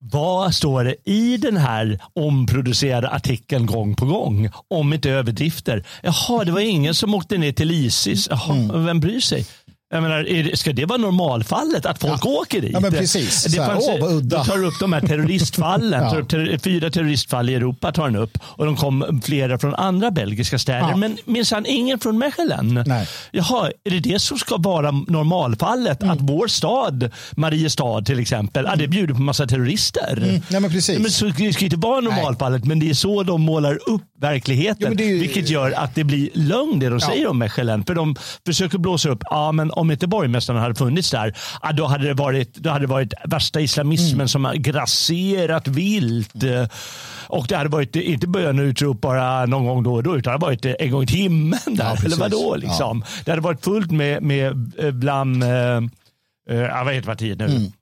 vad 0.02 0.54
står 0.54 0.84
det 0.84 0.94
i 1.04 1.36
den 1.36 1.56
här 1.56 1.98
omproducerade 2.14 3.08
artikeln 3.08 3.66
gång 3.66 3.94
på 3.94 4.06
gång? 4.06 4.48
Om 4.68 4.92
inte 4.92 5.10
överdrifter. 5.10 5.84
Jaha, 6.02 6.44
det 6.44 6.52
var 6.52 6.60
ingen 6.60 6.94
som 6.94 7.14
åkte 7.14 7.38
ner 7.38 7.52
till 7.52 7.70
Isis. 7.70 8.28
Jaha, 8.30 8.54
mm. 8.54 8.84
vem 8.84 9.00
bryr 9.00 9.20
sig? 9.20 9.46
Jag 9.92 10.02
menar, 10.02 10.56
ska 10.56 10.72
det 10.72 10.84
vara 10.84 10.98
normalfallet 10.98 11.86
att 11.86 11.98
folk 12.00 12.20
Ja. 12.24 12.30
åker 12.30 12.60
dit? 12.60 12.70
Ja, 12.72 12.80
men 12.80 12.92
precis. 12.92 13.44
Det 13.44 13.56
fanns, 13.56 13.84
åh, 13.88 14.00
vad 14.00 14.12
udda. 14.12 14.38
De 14.38 14.44
tar 14.46 14.64
upp 14.64 14.74
de 14.80 14.92
här 14.92 15.00
terroristfallen. 15.00 16.02
Ja. 16.14 16.24
ter, 16.24 16.58
fyra 16.58 16.90
terroristfall 16.90 17.48
i 17.50 17.54
Europa 17.54 17.92
tar 17.92 18.02
han 18.02 18.16
upp. 18.16 18.38
Och 18.42 18.64
de 18.66 18.76
kom 18.76 19.20
flera 19.24 19.58
från 19.58 19.74
andra 19.74 20.10
belgiska 20.10 20.58
städer. 20.58 20.80
Ja. 20.90 20.96
Men 20.96 21.16
minsann 21.24 21.66
ingen 21.66 21.98
från 21.98 22.18
Mechelen. 22.18 22.84
Nej. 22.86 23.08
Jaha, 23.32 23.70
är 23.84 23.90
det 23.90 24.00
det 24.00 24.18
som 24.18 24.38
ska 24.38 24.56
vara 24.56 24.90
normalfallet? 24.90 26.02
Mm. 26.02 26.12
Att 26.14 26.20
vår 26.20 26.46
stad, 26.46 27.10
Mariestad 27.36 28.02
till 28.02 28.18
exempel, 28.18 28.64
ja, 28.68 28.76
det 28.76 28.88
bjuder 28.88 29.14
på 29.14 29.20
massa 29.20 29.46
terrorister. 29.46 30.16
Mm. 30.22 30.40
Nej, 30.48 30.60
men 30.60 30.70
precis. 30.70 30.98
Men 30.98 31.10
så, 31.10 31.24
det 31.26 31.52
ska 31.52 31.64
inte 31.64 31.76
vara 31.76 32.00
normalfallet, 32.00 32.64
men 32.64 32.78
det 32.80 32.90
är 32.90 32.94
så 32.94 33.22
de 33.22 33.40
målar 33.42 33.78
upp 33.90 34.02
verkligheten. 34.20 35.00
Är 35.00 35.04
ju- 35.04 35.18
Vilket 35.18 35.48
gör 35.48 35.72
att 35.72 35.94
det 35.94 36.04
blir 36.04 36.28
lögn 36.34 36.78
det 36.80 36.88
de 36.88 37.00
säger 37.00 37.26
om 37.26 37.38
Mechelen. 37.38 37.84
För 37.84 37.94
de 37.94 38.16
försöker 38.46 38.78
blåsa 38.78 39.08
upp, 39.08 39.22
ja 39.30 39.52
men 39.52 39.70
om 39.80 39.90
inte 39.90 40.06
borgmästaren 40.06 40.60
hade 40.60 40.74
funnits 40.74 41.10
där, 41.10 41.34
ja, 41.62 41.72
då, 41.72 41.86
hade 41.86 42.06
det 42.06 42.14
varit, 42.14 42.54
då 42.54 42.70
hade 42.70 42.86
det 42.86 42.90
varit 42.90 43.12
värsta 43.24 43.60
islamismen 43.60 44.14
Mm. 44.14 44.28
som 44.28 44.52
grasserat 44.56 45.68
vilt. 45.68 46.32
Och 47.26 47.46
det 47.48 47.56
hade 47.56 47.68
varit, 47.70 47.96
inte 47.96 48.26
böneutrop 48.28 49.00
bara 49.00 49.46
någon 49.46 49.66
gång 49.66 49.82
då 49.82 49.94
och 49.94 50.02
då, 50.02 50.16
utan 50.16 50.22
det 50.22 50.30
hade 50.46 50.46
varit 50.46 50.64
en 50.80 50.90
gång 50.90 51.02
i 51.02 51.06
timmen 51.06 51.58
där. 51.66 51.84
Ja, 51.84 51.96
Eller 52.04 52.16
vadå 52.16 52.56
liksom. 52.56 53.04
Det 53.24 53.30
hade 53.30 53.42
varit 53.42 53.64
fullt 53.64 53.90
med, 53.90 54.22
med 54.22 54.74
eh, 54.78 54.90
bland, 54.90 55.42
eh, 55.42 55.50
eh, 56.50 56.56
ja, 56.56 56.82
vad 56.84 56.94
heter 56.94 57.06
partiet 57.06 57.38
nu? 57.38 57.44
Mm. 57.44 57.72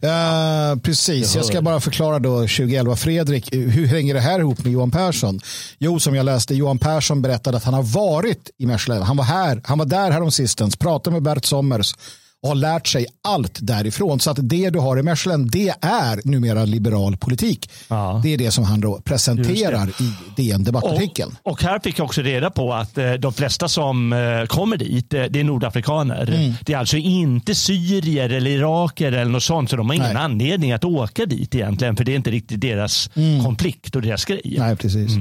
Eh, 0.00 0.78
precis, 0.82 1.34
Jag 1.34 1.40
jag 1.40 1.46
ska 1.46 1.62
bara 1.62 1.80
förklara 1.80 2.18
då 2.18 2.36
2011. 2.36 2.96
Fredrik, 2.96 3.54
hur 3.54 3.86
hänger 3.86 4.14
det 4.14 4.20
här 4.20 4.40
ihop 4.40 4.64
med 4.64 4.72
Johan 4.72 4.90
Persson? 4.90 5.40
Jo, 5.78 6.00
som 6.00 6.14
jag 6.14 6.24
läste, 6.26 6.54
Johan 6.54 6.78
Persson 6.78 7.22
berättade 7.22 7.56
att 7.56 7.64
han 7.64 7.74
har 7.74 7.82
varit 7.82 8.50
i 8.58 8.66
Mechelen. 8.66 9.02
Han 9.02 9.16
var 9.16 9.24
här, 9.24 9.60
han 9.64 9.78
var 9.78 9.86
där 9.86 10.10
häromsistens, 10.10 10.76
pratade 10.76 11.14
med 11.14 11.22
Bert 11.22 11.44
Sommers 11.44 11.94
och 12.42 12.48
har 12.48 12.56
lärt 12.56 12.86
sig 12.86 13.06
allt 13.22 13.58
därifrån. 13.62 14.20
Så 14.20 14.30
att 14.30 14.38
det 14.40 14.70
du 14.70 14.78
har 14.78 14.98
i 14.98 15.02
Mechelen, 15.02 15.48
det 15.48 15.74
är 15.80 16.20
numera 16.24 16.64
liberal 16.64 17.16
politik. 17.16 17.70
Ja. 17.88 18.20
Det 18.22 18.34
är 18.34 18.38
det 18.38 18.50
som 18.50 18.64
han 18.64 18.80
då 18.80 19.00
presenterar 19.04 19.88
i 19.88 20.12
DN 20.36 20.64
debattartikeln. 20.64 21.36
Och, 21.42 21.52
och 21.52 21.62
här 21.62 21.78
fick 21.78 21.98
jag 21.98 22.04
också 22.04 22.22
reda 22.22 22.50
på 22.50 22.74
att 22.74 22.98
eh, 22.98 23.12
de 23.12 23.32
flesta 23.32 23.68
som 23.68 24.12
eh, 24.12 24.46
kommer 24.46 24.76
dit, 24.76 25.14
eh, 25.14 25.24
det 25.24 25.40
är 25.40 25.44
nordafrikaner. 25.44 26.28
Mm. 26.28 26.52
Det 26.60 26.72
är 26.72 26.78
alltså 26.78 26.96
inte 26.96 27.54
syrier 27.54 28.30
eller 28.30 28.50
iraker 28.50 29.12
eller 29.12 29.30
något 29.30 29.42
sånt, 29.42 29.70
så 29.70 29.76
de 29.76 29.86
har 29.88 29.94
ingen 29.94 30.14
Nej. 30.14 30.22
anledning 30.22 30.72
att 30.72 30.84
åka 30.84 31.26
dit 31.26 31.54
egentligen, 31.54 31.96
för 31.96 32.04
det 32.04 32.12
är 32.12 32.16
inte 32.16 32.30
riktigt 32.30 32.60
deras 32.60 33.10
konflikt 33.44 33.96
och 33.96 34.02
deras 34.02 34.24
grej. 34.24 34.40
Mm. 34.44 34.66
Nej, 34.66 34.76
precis. 34.76 35.16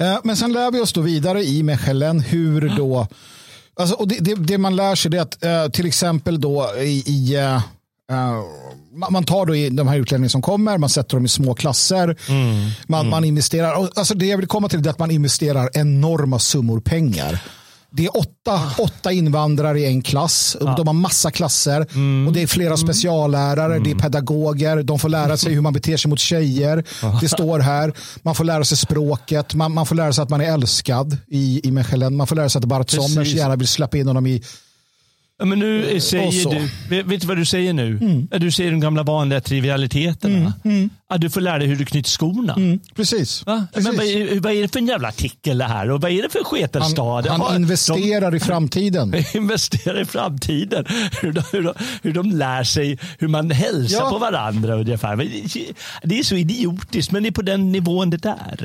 Eh, 0.00 0.18
Men 0.24 0.36
sen 0.36 0.52
lär 0.52 0.70
vi 0.70 0.80
oss 0.80 0.92
då 0.92 1.00
vidare 1.00 1.44
i 1.44 1.62
Mechelen 1.62 2.20
hur 2.20 2.72
då, 2.76 3.06
alltså, 3.78 3.96
och 3.96 4.08
det, 4.08 4.18
det, 4.20 4.34
det 4.34 4.58
man 4.58 4.76
lär 4.76 4.94
sig 4.94 5.16
är 5.16 5.20
att 5.20 5.44
eh, 5.44 5.68
till 5.68 5.86
exempel 5.86 6.40
då 6.40 6.74
i, 6.78 7.02
i 7.06 7.36
eh, 7.36 7.54
eh, 8.10 8.42
man 9.10 9.24
tar 9.24 9.46
då 9.46 9.56
i 9.56 9.70
de 9.70 9.88
här 9.88 9.98
utlänningarna 9.98 10.28
som 10.28 10.42
kommer, 10.42 10.78
man 10.78 10.88
sätter 10.88 11.16
dem 11.16 11.24
i 11.24 11.28
små 11.28 11.54
klasser, 11.54 12.16
man, 12.86 13.08
man 13.08 13.24
investerar, 13.24 13.88
alltså 13.96 14.14
det 14.14 14.26
jag 14.26 14.36
vill 14.36 14.46
komma 14.46 14.68
till 14.68 14.86
är 14.86 14.90
att 14.90 14.98
man 14.98 15.10
investerar 15.10 15.70
enorma 15.74 16.38
summor 16.38 16.80
pengar. 16.80 17.42
Det 17.90 18.04
är 18.04 18.16
åtta, 18.16 18.60
åtta 18.78 19.12
invandrare 19.12 19.80
i 19.80 19.86
en 19.86 20.02
klass. 20.02 20.54
och 20.60 20.76
De 20.76 20.86
har 20.86 20.94
massa 20.94 21.30
klasser. 21.30 21.80
Och 22.26 22.32
Det 22.32 22.42
är 22.42 22.46
flera 22.46 22.76
speciallärare, 22.76 23.78
det 23.78 23.90
är 23.90 23.94
pedagoger. 23.94 24.82
De 24.82 24.98
får 24.98 25.08
lära 25.08 25.36
sig 25.36 25.54
hur 25.54 25.60
man 25.60 25.72
beter 25.72 25.96
sig 25.96 26.08
mot 26.08 26.18
tjejer. 26.18 26.84
Det 27.20 27.28
står 27.28 27.58
här. 27.58 27.92
Man 28.22 28.34
får 28.34 28.44
lära 28.44 28.64
sig 28.64 28.78
språket. 28.78 29.54
Man, 29.54 29.74
man 29.74 29.86
får 29.86 29.94
lära 29.94 30.12
sig 30.12 30.22
att 30.22 30.30
man 30.30 30.40
är 30.40 30.52
älskad 30.52 31.16
i, 31.28 31.60
i 31.68 31.70
Mechelen. 31.70 32.16
Man 32.16 32.26
får 32.26 32.36
lära 32.36 32.48
sig 32.48 32.58
att 32.58 32.64
Bart. 32.64 32.90
Sommers 32.90 33.28
gärna 33.34 33.56
vill 33.56 33.68
släppa 33.68 33.96
in 33.96 34.06
honom 34.06 34.26
i... 34.26 34.42
Men 35.44 35.58
nu 35.58 35.90
eh, 35.90 36.00
säger 36.00 36.50
du, 36.88 37.02
vet, 37.02 37.20
du 37.20 37.26
vad 37.26 37.36
du 37.36 37.44
säger 37.44 37.72
nu? 37.72 37.86
Mm. 37.96 38.28
Du 38.40 38.50
säger 38.50 38.70
de 38.70 38.80
gamla 38.80 39.02
vanliga 39.02 39.40
trivialiteterna. 39.40 40.52
Ja, 41.10 41.18
du 41.18 41.30
får 41.30 41.40
lära 41.40 41.58
dig 41.58 41.68
hur 41.68 41.76
du 41.76 41.84
knyter 41.84 42.10
skorna. 42.10 42.78
Precis. 42.94 43.46
Va? 43.46 43.66
Precis. 43.74 43.88
Men 43.88 43.96
vad, 43.96 44.06
är, 44.06 44.40
vad 44.40 44.52
är 44.52 44.62
det 44.62 44.68
för 44.68 44.78
en 44.78 44.86
jävla 44.86 45.08
artikel 45.08 45.58
det 45.58 45.64
här? 45.64 45.90
Och 45.90 46.00
vad 46.00 46.10
är 46.10 46.22
det 46.22 46.28
för 46.28 46.44
sketenstad? 46.44 47.24
han, 47.28 47.40
han 47.40 47.56
investerar 47.56 48.34
i 48.34 48.40
framtiden. 48.40 49.10
De 49.32 49.38
investerar 49.38 50.00
i 50.00 50.04
framtiden. 50.04 50.84
Hur 51.22 51.32
de, 51.32 51.42
hur, 51.52 51.62
de, 51.62 51.74
hur 52.02 52.12
de 52.12 52.30
lär 52.30 52.64
sig 52.64 52.98
hur 53.18 53.28
man 53.28 53.50
hälsar 53.50 53.98
Ja. 53.98 54.10
på 54.10 54.18
varandra 54.18 54.74
ungefär. 54.74 55.16
Det 56.02 56.18
är 56.18 56.22
så 56.22 56.34
idiotiskt, 56.34 57.12
men 57.12 57.22
det 57.22 57.28
är 57.28 57.32
på 57.32 57.42
den 57.42 57.72
nivån 57.72 58.10
det 58.10 58.24
är. 58.26 58.60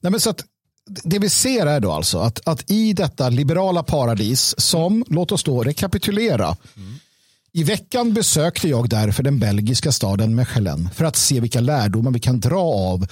Nej, 0.00 0.10
men 0.10 0.20
så 0.20 0.30
att, 0.30 0.44
det 0.86 1.18
vi 1.18 1.30
ser 1.30 1.66
är 1.66 1.80
då 1.80 1.92
alltså 1.92 2.18
att, 2.18 2.48
att 2.48 2.70
i 2.70 2.92
detta 2.92 3.28
liberala 3.28 3.82
paradis 3.82 4.54
som, 4.58 5.04
låt 5.08 5.32
oss 5.32 5.44
då 5.44 5.62
rekapitulera. 5.62 6.56
I 7.52 7.64
veckan 7.64 8.14
besökte 8.14 8.68
jag 8.68 8.88
därför 8.88 9.22
den 9.22 9.38
belgiska 9.38 9.92
staden 9.92 10.34
Mechelen 10.34 10.90
för 10.94 11.04
att 11.04 11.16
se 11.16 11.40
vilka 11.40 11.60
lärdomar 11.60 12.10
vi 12.10 12.20
kan 12.20 12.40
dra 12.40 12.60
av, 12.60 13.06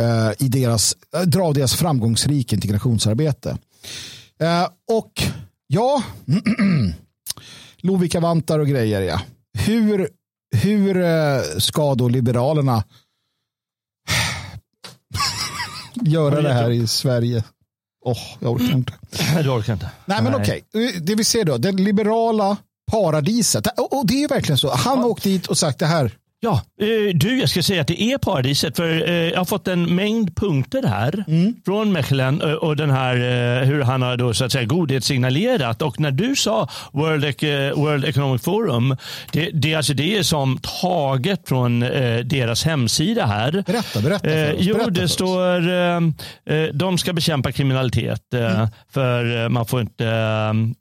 eh, 0.00 0.30
i 0.38 0.48
deras, 0.48 0.96
eh, 1.16 1.20
dra 1.20 1.42
av 1.42 1.54
deras 1.54 1.74
framgångsrika 1.74 2.56
integrationsarbete. 2.56 3.58
Eh, 4.40 4.68
och 4.90 5.12
ja, 5.66 6.02
Lovika 7.76 8.20
vantar 8.20 8.58
och 8.58 8.68
grejer 8.68 9.00
ja. 9.00 9.20
Hur, 9.58 10.08
hur 10.56 10.96
eh, 10.96 11.40
ska 11.58 11.94
då 11.94 12.08
Liberalerna 12.08 12.84
göra 16.02 16.42
det 16.42 16.52
här 16.52 16.70
i 16.70 16.86
Sverige? 16.86 17.44
Åh, 18.04 18.18
jag 18.40 18.52
orkar 18.52 18.72
inte. 18.72 18.92
Du 19.42 19.48
orkar 19.48 19.72
inte. 19.72 19.90
Nej, 20.06 20.22
men 20.22 20.34
okej. 20.34 20.64
Det 21.00 21.14
vi 21.14 21.24
ser 21.24 21.44
då, 21.44 21.56
det 21.56 21.72
liberala 21.72 22.56
paradiset. 22.90 23.66
Och 23.66 23.98
och 23.98 24.06
det 24.06 24.24
är 24.24 24.28
verkligen 24.28 24.58
så. 24.58 24.70
Han 24.74 24.98
har 24.98 25.06
åkt 25.06 25.22
dit 25.22 25.46
och 25.46 25.58
sagt 25.58 25.78
det 25.78 25.86
här. 25.86 26.12
Ja, 26.40 26.62
eh, 26.80 27.14
du, 27.14 27.40
jag 27.40 27.48
ska 27.48 27.62
säga 27.62 27.80
att 27.80 27.86
det 27.86 28.02
är 28.02 28.18
paradiset. 28.18 28.76
För 28.76 29.08
eh, 29.08 29.14
jag 29.14 29.38
har 29.38 29.44
fått 29.44 29.68
en 29.68 29.94
mängd 29.94 30.36
punkter 30.36 30.82
här 30.82 31.24
från 31.64 31.92
Mechelen 31.92 32.42
eh, 32.42 32.52
och 32.52 32.76
den 32.76 32.90
här 32.90 33.16
hur 33.64 33.82
han 33.82 34.02
har 34.02 34.16
då 34.16 34.34
så 34.34 34.44
att 34.44 34.52
säga 34.52 34.64
godhetssignalerat. 34.64 35.82
Och 35.82 36.00
när 36.00 36.10
du 36.10 36.36
sa 36.36 36.68
World, 36.92 37.24
World 37.76 38.04
Economic 38.04 38.42
Forum, 38.42 38.96
det, 39.32 39.50
det, 39.50 39.74
alltså 39.74 39.94
det 39.94 40.16
är 40.18 40.22
som 40.22 40.58
taget 40.80 41.48
från 41.48 41.80
deras 42.24 42.64
hemsida 42.64 43.26
här. 43.26 43.64
Berätta, 43.66 44.00
berätta 44.00 44.28
för 44.28 44.54
oss. 44.54 44.60
jo, 44.60 44.74
Berätta 44.74 44.90
det 44.90 45.08
står 45.08 46.72
de 46.72 46.98
ska 46.98 47.12
bekämpa 47.12 47.52
kriminalitet. 47.52 48.34
Mm. 48.34 48.68
För 48.90 49.48
man 49.48 49.66
får 49.66 49.80
inte, 49.80 50.04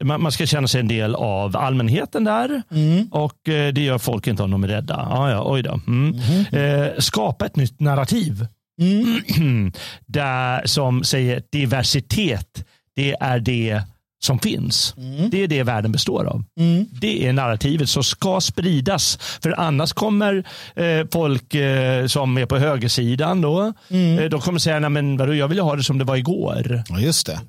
man, 0.03 0.31
ska 0.31 0.45
känna 0.45 0.67
sig 0.67 0.79
en 0.79 0.87
del 0.87 1.15
av 1.15 1.57
allmänheten 1.57 2.23
där. 2.23 2.61
Mm. 2.71 3.07
Och 3.11 3.39
det 3.45 3.81
gör 3.81 3.97
folk 3.97 4.27
inte 4.27 4.43
om 4.43 4.51
de 4.51 4.63
är 4.63 4.67
rädda. 4.67 5.07
Ja, 5.11 5.31
ja, 5.31 5.46
oj 5.51 5.61
då. 5.61 5.79
Mm. 5.87 6.15
Eh, 6.51 6.99
skapa 6.99 7.45
ett 7.45 7.55
nytt 7.55 7.79
narrativ. 7.79 8.47
Mm. 8.81 9.71
där, 10.05 10.61
som 10.65 11.03
säger 11.03 11.43
diversitet, 11.51 12.65
det 12.95 13.15
är 13.19 13.39
det 13.39 13.81
som 14.19 14.39
finns. 14.39 14.93
Det 15.31 15.43
är 15.43 15.47
det 15.47 15.63
världen 15.63 15.91
består 15.91 16.25
av. 16.25 16.43
Det 16.91 17.27
är 17.27 17.33
narrativet 17.33 17.89
som 17.89 18.03
ska 18.03 18.41
spridas. 18.41 19.17
För 19.41 19.59
annars 19.59 19.93
kommer 19.93 20.43
eh, 20.75 21.07
folk 21.11 21.53
eh, 21.55 22.07
som 22.07 22.37
är 22.37 22.45
på 22.45 22.57
högersidan 22.57 23.41
då, 23.41 23.73
eh, 23.89 24.29
de 24.29 24.41
kommer 24.41 24.59
säga, 24.59 24.79
nej 24.79 24.89
men 24.89 25.17
vadå, 25.17 25.33
jag 25.33 25.47
vill 25.47 25.59
ha 25.59 25.75
det 25.75 25.83
som 25.83 25.97
det 25.97 26.03
var 26.03 26.15
igår. 26.15 26.83
Ja, 26.89 26.99
just 26.99 27.25
det. 27.25 27.39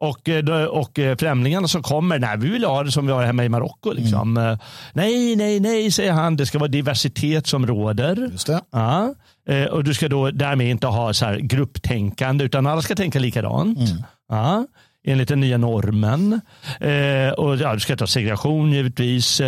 Och, 0.00 0.28
eh, 0.28 0.64
och 0.64 0.98
eh, 0.98 1.16
främlingarna 1.16 1.68
som 1.68 1.82
kommer, 1.82 2.18
nej 2.18 2.38
vi 2.38 2.48
vill 2.48 2.64
ha 2.64 2.82
det 2.82 2.92
som 2.92 3.06
vi 3.06 3.12
har 3.12 3.22
hemma 3.24 3.44
i 3.44 3.48
Marocko. 3.48 3.92
Liksom. 3.92 4.36
Eh, 4.36 4.58
Nej, 4.92 5.36
nej, 5.36 5.60
nej, 5.60 5.90
säger 5.90 6.12
han, 6.12 6.36
det 6.36 6.46
ska 6.46 6.58
vara 6.58 6.68
diversitet 6.68 7.46
som 7.46 7.66
råder. 7.66 8.28
Just 8.32 8.46
det. 8.46 8.60
Ja. 8.72 9.14
Och 9.70 9.84
du 9.84 9.94
ska 9.94 10.08
då 10.08 10.30
därmed 10.30 10.66
inte 10.70 10.86
ha 10.86 11.14
så 11.14 11.24
här 11.24 11.36
grupptänkande 11.36 12.44
utan 12.44 12.66
alla 12.66 12.82
ska 12.82 12.94
tänka 12.94 13.18
likadant. 13.18 13.78
Ja. 14.28 14.66
Enligt 15.06 15.28
den 15.28 15.40
nya 15.40 15.58
normen. 15.58 16.40
Och 17.36 17.56
ja, 17.56 17.74
Du 17.74 17.80
ska 17.80 17.96
ta 17.96 18.06
segregation 18.06 18.72
givetvis. 18.72 19.40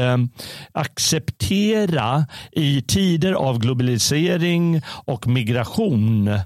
Acceptera 0.72 2.26
i 2.52 2.82
tider 2.82 3.32
av 3.32 3.58
globalisering 3.58 4.82
och 4.86 5.26
migration 5.26 6.38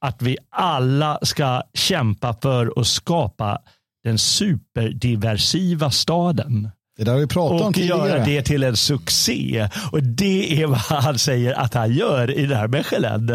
att 0.00 0.22
vi 0.22 0.36
alla 0.50 1.18
ska 1.22 1.62
kämpa 1.74 2.36
för 2.42 2.80
att 2.80 2.86
skapa 2.86 3.58
den 4.04 4.18
superdiversiva 4.18 5.90
staden 5.90 6.70
Det 6.98 7.04
där 7.04 7.12
har 7.12 7.20
vi 7.20 7.26
pratat 7.26 7.60
om 7.60 7.66
och 7.66 7.78
göra 7.78 8.02
tidigare. 8.02 8.24
det 8.24 8.42
till 8.42 8.62
en 8.62 8.76
succé. 8.76 9.68
Och 9.92 10.02
det 10.02 10.62
är 10.62 10.66
vad 10.66 10.78
han 10.78 11.18
säger 11.18 11.54
att 11.54 11.74
han 11.74 11.92
gör 11.92 12.38
i 12.38 12.46
det 12.46 12.56
här 12.56 12.68
Mechelen. 12.68 13.30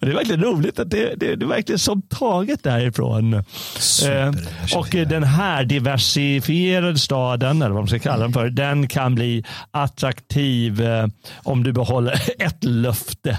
Och 0.00 0.06
det 0.06 0.06
är 0.06 0.14
verkligen 0.14 0.42
roligt 0.42 0.78
att 0.78 0.90
det, 0.90 1.14
det, 1.16 1.36
det 1.36 1.44
är 1.44 1.48
verkligen 1.48 1.78
som 1.78 2.02
taget 2.02 2.62
därifrån. 2.62 3.34
Eh, 3.34 4.32
och 4.76 4.88
den 4.90 5.24
här 5.24 5.64
diversifierade 5.64 6.98
staden, 6.98 7.62
eller 7.62 7.74
vad 7.74 7.82
man 7.82 7.88
ska 7.88 7.98
kalla 7.98 8.22
den 8.22 8.32
för, 8.32 8.50
den 8.50 8.88
kan 8.88 9.14
bli 9.14 9.44
attraktiv 9.70 10.82
eh, 10.82 11.06
om 11.34 11.64
du 11.64 11.72
behåller 11.72 12.22
ett 12.38 12.64
löfte. 12.64 13.38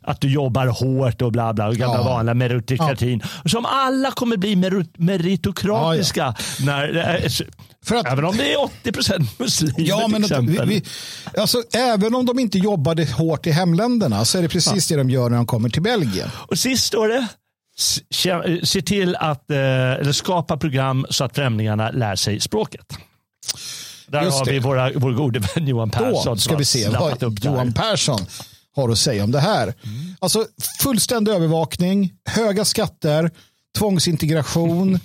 Att 0.00 0.20
du 0.20 0.32
jobbar 0.32 0.66
hårt 0.66 1.22
och 1.22 1.32
bla 1.32 1.52
bla, 1.52 1.68
och 1.68 1.76
gamla 1.76 1.96
Ja. 1.96 2.02
vanliga 2.02 2.34
meritokratin. 2.34 3.22
Som 3.44 3.66
alla 3.66 4.10
kommer 4.10 4.36
bli 4.36 4.56
merit- 4.56 4.98
meritokratiska. 4.98 6.34
När, 6.60 6.96
eh, 7.24 7.30
För 7.84 7.96
att, 7.96 8.06
Även 8.06 8.24
om 8.24 8.36
det 8.36 8.52
är 8.52 8.60
80 8.60 8.92
procent 8.92 9.38
muslimer 9.38 9.74
ja, 9.78 10.08
men 10.08 10.22
till 10.22 10.32
exempel. 10.32 10.68
vi, 10.68 10.82
vi, 11.34 11.40
alltså, 11.40 11.62
även 11.74 12.14
om 12.14 12.26
de 12.26 12.38
inte 12.38 12.58
jobbade 12.58 13.04
hårt 13.12 13.46
i 13.46 13.50
hemländerna 13.50 14.24
så 14.24 14.38
är 14.38 14.42
det 14.42 14.48
precis 14.48 14.88
det 14.88 14.96
de 14.96 15.10
gör 15.10 15.30
när 15.30 15.36
de 15.36 15.46
kommer 15.46 15.68
till 15.68 15.82
Belgien. 15.82 16.28
Och 16.36 16.58
sist 16.58 16.84
står 16.86 17.08
det, 17.08 17.26
kä- 18.14 18.64
se 18.64 18.82
till 18.82 19.16
att 19.16 19.50
eh, 19.50 19.56
eller 19.58 20.12
skapa 20.12 20.56
program 20.56 21.06
så 21.10 21.24
att 21.24 21.34
främlingarna 21.34 21.90
lär 21.90 22.16
sig 22.16 22.40
språket. 22.40 22.86
Där 24.08 24.22
Just 24.22 24.38
har 24.38 24.44
det. 24.44 24.52
vi 24.52 24.58
våra, 24.58 24.90
vår 24.94 25.12
gode 25.12 25.38
vän 25.38 25.66
Johan 25.68 25.90
Persson. 25.90 26.34
Då 26.34 26.36
ska 26.36 26.56
vi 26.56 26.64
se 26.64 26.88
vad. 26.88 27.38
Johan 27.44 27.72
Persson 27.72 28.20
har 28.76 28.88
att 28.88 28.98
säga 28.98 29.24
om 29.24 29.30
det 29.30 29.40
här. 29.40 29.74
Alltså 30.18 30.46
fullständig 30.80 31.32
övervakning, 31.32 32.12
höga 32.24 32.64
skatter, 32.64 33.30
tvångsintegration. 33.78 35.00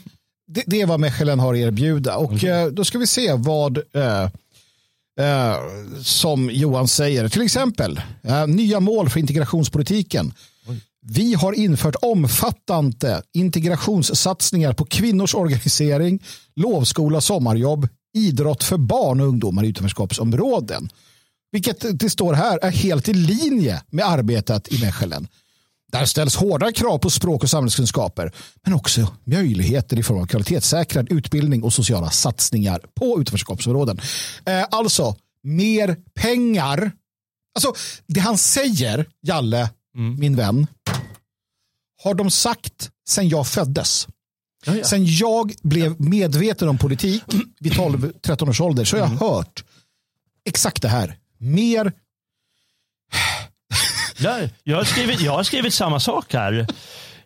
Det, 0.47 0.63
det 0.65 0.81
är 0.81 0.85
vad 0.85 0.99
Mechelen 0.99 1.39
har 1.39 1.53
att 1.53 1.59
erbjuda. 1.59 2.17
Och 2.17 2.43
eh, 2.43 2.67
då 2.67 2.85
ska 2.85 2.97
vi 2.97 3.07
se 3.07 3.33
vad 3.33 3.77
eh, 3.77 4.23
eh, 5.19 5.57
som 6.03 6.49
Johan 6.53 6.87
säger. 6.87 7.29
Till 7.29 7.41
exempel 7.41 8.01
eh, 8.23 8.47
nya 8.47 8.79
mål 8.79 9.09
för 9.09 9.19
integrationspolitiken. 9.19 10.33
Vi 11.01 11.33
har 11.33 11.53
infört 11.53 11.95
omfattande 12.01 13.21
integrationssatsningar 13.33 14.73
på 14.73 14.85
kvinnors 14.85 15.35
organisering, 15.35 16.23
lovskola, 16.55 17.21
sommarjobb, 17.21 17.87
idrott 18.13 18.63
för 18.63 18.77
barn 18.77 19.21
och 19.21 19.27
ungdomar 19.27 19.63
i 19.63 19.67
utanförskapsområden. 19.67 20.89
Vilket 21.51 21.99
det 21.99 22.09
står 22.09 22.33
här 22.33 22.59
är 22.61 22.71
helt 22.71 23.09
i 23.09 23.13
linje 23.13 23.81
med 23.89 24.05
arbetet 24.05 24.73
i 24.73 24.81
Mechelen. 24.81 25.27
Där 25.91 26.05
ställs 26.05 26.35
hårda 26.35 26.71
krav 26.71 26.97
på 26.97 27.09
språk 27.09 27.43
och 27.43 27.49
samhällskunskaper, 27.49 28.31
men 28.63 28.73
också 28.73 29.13
möjligheter 29.23 29.99
i 29.99 30.03
form 30.03 30.21
av 30.21 30.25
kvalitetssäkrad 30.25 31.11
utbildning 31.11 31.63
och 31.63 31.73
sociala 31.73 32.09
satsningar 32.09 32.81
på 32.95 33.21
utanförskapsområden. 33.21 34.01
Eh, 34.45 34.65
alltså, 34.71 35.15
mer 35.43 35.97
pengar. 36.15 36.91
Alltså, 37.55 37.73
det 38.07 38.19
han 38.19 38.37
säger, 38.37 39.05
Jalle, 39.21 39.69
min 40.17 40.35
vän, 40.35 40.67
har 42.03 42.13
de 42.13 42.31
sagt 42.31 42.89
sedan 43.09 43.29
jag 43.29 43.47
föddes. 43.47 44.07
Ja, 44.65 44.75
ja. 44.75 44.83
Sen 44.83 45.05
jag 45.05 45.53
blev 45.61 46.01
medveten 46.01 46.69
om 46.69 46.77
politik 46.77 47.23
vid 47.59 47.73
12-13 47.73 48.49
års 48.49 48.61
ålder 48.61 48.85
så 48.85 48.97
har 48.97 49.01
jag 49.01 49.29
hört 49.29 49.63
exakt 50.45 50.81
det 50.81 50.87
här. 50.87 51.17
Mer 51.37 51.91
jag, 54.19 54.49
jag, 54.63 54.77
har 54.77 54.83
skrivit, 54.83 55.21
jag 55.21 55.31
har 55.31 55.43
skrivit 55.43 55.73
samma 55.73 55.99
sak 55.99 56.33
här. 56.33 56.53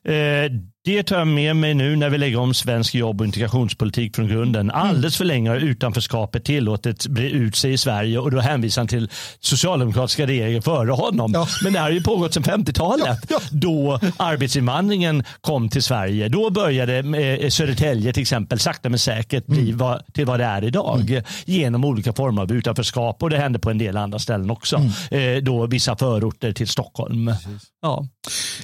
Eh, 0.04 0.52
det 0.84 1.04
tar 1.04 1.18
jag 1.18 1.28
med 1.28 1.56
mig 1.56 1.74
nu 1.74 1.96
när 1.96 2.10
vi 2.10 2.18
lägger 2.18 2.40
om 2.40 2.54
svensk 2.54 2.96
jobb 2.96 3.22
och 3.22 3.28
integrationspolitik 3.28 4.16
från 4.16 4.28
grunden. 4.28 4.72
Alldeles 4.72 5.18
för 5.18 5.26
länge 5.26 5.50
har 5.50 5.58
utanförskapet 5.58 6.44
tillåtits 6.46 7.08
bre 7.08 7.30
ut 7.30 7.56
sig 7.56 7.74
i 7.74 7.78
Sverige 7.78 8.20
och 8.20 8.32
då 8.32 8.40
hänvisar 8.40 8.82
han 8.82 8.88
till 8.88 9.10
socialdemokratiska 9.40 10.28
regeringen 10.28 10.62
före 10.62 10.92
honom. 10.92 11.32
Ja. 11.34 11.48
Men 11.64 11.74
det 11.74 11.80
här 11.80 11.86
har 11.86 11.92
ju 11.92 12.04
pågått 12.04 12.34
sedan 12.34 12.44
50-talet 12.44 13.06
Ja, 13.08 13.18
ja. 13.30 13.40
då 13.52 14.00
arbetsinvandringen 14.18 15.24
kom 15.42 15.70
till 15.70 15.84
Sverige. 15.84 16.28
Då 16.30 16.50
började 16.50 16.98
eh, 16.98 17.50
Södertälje 17.50 18.14
till 18.14 18.22
exempel 18.22 18.60
sakta 18.60 18.90
men 18.90 19.00
säkert 19.00 19.46
bli 19.46 19.62
Mm. 19.62 19.78
vad, 19.78 20.14
till 20.14 20.26
vad 20.26 20.40
det 20.40 20.46
är 20.46 20.64
idag 20.64 21.22
genom 21.46 21.86
olika 21.86 22.14
former 22.14 22.42
av 22.42 22.52
utanförskap 22.52 23.24
och 23.24 23.30
det 23.30 23.38
hände 23.38 23.60
på 23.60 23.70
en 23.70 23.78
del 23.78 23.98
andra 23.98 24.20
ställen 24.20 24.50
också. 24.52 24.76
Mm. 25.12 25.38
Eh, 25.38 25.44
då 25.44 25.66
vissa 25.68 25.96
förorter 25.96 26.52
till 26.54 26.68
Stockholm. 26.68 27.34
Ja. 27.82 28.08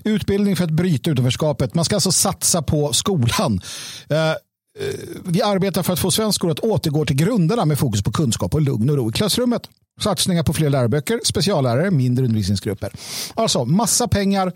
utbildning 0.03 0.55
för 0.55 0.63
att 0.63 0.69
bryta 0.71 1.11
utanförskapet. 1.11 1.75
Man 1.75 1.85
ska 1.85 1.95
alltså 1.95 2.06
Alltså 2.07 2.21
satsa 2.21 2.61
på 2.61 2.93
skolan. 2.93 3.61
Eh, 4.09 4.29
eh, 4.29 4.35
Vi 5.25 5.41
arbetar 5.41 5.83
för 5.83 5.93
att 5.93 5.99
få 5.99 6.11
svensk 6.11 6.35
skola 6.35 6.51
att 6.51 6.59
återgå 6.59 7.05
till 7.05 7.15
grunderna 7.15 7.65
med 7.65 7.79
fokus 7.79 8.03
på 8.03 8.11
kunskap 8.11 8.53
och 8.53 8.61
lugn 8.61 8.89
och 8.89 8.95
ro 8.95 9.09
i 9.09 9.11
klassrummet. 9.11 9.61
Satsningar 10.01 10.43
på 10.43 10.53
fler 10.53 10.69
läroböcker, 10.69 11.19
speciallärare, 11.23 11.91
mindre 11.91 12.25
undervisningsgrupper. 12.25 12.93
Alltså 13.35 13.65
massa 13.65 14.07
pengar 14.07 14.53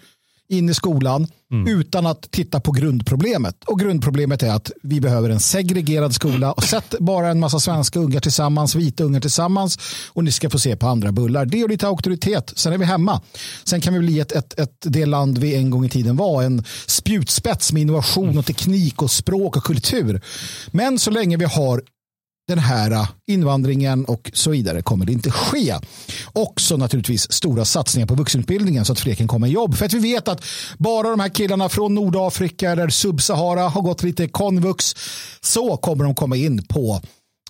in 0.51 0.69
i 0.69 0.73
skolan 0.73 1.27
utan 1.67 2.05
att 2.05 2.31
titta 2.31 2.59
på 2.59 2.71
grundproblemet. 2.71 3.55
Och 3.65 3.79
grundproblemet 3.79 4.43
är 4.43 4.51
att 4.51 4.71
vi 4.83 5.01
behöver 5.01 5.29
en 5.29 5.39
segregerad 5.39 6.15
skola. 6.15 6.51
Och 6.51 6.63
sätt 6.63 6.95
bara 6.99 7.29
en 7.29 7.39
massa 7.39 7.59
svenska 7.59 7.99
ungar 7.99 8.19
tillsammans, 8.19 8.75
vita 8.75 9.03
ungar 9.03 9.19
tillsammans 9.19 9.79
och 10.13 10.23
ni 10.23 10.31
ska 10.31 10.49
få 10.49 10.59
se 10.59 10.75
på 10.75 10.87
andra 10.87 11.11
bullar. 11.11 11.45
Det 11.45 11.63
och 11.63 11.69
lite 11.69 11.87
auktoritet, 11.87 12.53
sen 12.55 12.73
är 12.73 12.77
vi 12.77 12.85
hemma. 12.85 13.21
Sen 13.63 13.81
kan 13.81 13.93
vi 13.93 13.99
bli 13.99 14.19
ett, 14.19 14.31
ett, 14.31 14.59
ett, 14.59 14.77
det 14.81 15.05
land 15.05 15.37
vi 15.37 15.55
en 15.55 15.69
gång 15.69 15.85
i 15.85 15.89
tiden 15.89 16.15
var, 16.15 16.43
en 16.43 16.63
spjutspets 16.87 17.73
med 17.73 17.81
innovation 17.81 18.37
och 18.37 18.45
teknik 18.45 19.01
och 19.01 19.11
språk 19.11 19.57
och 19.57 19.63
kultur. 19.63 20.21
Men 20.71 20.99
så 20.99 21.11
länge 21.11 21.37
vi 21.37 21.45
har 21.45 21.81
den 22.47 22.59
här 22.59 22.91
äh, 22.91 23.07
invandringen 23.27 24.05
och 24.05 24.31
så 24.33 24.49
vidare 24.49 24.81
kommer 24.81 25.05
det 25.05 25.11
inte 25.11 25.31
ske. 25.31 25.75
Också 26.33 26.77
naturligtvis 26.77 27.31
stora 27.31 27.65
satsningar 27.65 28.07
på 28.07 28.15
vuxenutbildningen 28.15 28.85
så 28.85 28.93
att 28.93 28.99
fler 28.99 29.15
kan 29.15 29.27
komma 29.27 29.47
i 29.47 29.51
jobb. 29.51 29.75
För 29.75 29.85
att 29.85 29.93
vi 29.93 29.99
vet 29.99 30.27
att 30.27 30.43
bara 30.77 31.09
de 31.09 31.19
här 31.19 31.29
killarna 31.29 31.69
från 31.69 31.95
Nordafrika 31.95 32.71
eller 32.71 32.89
Subsahara 32.89 33.69
har 33.69 33.81
gått 33.81 34.03
lite 34.03 34.27
konvux 34.27 34.95
så 35.41 35.77
kommer 35.77 36.03
de 36.03 36.15
komma 36.15 36.35
in 36.35 36.63
på 36.63 37.01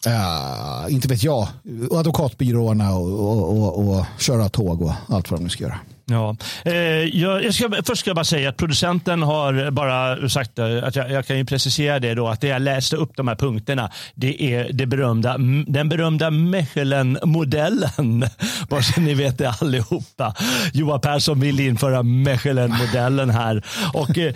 Uh, 0.08 0.94
inte 0.94 1.08
vet 1.08 1.24
jag, 1.24 1.48
advokatbyråerna 1.92 2.96
och, 2.96 3.10
och, 3.10 3.58
och, 3.58 3.98
och 3.98 4.06
köra 4.20 4.50
tåg 4.50 4.82
och 4.82 4.94
allt 5.08 5.32
vad 5.32 5.40
de 5.40 5.44
nu 5.44 5.50
ska 5.50 5.64
göra. 5.64 5.80
Ja. 6.12 6.36
Eh, 6.66 6.74
jag, 7.22 7.44
jag 7.44 7.54
ska, 7.54 7.70
först 7.86 8.00
ska 8.00 8.10
jag 8.10 8.16
bara 8.16 8.26
säga 8.26 8.50
att 8.50 8.58
producenten 8.58 9.22
har 9.24 9.72
bara 9.72 10.30
sagt 10.30 10.60
eh, 10.60 10.84
att 10.84 10.96
jag, 10.96 11.12
jag 11.12 11.26
kan 11.26 11.38
ju 11.38 11.46
precisera 11.46 12.00
det 12.00 12.14
då 12.14 12.28
att 12.28 12.42
det 12.42 12.48
jag 12.48 12.62
läste 12.62 12.96
upp 12.96 13.12
de 13.16 13.28
här 13.28 13.36
punkterna 13.36 13.92
det 14.16 14.44
är 14.44 14.74
det 14.74 14.86
berömda, 14.86 15.38
den 15.68 15.90
berömda 15.90 16.30
Mechelen-modellen. 16.30 18.26
Bara 18.70 18.82
så 18.82 19.02
ni 19.02 19.14
vet 19.14 19.38
det 19.38 19.54
allihopa. 19.62 20.36
Johan 20.74 21.02
Persson 21.02 21.40
vill 21.40 21.60
införa 21.60 22.04
Mechelen-modellen 22.04 23.30
här. 23.30 23.64
Och, 23.94 24.18
eh, 24.18 24.34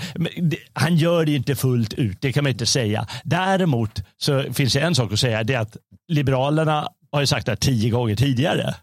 han 0.73 0.95
gör 0.95 1.25
det 1.25 1.31
inte 1.31 1.55
fullt 1.55 1.93
ut, 1.93 2.17
det 2.21 2.33
kan 2.33 2.43
man 2.43 2.51
inte 2.51 2.65
säga. 2.65 3.07
Däremot 3.23 4.01
så 4.17 4.43
finns 4.53 4.73
det 4.73 4.79
en 4.79 4.95
sak 4.95 5.13
att 5.13 5.19
säga, 5.19 5.43
det 5.43 5.53
är 5.53 5.59
att 5.59 5.77
Liberalerna 6.07 6.87
har 7.15 7.21
ju 7.21 7.27
sagt 7.27 7.45
det 7.45 7.51
här 7.51 7.57
tio 7.57 7.89
gånger 7.89 8.15
tidigare. 8.15 8.75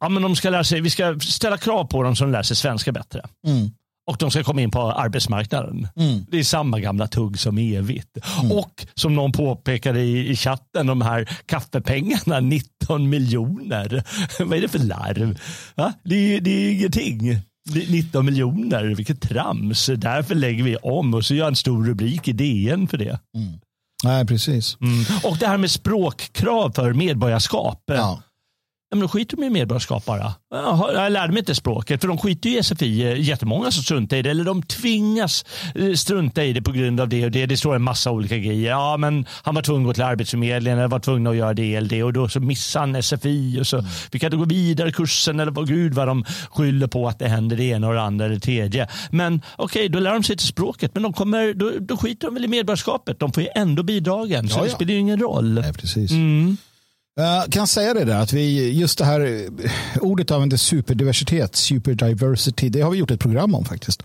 Ja, 0.00 0.08
men 0.08 0.22
de 0.22 0.36
ska 0.36 0.50
lära 0.50 0.64
sig, 0.64 0.80
vi 0.80 0.90
ska 0.90 1.20
ställa 1.20 1.56
krav 1.58 1.84
på 1.84 2.02
dem 2.02 2.16
som 2.16 2.32
lär 2.32 2.42
sig 2.42 2.56
svenska 2.56 2.92
bättre. 2.92 3.22
Och 4.10 4.16
de 4.18 4.30
ska 4.30 4.44
komma 4.44 4.60
in 4.60 4.70
på 4.70 4.80
arbetsmarknaden. 4.92 5.88
Det 6.30 6.38
är 6.38 6.44
samma 6.44 6.80
gamla 6.80 7.06
tugg 7.06 7.38
som 7.38 7.58
evigt. 7.58 8.18
Och 8.52 8.86
som 8.94 9.14
någon 9.14 9.32
påpekade 9.32 10.00
i, 10.00 10.30
i 10.30 10.36
chatten, 10.36 10.86
de 10.86 11.00
här 11.02 11.28
kaffepengarna, 11.46 12.40
19 12.80 13.08
miljoner. 13.08 14.04
Vad 14.44 14.58
är 14.58 14.62
det 14.62 14.68
för 14.68 14.78
larv? 14.78 15.38
Va? 15.74 15.92
Det, 16.04 16.36
är, 16.36 16.40
det 16.40 16.50
är 16.50 16.72
ingenting. 16.72 17.38
Det 17.72 17.82
är 17.86 17.90
19 17.92 18.24
miljoner, 18.26 18.84
vilket 18.84 19.20
trams. 19.20 19.86
Därför 19.96 20.34
lägger 20.34 20.64
vi 20.64 20.76
om 20.76 21.14
och 21.14 21.24
så 21.24 21.34
gör 21.34 21.48
en 21.48 21.56
stor 21.56 21.86
rubrik 21.86 22.28
i 22.28 22.32
DN 22.32 22.88
för 22.88 22.96
det. 22.98 23.18
Nej, 24.04 24.26
precis. 24.26 24.76
Och 25.22 25.36
det 25.38 25.46
här 25.46 25.58
med 25.58 25.70
språkkrav 25.70 26.72
för 26.72 26.92
medborgarskap. 26.92 27.82
Ja. 27.86 28.22
Ja, 28.94 28.96
men 28.96 29.02
då 29.02 29.08
skiter 29.08 29.36
de 29.36 29.44
i 29.44 29.50
medborgarskap 29.50 30.04
bara. 30.04 30.34
Jag 30.94 31.12
lärde 31.12 31.32
mig 31.32 31.38
inte 31.38 31.54
språket, 31.54 32.00
för 32.00 32.08
de 32.08 32.18
skiter 32.18 32.50
ju 32.50 32.58
i 32.58 32.62
SFI. 32.62 33.22
Jättemånga 33.22 33.70
som 33.70 33.82
struntar 33.82 34.16
i 34.16 34.22
det, 34.22 34.30
eller 34.30 34.44
de 34.44 34.62
tvingas 34.62 35.44
eh, 35.74 35.92
strunta 35.92 36.44
i 36.44 36.52
det 36.52 36.62
på 36.62 36.72
grund 36.72 37.00
av 37.00 37.08
det 37.08 37.24
och 37.24 37.30
det. 37.30 37.46
Det 37.46 37.56
står 37.56 37.74
en 37.74 37.82
massa 37.82 38.10
olika 38.10 38.36
grejer. 38.38 38.70
Ja, 38.70 38.96
men 38.96 39.26
han 39.42 39.54
var 39.54 39.62
tvungen 39.62 39.82
att 39.82 39.86
gå 39.86 39.94
till 39.94 40.02
Arbetsförmedlingen, 40.02 40.78
eller 40.78 40.88
var 40.88 40.98
tvungen 40.98 41.26
att 41.26 41.36
göra 41.36 41.54
det 41.54 41.74
eller 41.74 41.88
det 41.88 42.02
och 42.02 42.12
då 42.12 42.28
så 42.28 42.40
missade 42.40 42.86
han 42.86 43.02
SFI 43.02 43.60
och 43.60 43.66
så 43.66 43.82
fick 44.12 44.22
han 44.22 44.26
inte 44.32 44.36
gå 44.36 44.44
vidare 44.44 44.88
i 44.88 44.92
kursen 44.92 45.40
eller 45.40 45.52
vad 45.52 45.68
gud 45.68 45.94
vad 45.94 46.08
de 46.08 46.24
skyller 46.50 46.86
på 46.86 47.08
att 47.08 47.18
det 47.18 47.28
händer 47.28 47.56
det 47.56 47.64
ena 47.64 47.88
och 47.88 47.94
det 47.94 48.02
andra 48.02 48.24
eller 48.24 48.34
det 48.34 48.40
tredje. 48.40 48.88
Men 49.10 49.42
okej, 49.56 49.88
då 49.88 49.98
lär 49.98 50.12
de 50.12 50.22
sig 50.22 50.36
till 50.36 50.46
språket, 50.46 50.90
men 50.94 51.02
de 51.02 51.12
kommer, 51.12 51.54
då, 51.54 51.70
då 51.80 51.96
skiter 51.96 52.26
de 52.26 52.34
väl 52.34 52.44
i 52.44 52.48
medborgarskapet. 52.48 53.20
De 53.20 53.32
får 53.32 53.42
ju 53.42 53.48
ändå 53.54 53.82
bidragen, 53.82 54.48
så 54.48 54.58
Ja, 54.58 54.62
det 54.62 54.68
ja. 54.68 54.74
spelar 54.74 54.92
ju 54.92 54.98
ingen 54.98 55.20
roll. 55.20 55.54
Nej, 55.54 55.72
precis. 55.72 56.10
Mm. 56.10 56.56
Jag 57.16 57.52
kan 57.52 57.66
säga 57.66 57.94
det 57.94 58.04
där 58.04 58.20
att 58.20 58.32
vi 58.32 58.72
just 58.72 58.98
det 58.98 59.04
här 59.04 59.20
eh, 59.20 60.02
ordet 60.02 60.30
använder 60.30 60.56
superdiversitet, 60.56 61.56
superdiversity. 61.56 62.68
Det 62.68 62.80
har 62.80 62.90
vi 62.90 62.98
gjort 62.98 63.10
ett 63.10 63.20
program 63.20 63.54
om 63.54 63.64
faktiskt. 63.64 64.02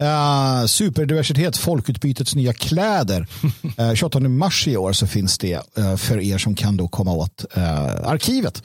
Eh, 0.00 0.64
superdiversitet, 0.66 1.56
folkutbytets 1.56 2.34
nya 2.34 2.52
kläder. 2.52 3.26
Uh, 3.80 3.94
28 3.94 4.20
mars 4.20 4.68
i 4.68 4.76
år 4.76 4.92
så 4.92 5.06
finns 5.06 5.38
det 5.38 5.78
eh, 5.78 5.96
för 5.96 6.18
er 6.18 6.38
som 6.38 6.54
kan 6.54 6.76
då 6.76 6.88
komma 6.88 7.12
åt 7.12 7.44
eh, 7.54 8.08
arkivet. 8.08 8.62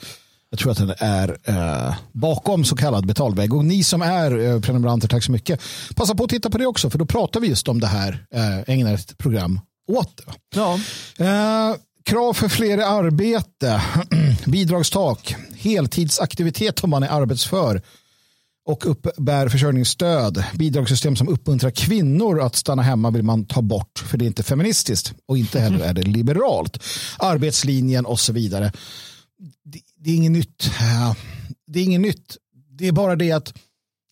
Jag 0.50 0.58
tror 0.58 0.72
att 0.72 0.78
den 0.78 0.94
är 0.98 1.38
eh, 1.44 1.94
bakom 2.12 2.64
så 2.64 2.76
kallad 2.76 3.06
betalvägg. 3.06 3.54
Och 3.54 3.64
ni 3.64 3.84
som 3.84 4.02
är 4.02 4.38
eh, 4.38 4.60
prenumeranter, 4.60 5.08
tack 5.08 5.24
så 5.24 5.32
mycket. 5.32 5.60
Passa 5.96 6.14
på 6.14 6.24
att 6.24 6.30
titta 6.30 6.50
på 6.50 6.58
det 6.58 6.66
också, 6.66 6.90
för 6.90 6.98
då 6.98 7.06
pratar 7.06 7.40
vi 7.40 7.48
just 7.48 7.68
om 7.68 7.80
det 7.80 7.86
här, 7.86 8.26
eh, 8.34 8.74
ägnar 8.74 8.94
ett 8.94 9.18
program 9.18 9.60
åt 9.92 10.16
det. 10.16 10.32
Ja. 10.54 10.78
Eh, 11.18 11.76
krav 12.04 12.34
för 12.34 12.48
fler 12.48 12.78
i 12.78 12.82
arbete, 12.82 13.82
bidragstak, 14.46 15.36
heltidsaktivitet 15.56 16.84
om 16.84 16.90
man 16.90 17.02
är 17.02 17.08
arbetsför. 17.08 17.82
och 18.66 18.90
uppbär 18.90 19.48
försörjningsstöd. 19.48 20.44
Bidragssystem 20.54 21.16
som 21.16 21.28
uppmuntrar 21.28 21.70
kvinnor 21.70 22.40
att 22.40 22.56
stanna 22.56 22.82
hemma 22.82 23.10
vill 23.10 23.22
man 23.22 23.44
ta 23.44 23.62
bort 23.62 24.04
för 24.06 24.18
det 24.18 24.24
är 24.24 24.26
inte 24.26 24.42
feministiskt 24.42 25.14
och 25.26 25.38
inte 25.38 25.60
heller 25.60 25.84
är 25.84 25.94
det 25.94 26.02
liberalt. 26.02 26.82
Arbetslinjen 27.18 28.06
och 28.06 28.20
så 28.20 28.32
vidare. 28.32 28.72
Det, 29.96 30.10
är 30.10 30.14
inget 30.14 30.32
nytt. 30.32 30.70
Det 31.66 31.80
är 31.80 31.84
inget 31.84 32.00
nytt. 32.00 32.36
Det 32.78 32.88
är 32.88 32.92
bara 32.92 33.16
det 33.16 33.32
att 33.32 33.54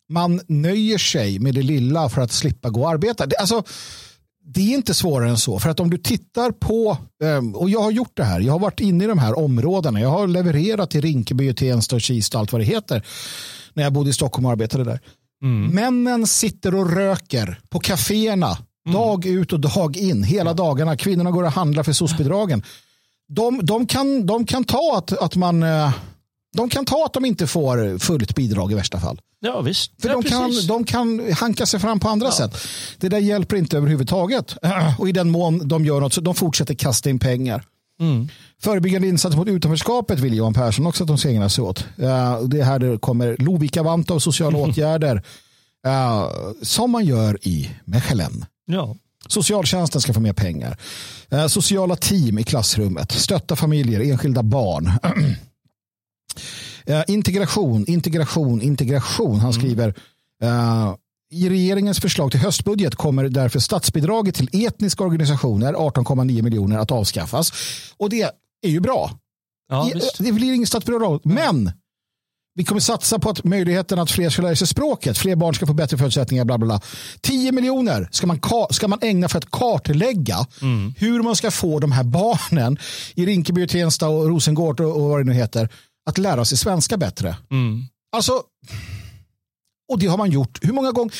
man 0.08 0.40
nöjer 0.46 0.98
sig 0.98 1.38
med 1.38 1.54
det 1.54 1.62
lilla 1.62 2.08
för 2.08 2.20
att 2.20 2.32
slippa 2.32 2.70
gå 2.70 2.80
och 2.82 2.90
arbeta. 2.90 3.26
Alltså, 3.38 3.64
det 4.44 4.60
är 4.60 4.74
inte 4.74 4.94
svårare 4.94 5.30
än 5.30 5.38
så. 5.38 5.58
För 5.58 5.70
att 5.70 5.80
om 5.80 5.90
du 5.90 5.98
tittar 5.98 6.50
på, 6.50 6.98
ehm, 7.24 7.54
och 7.54 7.70
jag 7.70 7.82
har 7.82 7.90
gjort 7.90 8.12
det 8.14 8.24
här, 8.24 8.40
jag 8.40 8.52
har 8.52 8.58
varit 8.58 8.80
inne 8.80 9.04
i 9.04 9.06
de 9.06 9.18
här 9.18 9.38
områdena, 9.38 10.00
jag 10.00 10.08
har 10.08 10.26
levererat 10.26 10.90
till 10.90 11.02
Rinkeby, 11.02 11.54
Tensta 11.54 11.96
och 11.96 12.02
Kista, 12.02 12.38
allt 12.38 12.52
vad 12.52 12.60
det 12.60 12.64
heter, 12.64 13.06
när 13.74 13.82
jag 13.82 13.92
bodde 13.92 14.10
i 14.10 14.12
Stockholm 14.12 14.46
och 14.46 14.52
arbetade 14.52 14.84
där. 14.84 15.00
Mm. 15.42 15.66
Männen 15.74 16.26
sitter 16.26 16.74
och 16.74 16.90
röker 16.90 17.60
på 17.68 17.80
kaféerna 17.80 18.58
mm. 18.86 18.94
dag 18.94 19.26
ut 19.26 19.52
och 19.52 19.60
dag 19.60 19.96
in, 19.96 20.22
hela 20.22 20.54
dagarna. 20.54 20.96
Kvinnorna 20.96 21.30
går 21.30 21.44
och 21.44 21.52
handlar 21.52 21.82
för 21.82 21.92
SOS-bidragen. 21.92 22.62
De, 23.28 23.60
de, 23.66 23.86
kan, 23.86 24.26
de 24.26 24.46
kan 24.46 24.64
ta 24.64 24.94
att, 24.98 25.12
att 25.12 25.36
man 25.36 25.62
eh, 25.62 25.92
de 26.56 26.68
kan 26.68 26.84
ta 26.84 27.04
att 27.06 27.12
de 27.12 27.24
inte 27.24 27.46
får 27.46 27.98
fullt 27.98 28.34
bidrag 28.34 28.72
i 28.72 28.74
värsta 28.74 29.00
fall. 29.00 29.20
Ja, 29.40 29.60
visst. 29.60 30.02
För 30.02 30.08
ja, 30.08 30.14
de, 30.14 30.22
kan, 30.22 30.66
de 30.66 30.84
kan 30.84 31.32
hanka 31.32 31.66
sig 31.66 31.80
fram 31.80 32.00
på 32.00 32.08
andra 32.08 32.26
ja. 32.26 32.32
sätt. 32.32 32.56
Det 32.98 33.08
där 33.08 33.18
hjälper 33.18 33.56
inte 33.56 33.76
överhuvudtaget. 33.76 34.56
Och 34.98 35.08
i 35.08 35.12
den 35.12 35.30
mån 35.30 35.68
de 35.68 35.84
gör 35.84 36.00
något 36.00 36.12
så 36.12 36.20
de 36.20 36.34
fortsätter 36.34 36.74
kasta 36.74 37.10
in 37.10 37.18
pengar. 37.18 37.64
Mm. 38.00 38.28
Förebyggande 38.62 39.08
insatser 39.08 39.38
mot 39.38 39.48
utanförskapet 39.48 40.18
vill 40.18 40.34
Johan 40.34 40.54
Persson 40.54 40.86
också 40.86 41.04
att 41.04 41.08
de 41.08 41.18
ska 41.18 41.28
ägna 41.28 41.48
sig 41.48 41.64
åt. 41.64 41.86
Det 41.96 42.60
är 42.60 42.62
här 42.62 42.78
det 42.78 42.98
kommer 42.98 43.36
Lovikka-vanta 43.38 44.14
och 44.14 44.22
sociala 44.22 44.58
åtgärder 44.68 45.22
som 46.62 46.90
man 46.90 47.04
gör 47.04 47.38
i 47.48 47.70
Mechelen. 47.84 48.44
Ja. 48.66 48.96
Socialtjänsten 49.28 50.00
ska 50.00 50.12
få 50.12 50.20
mer 50.20 50.32
pengar. 50.32 50.78
Sociala 51.48 51.96
team 51.96 52.38
i 52.38 52.44
klassrummet. 52.44 53.12
Stötta 53.12 53.56
familjer, 53.56 54.00
enskilda 54.00 54.42
barn. 54.42 54.92
Uh, 56.88 57.02
integration, 57.08 57.84
integration, 57.88 58.62
integration. 58.62 59.40
Han 59.40 59.50
mm. 59.50 59.52
skriver 59.52 59.88
uh, 60.44 60.94
i 61.32 61.48
regeringens 61.48 62.00
förslag 62.00 62.30
till 62.30 62.40
höstbudget 62.40 62.94
kommer 62.94 63.28
därför 63.28 63.58
statsbidraget 63.58 64.34
till 64.34 64.66
etniska 64.66 65.04
organisationer, 65.04 65.72
18,9 65.74 66.42
miljoner, 66.42 66.78
att 66.78 66.90
avskaffas. 66.90 67.52
Och 67.96 68.10
det 68.10 68.30
är 68.62 68.70
ju 68.70 68.80
bra. 68.80 69.10
Ja, 69.68 69.90
I, 69.90 70.00
det 70.18 70.32
blir 70.32 70.52
inget 70.52 70.68
statsbidrag. 70.68 71.20
Men 71.24 71.72
vi 72.54 72.64
kommer 72.64 72.80
satsa 72.80 73.18
på 73.18 73.30
att 73.30 73.44
möjligheten 73.44 73.98
att 73.98 74.10
fler 74.10 74.30
ska 74.30 74.42
lära 74.42 74.56
sig 74.56 74.66
språket, 74.66 75.18
fler 75.18 75.36
barn 75.36 75.54
ska 75.54 75.66
få 75.66 75.72
bättre 75.72 75.98
förutsättningar, 75.98 76.44
bla 76.44 76.58
bla 76.58 76.66
bla. 76.66 76.80
10 77.20 77.52
miljoner 77.52 78.08
ska 78.10 78.26
man, 78.26 78.40
ska 78.70 78.88
man 78.88 78.98
ägna 79.02 79.28
för 79.28 79.38
att 79.38 79.50
kartlägga 79.50 80.46
mm. 80.62 80.94
hur 80.96 81.22
man 81.22 81.36
ska 81.36 81.50
få 81.50 81.78
de 81.78 81.92
här 81.92 82.04
barnen 82.04 82.78
i 83.14 83.26
Rinkeby, 83.26 83.66
Tensta 83.66 84.08
och 84.08 84.28
Rosengård 84.28 84.80
och, 84.80 84.96
och 84.96 85.08
vad 85.08 85.20
det 85.20 85.24
nu 85.24 85.32
heter 85.32 85.68
att 86.10 86.18
lära 86.18 86.44
sig 86.44 86.58
svenska 86.58 86.96
bättre. 86.96 87.36
Mm. 87.50 87.84
Alltså, 88.16 88.42
och 89.92 89.98
det 89.98 90.06
har 90.06 90.18
man 90.18 90.30
gjort. 90.30 90.58
Hur 90.62 90.72
många 90.72 90.92
gånger? 90.92 91.14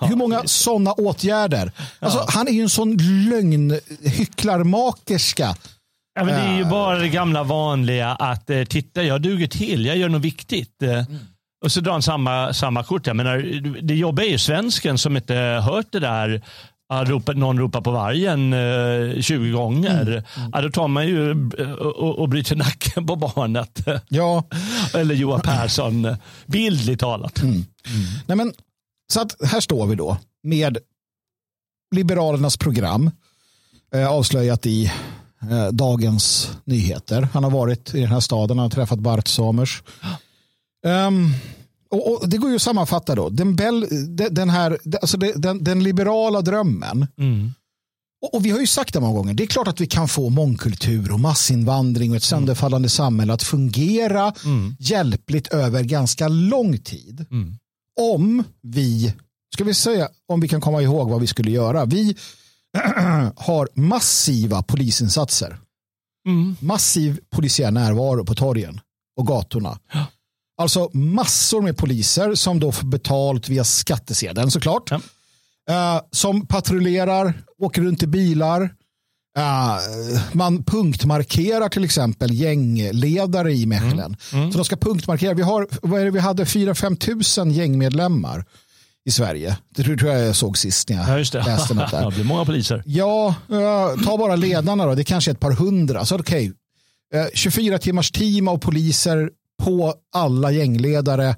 hur 0.08 0.16
många 0.16 0.42
sådana 0.44 0.92
åtgärder? 0.92 1.72
Alltså, 1.98 2.18
ja. 2.18 2.26
Han 2.28 2.48
är 2.48 2.52
ju 2.52 2.62
en 2.62 2.70
sån 2.70 2.96
lögnhycklarmakerska. 3.30 5.56
Ja, 6.14 6.24
men 6.24 6.34
det 6.34 6.40
är 6.40 6.56
ju 6.56 6.62
eh. 6.62 6.70
bara 6.70 6.98
det 6.98 7.08
gamla 7.08 7.42
vanliga 7.42 8.10
att 8.10 8.50
eh, 8.50 8.64
titta, 8.64 9.02
jag 9.02 9.22
duger 9.22 9.46
till, 9.46 9.86
jag 9.86 9.96
gör 9.96 10.08
något 10.08 10.22
viktigt. 10.22 10.82
Eh, 10.82 10.90
mm. 10.90 11.18
Och 11.64 11.72
så 11.72 11.80
drar 11.80 11.92
han 11.92 12.02
samma, 12.02 12.52
samma 12.52 12.84
kort. 12.84 13.06
Jag 13.06 13.16
menar, 13.16 13.38
det 13.82 13.94
jobbiga 13.94 14.26
är 14.26 14.30
ju 14.30 14.38
svensken 14.38 14.98
som 14.98 15.16
inte 15.16 15.34
hört 15.64 15.86
det 15.90 16.00
där 16.00 16.42
ropat, 16.90 17.36
någon 17.36 17.58
ropar 17.58 17.80
på 17.80 17.90
vargen 17.90 18.52
eh, 18.52 19.20
20 19.20 19.50
gånger. 19.50 20.02
Mm. 20.02 20.24
Mm. 20.36 20.50
Ja, 20.52 20.60
då 20.60 20.70
tar 20.70 20.88
man 20.88 21.06
ju 21.06 21.30
eh, 21.58 21.72
och, 21.72 22.18
och 22.18 22.28
bryter 22.28 22.56
nacken 22.56 23.06
på 23.06 23.16
barnet. 23.16 23.86
Ja. 24.08 24.44
Eller 24.94 25.14
Johan 25.14 25.40
Persson, 25.40 26.16
bildligt 26.46 27.00
talat. 27.00 27.42
Mm. 27.42 27.64
Nej, 28.26 28.36
men, 28.36 28.52
så 29.12 29.20
att 29.20 29.36
här 29.42 29.60
står 29.60 29.86
vi 29.86 29.94
då 29.94 30.16
med 30.42 30.78
Liberalernas 31.94 32.56
program 32.56 33.10
eh, 33.94 34.08
avslöjat 34.08 34.66
i 34.66 34.92
eh, 35.50 35.68
Dagens 35.68 36.50
Nyheter. 36.64 37.28
Han 37.32 37.44
har 37.44 37.50
varit 37.50 37.94
i 37.94 38.00
den 38.00 38.10
här 38.10 38.20
staden, 38.20 38.58
han 38.58 38.64
har 38.64 38.70
träffat 38.70 38.98
Bart 38.98 39.28
Somers. 39.28 39.82
Um, 40.86 41.34
och, 41.90 42.12
och, 42.12 42.28
Det 42.28 42.36
går 42.36 42.50
ju 42.50 42.56
att 42.56 42.62
sammanfatta 42.62 43.14
då. 43.14 43.28
Den, 43.28 43.56
bel, 43.56 43.86
den, 44.30 44.50
här, 44.50 44.78
alltså 45.00 45.16
den, 45.16 45.64
den 45.64 45.82
liberala 45.82 46.40
drömmen. 46.40 47.06
Mm. 47.18 47.52
Och, 48.22 48.34
och, 48.34 48.46
Vi 48.46 48.50
har 48.50 48.60
ju 48.60 48.66
sagt 48.66 48.94
det 48.94 49.00
många 49.00 49.18
gånger. 49.18 49.34
Det 49.34 49.42
är 49.42 49.46
klart 49.46 49.68
att 49.68 49.80
vi 49.80 49.86
kan 49.86 50.08
få 50.08 50.28
mångkultur 50.28 51.12
och 51.12 51.20
massinvandring 51.20 52.10
och 52.10 52.16
ett 52.16 52.32
mm. 52.32 52.40
sönderfallande 52.40 52.88
samhälle 52.88 53.32
att 53.32 53.42
fungera 53.42 54.32
mm. 54.44 54.76
hjälpligt 54.78 55.48
över 55.48 55.82
ganska 55.82 56.28
lång 56.28 56.78
tid. 56.78 57.26
Mm. 57.30 57.58
Om 58.00 58.44
vi, 58.62 59.14
ska 59.54 59.64
vi 59.64 59.74
säga, 59.74 60.08
om 60.28 60.40
vi 60.40 60.48
kan 60.48 60.60
komma 60.60 60.82
ihåg 60.82 61.10
vad 61.10 61.20
vi 61.20 61.26
skulle 61.26 61.50
göra. 61.50 61.84
Vi 61.84 62.16
har 63.36 63.68
massiva 63.74 64.62
polisinsatser. 64.62 65.58
Mm. 66.26 66.56
Massiv 66.60 67.20
polisiär 67.30 67.70
närvaro 67.70 68.24
på 68.24 68.34
torgen 68.34 68.80
och 69.16 69.26
gatorna. 69.26 69.78
Alltså 70.58 70.90
massor 70.92 71.62
med 71.62 71.76
poliser 71.76 72.34
som 72.34 72.60
då 72.60 72.72
får 72.72 72.86
betalt 72.86 73.48
via 73.48 73.64
skattesedeln 73.64 74.50
såklart. 74.50 74.90
Ja. 74.90 75.00
Uh, 75.70 76.00
som 76.10 76.46
patrullerar, 76.46 77.34
åker 77.58 77.82
runt 77.82 78.02
i 78.02 78.06
bilar. 78.06 78.62
Uh, 79.38 80.20
man 80.32 80.64
punktmarkerar 80.64 81.68
till 81.68 81.84
exempel 81.84 82.34
gängledare 82.34 83.52
i 83.52 83.66
Mechelen. 83.66 84.16
Mm. 84.32 84.42
Mm. 84.42 84.52
Så 84.52 84.58
de 84.58 84.64
ska 84.64 84.76
punktmarkera. 84.76 85.34
Vi, 85.34 85.42
har, 85.42 85.68
vad 85.82 86.00
är 86.00 86.04
det, 86.04 86.10
vi 86.10 86.18
hade 86.18 86.44
4-5 86.44 86.96
tusen 86.96 87.50
gängmedlemmar 87.50 88.44
i 89.04 89.10
Sverige. 89.10 89.56
Det 89.74 89.82
tror 89.82 90.04
jag 90.04 90.26
jag 90.26 90.36
såg 90.36 90.58
sist 90.58 90.88
när 90.88 90.96
jag 90.96 91.08
ja, 91.08 91.18
just 91.18 91.32
det. 91.32 91.42
läste 91.42 91.74
något 91.74 91.90
där. 91.90 92.04
det 92.10 92.14
blir 92.14 92.24
många 92.24 92.44
poliser. 92.44 92.82
Ja, 92.86 93.34
uh, 93.52 94.04
ta 94.04 94.18
bara 94.18 94.36
ledarna 94.36 94.86
då. 94.86 94.94
Det 94.94 95.02
är 95.02 95.04
kanske 95.04 95.30
ett 95.30 95.40
par 95.40 95.52
hundra. 95.52 96.04
Så 96.04 96.18
okej, 96.18 96.52
okay. 97.12 97.30
24 97.34 97.78
timmars 97.78 98.10
team 98.10 98.48
av 98.48 98.58
poliser 98.58 99.30
på 99.62 99.94
alla 100.12 100.50
gängledare 100.50 101.36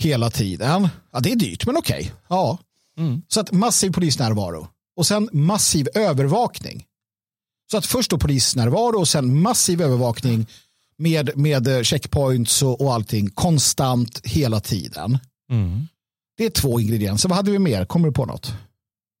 hela 0.00 0.30
tiden. 0.30 0.88
Ja, 1.12 1.20
det 1.20 1.32
är 1.32 1.36
dyrt, 1.36 1.66
men 1.66 1.76
okej. 1.76 1.98
Okay. 1.98 2.10
Ja. 2.28 2.58
Mm. 2.98 3.22
Så 3.28 3.40
att 3.40 3.52
massiv 3.52 3.90
polisnärvaro 3.90 4.68
och 4.96 5.06
sen 5.06 5.28
massiv 5.32 5.88
övervakning. 5.94 6.84
Så 7.70 7.76
att 7.76 7.86
först 7.86 8.10
då 8.10 8.18
polisnärvaro 8.18 8.98
och 8.98 9.08
sen 9.08 9.40
massiv 9.40 9.82
övervakning 9.82 10.46
med, 10.98 11.36
med 11.36 11.86
checkpoints 11.86 12.62
och, 12.62 12.80
och 12.80 12.94
allting 12.94 13.30
konstant 13.30 14.20
hela 14.26 14.60
tiden. 14.60 15.18
Mm. 15.50 15.86
Det 16.36 16.44
är 16.44 16.50
två 16.50 16.80
ingredienser. 16.80 17.28
Vad 17.28 17.36
hade 17.36 17.50
vi 17.50 17.58
mer? 17.58 17.84
Kommer 17.84 18.08
du 18.08 18.14
på 18.14 18.26
något? 18.26 18.54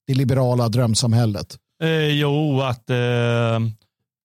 Det 0.06 0.14
liberala 0.14 0.68
drömsamhället. 0.68 1.58
Eh, 1.82 2.06
jo, 2.06 2.60
att 2.60 2.90
eh, 2.90 3.60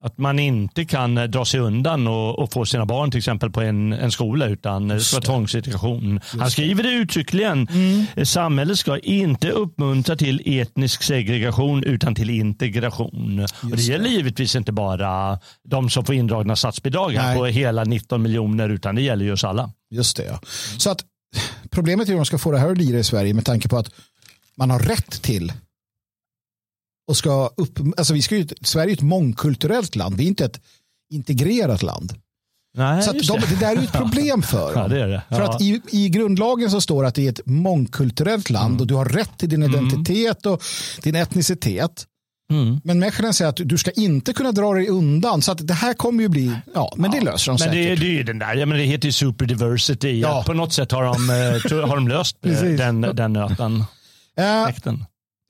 att 0.04 0.18
man 0.18 0.40
inte 0.40 0.86
kan 0.86 1.18
eh, 1.18 1.24
dra 1.24 1.46
sig 1.46 1.60
undan 1.60 2.08
och, 2.08 2.40
och, 2.40 2.54
få 2.54 2.66
sina 2.66 2.86
barn 2.86 3.12
till 3.12 3.18
exempel 3.18 3.52
på 3.52 3.62
en, 3.62 3.94
en 3.94 4.12
skola 4.12 4.46
utan 4.48 4.88
det 4.88 5.00
ska 5.00 5.16
vara 5.16 5.26
tvångsintegration. 5.26 6.20
Han 6.40 6.52
skriver 6.52 6.84
det 6.84 6.90
uttryckligen. 6.90 7.68
Mm. 7.68 8.06
Eh, 8.16 8.24
samhället 8.24 8.80
ska 8.80 9.00
inte 9.00 9.52
uppmuntra 9.52 10.16
till 10.16 10.42
etnisk 10.46 11.04
segregation 11.04 11.84
utan 11.84 12.16
till 12.16 12.30
integration. 12.30 13.40
och 13.40 13.70
det, 13.70 13.76
det 13.76 13.82
gäller 13.82 14.10
givetvis 14.10 14.56
inte 14.56 14.72
bara 14.72 15.40
de 15.70 15.90
som 15.90 16.06
får 16.06 16.16
indragna 16.16 16.56
statsbidrag 16.56 17.20
på 17.36 17.46
hela 17.46 17.84
19 17.84 18.22
miljoner 18.22 18.70
utan 18.70 18.96
det 18.96 19.02
gäller 19.02 19.26
ju 19.26 19.32
oss 19.32 19.44
alla. 19.44 19.72
Just 19.92 20.18
det. 20.18 20.24
Ja. 20.24 20.40
Så 20.78 20.90
att 20.90 21.06
problemet 21.70 22.08
är 22.08 22.12
hur 22.12 22.18
de 22.18 22.26
ska 22.26 22.38
få 22.38 22.52
det 22.52 22.60
här 22.60 22.72
att 22.72 22.78
lira 22.78 23.00
i 23.00 23.04
Sverige 23.04 23.34
med 23.34 23.46
tanke 23.46 23.70
på 23.70 23.78
att 23.78 23.92
man 24.58 24.70
har 24.70 24.80
rätt 24.80 25.22
till 25.22 25.54
och 27.12 27.18
ska 27.18 27.50
upp, 27.58 27.80
alltså 27.98 28.14
vi 28.14 28.22
ska 28.22 28.36
ju, 28.36 28.48
Sverige 28.62 28.92
är 28.92 28.94
ett 28.94 29.02
mångkulturellt 29.02 29.96
land, 29.96 30.18
vi 30.18 30.24
är 30.24 30.28
inte 30.28 30.46
ett 30.46 30.62
integrerat 31.14 31.84
land. 31.84 32.14
Nej, 32.78 33.04
så 33.04 33.12
de, 33.12 33.42
det 33.50 33.60
där 33.60 33.76
är 33.76 33.84
ett 33.84 33.92
problem 33.92 34.42
för 34.42 34.74
dem. 34.74 34.82
Ja, 34.82 34.88
det 34.88 35.08
det. 35.08 35.22
Ja. 35.30 35.38
För 35.38 35.44
att 35.44 35.62
i, 35.62 35.82
i 35.92 36.10
grundlagen 36.10 36.72
så 36.72 36.82
står 36.82 37.02
det 37.02 37.08
att 37.08 37.16
det 37.16 37.28
är 37.28 37.32
ett 37.32 37.46
mångkulturellt 37.46 38.50
land 38.50 38.72
mm. 38.72 38.82
och 38.82 38.88
du 38.88 38.94
har 38.94 39.06
rätt 39.06 39.38
till 39.38 39.50
din 39.50 39.64
mm. 39.64 39.76
identitet 39.76 40.46
och 40.46 40.64
din 41.04 41.16
etnicitet. 41.16 42.06
Mm. 42.52 42.82
Men 42.84 43.00
Mechelen 43.00 43.34
säger 43.34 43.50
att 43.50 43.60
du 43.64 43.78
ska 43.78 43.92
inte 43.92 44.34
kunna 44.34 44.52
dra 44.52 44.74
dig 44.74 44.88
undan. 44.88 45.42
Så 45.42 45.52
att 45.52 45.68
det 45.68 45.74
här 45.74 45.94
kommer 45.94 46.24
ju 46.24 46.30
bli, 46.30 46.56
ja, 46.74 46.94
men 46.98 47.12
ja. 47.12 47.20
det 47.20 47.26
löser 47.26 47.52
de 47.52 47.52
men 47.52 47.60
säkert. 47.60 47.74
Det, 47.74 48.06
det 48.06 48.12
är 48.12 48.18
ju 48.18 48.24
den 48.24 48.40
där, 48.40 48.56
ja, 48.56 48.66
men 48.66 48.78
det 48.78 48.84
heter 48.84 49.06
ju 49.06 49.12
superdiversity. 49.12 50.20
Ja. 50.20 50.44
På 50.46 50.54
något 50.54 50.74
sätt 50.74 50.92
har 50.92 51.04
de, 51.04 51.30
eh, 51.30 51.88
har 51.88 51.96
de 51.96 52.08
löst 52.08 52.46
eh, 52.46 52.62
den, 52.62 53.02
den 53.02 53.34
nöten. 53.34 53.84
Äh, 54.38 54.68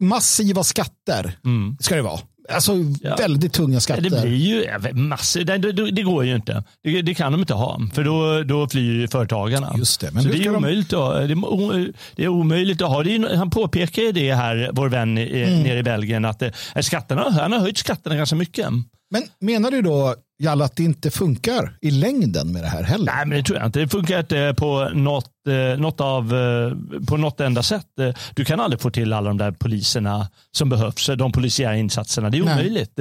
massiva 0.02 0.64
skatter 0.64 1.38
mm. 1.46 1.78
ska 1.80 1.96
det 1.96 2.02
vara. 2.02 2.20
Alltså 2.50 2.72
ja. 3.02 3.16
väldigt 3.16 3.54
tunga 3.54 3.80
skatter. 3.80 4.02
Det 4.02 4.22
blir 4.22 4.36
ju 4.36 4.94
massor. 4.94 5.44
Det, 5.44 5.58
det, 5.58 5.92
det 5.92 6.04
går 6.04 6.26
ju 6.26 6.36
inte. 6.36 6.64
Det, 6.84 7.02
det, 7.02 7.14
kan 7.14 7.32
de 7.32 7.42
inte 7.42 7.54
ha. 7.54 7.82
För 7.94 8.04
då, 8.04 8.44
då 8.44 8.68
flyr 8.68 9.08
företagarna. 9.08 9.74
Just 9.78 10.02
det. 10.02 10.12
Men 10.12 10.24
Så 10.24 10.30
det 10.30 10.46
är, 10.46 10.56
omöjligt 10.56 10.90
de... 10.90 11.02
att, 11.02 11.96
det 12.16 12.24
är 12.24 12.28
omöjligt 12.28 12.82
att 12.82 12.90
ha. 12.90 13.04
Det 13.04 13.36
han 13.36 13.50
påpekar 13.50 14.02
ju 14.02 14.12
det 14.12 14.34
här, 14.34 14.70
vår 14.74 14.90
vän 14.90 15.18
mm. 15.18 15.64
nere 15.64 15.80
i 15.80 15.84
Belgien, 15.84 16.26
att 16.26 16.44
skatterna, 16.82 17.30
han 17.30 17.52
har 17.52 17.60
höjt 17.60 17.78
skatterna 17.78 18.16
ganska 18.16 18.36
mycket. 18.36 18.68
Men 19.12 19.24
menar 19.40 19.72
du 19.72 19.82
då 19.82 20.16
Jalla, 20.42 20.66
att 20.66 20.76
det 20.76 20.84
inte 20.84 21.12
funkar 21.12 21.78
i 21.82 21.92
längden 21.92 22.52
med 22.52 22.64
det 22.64 22.68
här 22.68 22.84
heller? 22.84 23.14
Nej, 23.16 23.26
men 23.26 23.38
det 23.38 23.44
tror 23.44 23.58
jag 23.58 23.66
inte. 23.66 23.80
Det 23.80 23.88
funkar 23.88 24.20
inte 24.20 24.54
på 24.58 24.90
något, 24.94 25.32
eh, 25.48 25.80
något, 25.80 26.02
av, 26.02 26.36
eh, 26.36 27.06
på 27.08 27.18
något 27.18 27.40
enda 27.40 27.64
sätt. 27.64 28.00
Eh, 28.00 28.14
du 28.36 28.46
kan 28.46 28.60
aldrig 28.60 28.82
få 28.82 28.90
till 28.90 29.14
alla 29.14 29.28
de 29.28 29.38
där 29.38 29.52
poliserna 29.52 30.28
som 30.52 30.70
behövs, 30.70 31.10
de 31.18 31.32
polisiära 31.32 31.78
insatserna. 31.78 32.30
Det 32.30 32.38
är 32.38 32.42
omöjligt. 32.42 32.96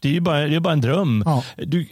Det 0.00 0.16
är 0.16 0.20
bara, 0.20 0.40
det 0.40 0.54
är 0.54 0.60
bara 0.60 0.72
en 0.72 0.80
dröm. 0.80 1.22
Ja. 1.26 1.44
Du, 1.56 1.88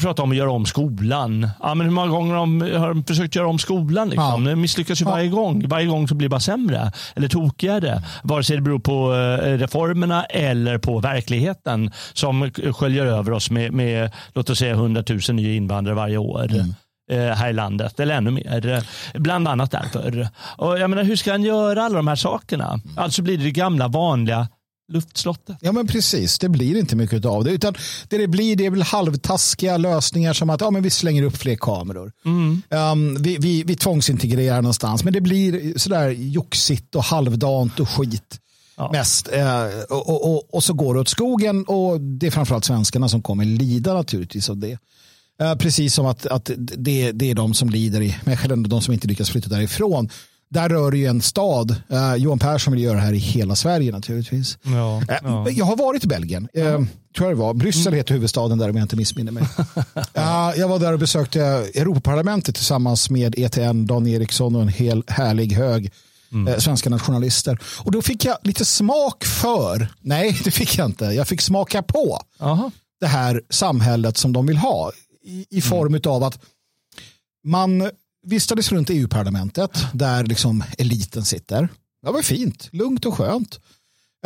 pratar 0.00 0.22
om 0.22 0.30
att 0.30 0.36
göra 0.36 0.50
om 0.50 0.66
skolan. 0.66 1.50
Ja, 1.60 1.74
men 1.74 1.86
hur 1.86 1.94
många 1.94 2.08
gånger 2.08 2.34
har 2.78 2.88
de 2.88 3.04
försökt 3.04 3.34
göra 3.34 3.48
om 3.48 3.58
skolan? 3.58 4.08
Liksom? 4.08 4.44
Ja. 4.44 4.50
Det 4.50 4.56
misslyckas 4.56 5.00
ju 5.00 5.04
ja. 5.04 5.10
varje 5.10 5.28
gång. 5.28 5.68
Varje 5.68 5.86
gång 5.86 6.08
så 6.08 6.14
blir 6.14 6.28
det 6.28 6.30
bara 6.30 6.40
sämre 6.40 6.92
eller 7.16 7.28
tokigare. 7.28 8.02
Vare 8.22 8.44
sig 8.44 8.56
det 8.56 8.62
beror 8.62 8.78
på 8.78 9.12
reformerna 9.58 10.24
eller 10.24 10.78
på 10.78 11.00
verkligheten 11.00 11.90
som 12.12 12.50
sköljer 12.50 13.06
över 13.06 13.32
oss 13.32 13.50
med, 13.50 13.72
med 13.72 14.10
låt 14.34 14.50
oss 14.50 14.58
säga 14.58 14.72
100 14.72 15.04
000 15.08 15.20
nya 15.36 15.52
invandrare 15.52 15.94
varje 15.94 16.16
år. 16.16 16.52
Mm 16.52 16.74
här 17.14 17.50
i 17.50 17.52
landet, 17.52 18.00
eller 18.00 18.14
ännu 18.14 18.30
mer. 18.30 18.84
Bland 19.18 19.48
annat 19.48 19.70
därför. 19.70 20.28
Och 20.56 20.78
jag 20.78 20.90
menar, 20.90 21.04
hur 21.04 21.16
ska 21.16 21.30
han 21.30 21.42
göra 21.42 21.82
alla 21.82 21.96
de 21.96 22.08
här 22.08 22.16
sakerna? 22.16 22.80
Alltså 22.96 23.22
blir 23.22 23.38
det 23.38 23.44
det 23.44 23.50
gamla 23.50 23.88
vanliga 23.88 24.48
luftslottet. 24.92 25.56
Ja 25.60 25.72
men 25.72 25.86
precis, 25.86 26.38
det 26.38 26.48
blir 26.48 26.78
inte 26.78 26.96
mycket 26.96 27.24
av 27.24 27.44
det. 27.44 27.50
Utan 27.50 27.74
det 28.08 28.18
det 28.18 28.28
blir 28.28 28.56
det 28.56 28.66
är 28.66 28.70
väl 28.70 28.82
halvtaskiga 28.82 29.76
lösningar 29.76 30.32
som 30.32 30.50
att 30.50 30.60
ja, 30.60 30.70
men 30.70 30.82
vi 30.82 30.90
slänger 30.90 31.22
upp 31.22 31.36
fler 31.36 31.56
kameror. 31.56 32.12
Mm. 32.24 32.62
Um, 32.70 33.22
vi, 33.22 33.36
vi, 33.36 33.62
vi 33.62 33.76
tvångsintegrerar 33.76 34.62
någonstans. 34.62 35.04
Men 35.04 35.12
det 35.12 35.20
blir 35.20 35.78
sådär 35.78 36.10
joxigt 36.10 36.94
och 36.94 37.04
halvdant 37.04 37.80
och 37.80 37.88
skit. 37.88 38.38
Ja. 38.76 38.90
Mest. 38.92 39.28
Eh, 39.32 39.64
och, 39.90 40.08
och, 40.08 40.34
och, 40.34 40.54
och, 40.54 40.64
så 40.64 40.72
går 40.72 40.94
det 40.94 41.00
åt 41.00 41.08
skogen 41.08 41.64
och 41.64 42.00
det 42.00 42.26
är 42.26 42.30
framförallt 42.30 42.64
svenskarna 42.64 43.08
som 43.08 43.22
kommer 43.22 43.44
lida 43.44 43.94
naturligtvis 43.94 44.50
av 44.50 44.56
det. 44.56 44.78
Eh, 45.40 45.54
precis 45.54 45.94
som 45.94 46.06
att, 46.06 46.26
att 46.26 46.50
det, 46.56 47.12
det 47.12 47.30
är 47.30 47.34
de 47.34 47.54
som 47.54 47.70
lider 47.70 48.00
i 48.00 48.16
Mechelen, 48.24 48.62
de 48.62 48.82
som 48.82 48.94
inte 48.94 49.08
lyckas 49.08 49.30
flytta 49.30 49.48
därifrån. 49.48 50.08
Där 50.50 50.68
rör 50.68 50.90
det 50.90 50.98
ju 50.98 51.06
en 51.06 51.22
stad. 51.22 51.76
Eh, 51.88 52.14
Johan 52.14 52.38
Persson 52.38 52.72
vill 52.72 52.82
göra 52.82 52.94
det 52.94 53.02
här 53.02 53.12
i 53.12 53.18
hela 53.18 53.56
Sverige 53.56 53.92
naturligtvis. 53.92 54.58
Ja, 54.62 55.02
eh, 55.08 55.16
ja. 55.22 55.50
Jag 55.50 55.64
har 55.64 55.76
varit 55.76 56.04
i 56.04 56.06
Belgien. 56.06 56.48
Eh, 56.54 56.64
tror 57.16 57.28
jag 57.28 57.30
det 57.30 57.40
var. 57.40 57.54
Bryssel 57.54 57.86
mm. 57.86 57.96
heter 57.96 58.14
huvudstaden 58.14 58.58
där 58.58 58.70
om 58.70 58.76
jag 58.76 58.84
inte 58.84 58.96
missminner 58.96 59.32
mig. 59.32 59.42
uh, 59.42 60.52
jag 60.56 60.68
var 60.68 60.78
där 60.78 60.92
och 60.92 60.98
besökte 60.98 61.40
Europaparlamentet 61.74 62.54
tillsammans 62.54 63.10
med 63.10 63.34
ETN, 63.38 63.86
Dan 63.86 64.06
Eriksson 64.06 64.56
och 64.56 64.62
en 64.62 64.68
hel 64.68 65.02
härlig 65.06 65.52
hög 65.52 65.92
mm. 66.32 66.48
eh, 66.48 66.58
svenska 66.58 66.90
nationalister. 66.90 67.58
Och 67.78 67.92
då 67.92 68.02
fick 68.02 68.24
jag 68.24 68.36
lite 68.42 68.64
smak 68.64 69.24
för, 69.24 69.88
nej 70.00 70.38
det 70.44 70.50
fick 70.50 70.78
jag 70.78 70.86
inte, 70.86 71.04
jag 71.04 71.28
fick 71.28 71.40
smaka 71.40 71.82
på 71.82 72.20
Aha. 72.40 72.70
det 73.00 73.06
här 73.06 73.42
samhället 73.50 74.16
som 74.16 74.32
de 74.32 74.46
vill 74.46 74.56
ha 74.56 74.92
i, 75.22 75.46
i 75.50 75.60
form 75.60 75.94
mm. 75.94 76.02
av 76.06 76.22
att 76.24 76.40
man 77.44 77.90
vistades 78.26 78.72
runt 78.72 78.90
EU-parlamentet 78.90 79.86
där 79.92 80.24
liksom 80.24 80.64
eliten 80.78 81.24
sitter. 81.24 81.68
Det 82.02 82.12
var 82.12 82.22
fint, 82.22 82.68
lugnt 82.72 83.06
och 83.06 83.14
skönt. 83.14 83.60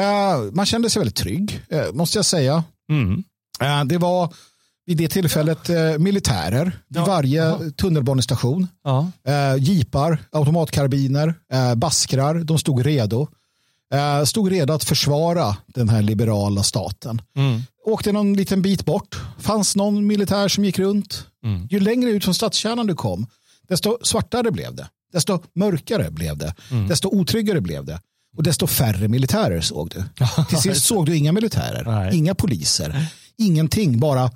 Uh, 0.00 0.52
man 0.52 0.66
kände 0.66 0.90
sig 0.90 1.00
väldigt 1.00 1.16
trygg, 1.16 1.62
uh, 1.72 1.92
måste 1.92 2.18
jag 2.18 2.24
säga. 2.24 2.64
Mm. 2.90 3.24
Uh, 3.62 3.84
det 3.84 3.98
var 3.98 4.34
vid 4.86 4.96
det 4.96 5.08
tillfället 5.08 5.70
eh, 5.70 5.98
militärer 5.98 6.64
vid 6.88 7.00
ja. 7.00 7.04
varje 7.04 7.48
Aha. 7.48 7.60
tunnelbanestation. 7.76 8.68
Ja. 8.84 9.10
Eh, 9.26 9.62
jeepar, 9.62 10.18
automatkarbiner, 10.30 11.34
eh, 11.52 11.74
baskrar. 11.74 12.34
De 12.34 12.58
stod 12.58 12.86
redo. 12.86 13.28
Eh, 13.94 14.24
stod 14.24 14.50
redo 14.50 14.72
att 14.72 14.84
försvara 14.84 15.56
den 15.66 15.88
här 15.88 16.02
liberala 16.02 16.62
staten. 16.62 17.22
Mm. 17.36 17.62
Åkte 17.86 18.12
någon 18.12 18.34
liten 18.34 18.62
bit 18.62 18.84
bort. 18.84 19.16
Fanns 19.38 19.76
någon 19.76 20.06
militär 20.06 20.48
som 20.48 20.64
gick 20.64 20.78
runt. 20.78 21.26
Mm. 21.44 21.66
Ju 21.70 21.80
längre 21.80 22.10
ut 22.10 22.24
från 22.24 22.34
stadskärnan 22.34 22.86
du 22.86 22.94
kom, 22.94 23.26
desto 23.68 23.98
svartare 24.02 24.50
blev 24.50 24.74
det. 24.74 24.88
Desto 25.12 25.42
mörkare 25.54 26.10
blev 26.10 26.36
det. 26.36 26.54
Mm. 26.70 26.88
Desto 26.88 27.08
otryggare 27.08 27.60
blev 27.60 27.84
det. 27.84 28.00
Och 28.36 28.42
desto 28.42 28.66
färre 28.66 29.08
militärer 29.08 29.60
såg 29.60 29.90
du. 29.90 30.04
Till 30.48 30.58
sist 30.58 30.84
såg 30.84 31.06
du 31.06 31.16
inga 31.16 31.32
militärer, 31.32 31.84
Nej. 31.84 32.16
inga 32.16 32.34
poliser, 32.34 33.06
ingenting. 33.38 34.00
Bara 34.00 34.30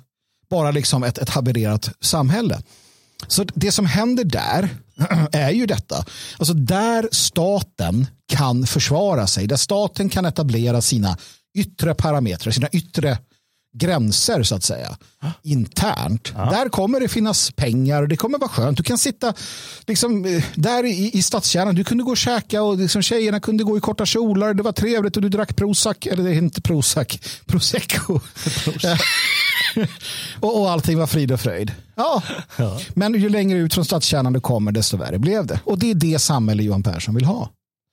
bara 0.49 0.71
liksom 0.71 1.03
ett, 1.03 1.17
ett 1.17 1.29
havererat 1.29 1.91
samhälle. 2.01 2.61
Så 3.27 3.43
det 3.43 3.71
som 3.71 3.85
händer 3.85 4.23
där 4.23 4.69
är 5.31 5.51
ju 5.51 5.65
detta. 5.65 6.05
Alltså 6.37 6.53
där 6.53 7.09
staten 7.11 8.07
kan 8.27 8.65
försvara 8.65 9.27
sig, 9.27 9.47
där 9.47 9.55
staten 9.55 10.09
kan 10.09 10.25
etablera 10.25 10.81
sina 10.81 11.17
yttre 11.55 11.95
parametrar, 11.95 12.51
sina 12.51 12.67
yttre 12.67 13.17
gränser 13.73 14.43
så 14.43 14.55
att 14.55 14.63
säga 14.63 14.97
internt. 15.43 16.33
Ja. 16.35 16.45
Där 16.45 16.69
kommer 16.69 16.99
det 16.99 17.07
finnas 17.07 17.51
pengar 17.51 18.01
och 18.01 18.07
det 18.07 18.17
kommer 18.17 18.37
vara 18.39 18.49
skönt. 18.49 18.77
Du 18.77 18.83
kan 18.83 18.97
sitta 18.97 19.33
liksom, 19.87 20.25
eh, 20.25 20.43
där 20.55 20.85
i, 20.85 21.11
i 21.13 21.21
stadskärnan. 21.21 21.75
Du 21.75 21.83
kunde 21.83 22.03
gå 22.03 22.11
och 22.11 22.17
käka 22.17 22.63
och 22.63 22.77
liksom, 22.77 23.01
tjejerna 23.01 23.39
kunde 23.39 23.63
gå 23.63 23.77
i 23.77 23.79
korta 23.79 24.05
kjolar. 24.05 24.53
Det 24.53 24.63
var 24.63 24.71
trevligt 24.71 25.15
och 25.15 25.21
du 25.21 25.29
drack 25.29 25.55
Prozac, 25.55 25.97
eller 26.01 26.23
det 26.23 26.29
är 26.29 26.33
inte 26.33 26.61
Prozac, 26.61 27.07
Prosecco. 27.45 28.13
och, 30.39 30.61
och 30.61 30.71
allting 30.71 30.97
var 30.97 31.07
frid 31.07 31.31
och 31.31 31.39
fröjd. 31.39 31.71
Ja. 31.95 32.23
ja. 32.57 32.79
Men 32.93 33.13
ju 33.13 33.29
längre 33.29 33.59
ut 33.59 33.73
från 33.73 33.85
stadskärnan 33.85 34.33
du 34.33 34.39
kommer 34.39 34.71
desto 34.71 34.97
värre 34.97 35.19
blev 35.19 35.45
det. 35.45 35.59
Och 35.63 35.79
det 35.79 35.91
är 35.91 35.95
det 35.95 36.19
samhälle 36.19 36.63
Johan 36.63 36.83
Persson 36.83 37.15
vill 37.15 37.25
ha. 37.25 37.49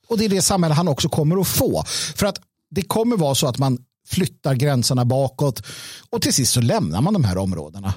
Och 0.09 0.18
det 0.18 0.24
är 0.24 0.29
det 0.29 0.43
samhälle 0.43 0.74
han 0.74 0.89
också 0.89 1.09
kommer 1.09 1.41
att 1.41 1.49
få. 1.49 1.85
För 2.16 2.26
att 2.26 2.41
det 2.70 2.83
kommer 2.83 3.16
vara 3.16 3.35
så 3.35 3.47
att 3.47 3.59
man 3.59 3.79
flyttar 4.09 4.54
gränserna 4.54 5.04
bakåt 5.04 5.62
och 6.11 6.22
till 6.22 6.34
sist 6.34 6.52
så 6.52 6.61
lämnar 6.61 7.00
man 7.00 7.12
de 7.12 7.24
här 7.24 7.38
områdena 7.38 7.94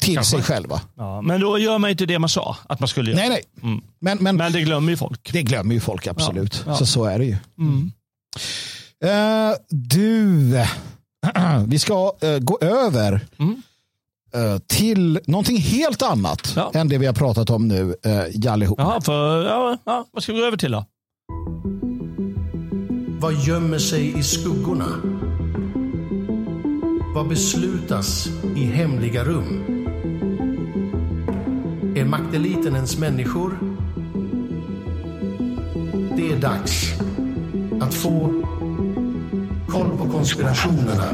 till 0.00 0.14
Kanske. 0.14 0.36
sig 0.36 0.42
själva. 0.42 0.80
Ja, 0.96 1.22
men 1.22 1.40
då 1.40 1.58
gör 1.58 1.78
man 1.78 1.90
inte 1.90 2.06
det 2.06 2.18
man 2.18 2.28
sa 2.28 2.56
att 2.68 2.80
man 2.80 2.88
skulle 2.88 3.10
göra. 3.10 3.20
Nej, 3.20 3.28
nej. 3.28 3.42
Mm. 3.62 3.84
Men, 4.00 4.18
men, 4.20 4.36
men 4.36 4.52
det 4.52 4.60
glömmer 4.60 4.90
ju 4.90 4.96
folk. 4.96 5.32
Det 5.32 5.42
glömmer 5.42 5.74
ju 5.74 5.80
folk, 5.80 6.06
absolut. 6.06 6.62
Ja, 6.66 6.72
ja. 6.72 6.76
Så 6.76 6.86
så 6.86 7.04
är 7.04 7.18
det 7.18 7.24
ju. 7.24 7.36
Mm. 7.58 7.92
Uh, 9.04 9.56
du, 9.68 10.64
vi 11.66 11.78
ska 11.78 12.12
uh, 12.24 12.38
gå 12.38 12.58
över 12.60 13.26
mm. 13.38 13.62
uh, 14.36 14.58
till 14.66 15.20
någonting 15.26 15.58
helt 15.58 16.02
annat 16.02 16.52
ja. 16.56 16.70
än 16.74 16.88
det 16.88 16.98
vi 16.98 17.06
har 17.06 17.14
pratat 17.14 17.50
om 17.50 17.68
nu, 17.68 17.82
uh, 18.06 18.24
Jallihop. 18.30 18.78
Jaha, 18.78 19.00
för, 19.00 19.46
ja, 19.46 19.78
ja, 19.84 20.06
vad 20.12 20.22
ska 20.22 20.32
vi 20.32 20.40
gå 20.40 20.46
över 20.46 20.56
till 20.56 20.72
då? 20.72 20.84
Vad 23.20 23.34
gömmer 23.34 23.78
sig 23.78 24.18
i 24.18 24.22
skuggorna? 24.22 24.86
Vad 27.14 27.28
beslutas 27.28 28.28
i 28.56 28.64
hemliga 28.64 29.24
rum? 29.24 29.64
Är 31.96 32.04
makteliten 32.04 32.74
ens 32.74 32.98
människor? 32.98 33.58
Det 36.16 36.32
är 36.32 36.40
dags 36.40 36.92
att 37.80 37.94
få 37.94 38.44
koll 39.68 39.98
på 39.98 40.10
konspirationerna. 40.12 41.04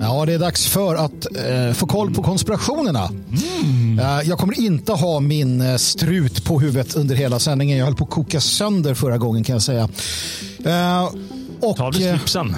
Ja, 0.00 0.26
det 0.26 0.32
är 0.32 0.38
dags 0.38 0.66
för 0.66 0.94
att 0.94 1.26
eh, 1.36 1.72
få 1.74 1.86
koll 1.86 2.14
på 2.14 2.22
konspirationerna. 2.22 3.08
Mm. 3.08 3.81
Eh, 4.02 4.28
jag 4.28 4.38
kommer 4.38 4.60
inte 4.60 4.92
ha 4.92 5.20
min 5.20 5.60
eh, 5.60 5.76
strut 5.76 6.44
på 6.44 6.60
huvudet 6.60 6.94
under 6.94 7.14
hela 7.14 7.38
sändningen. 7.38 7.78
Jag 7.78 7.84
höll 7.84 7.94
på 7.94 8.04
att 8.04 8.10
koka 8.10 8.40
sönder 8.40 8.94
förra 8.94 9.18
gången 9.18 9.44
kan 9.44 9.52
jag 9.52 9.62
säga. 9.62 9.88
Eh, 10.64 11.04
och, 11.60 11.76
ta 11.76 11.84
av 11.84 11.92
dig 11.92 12.18
slipsen. 12.18 12.56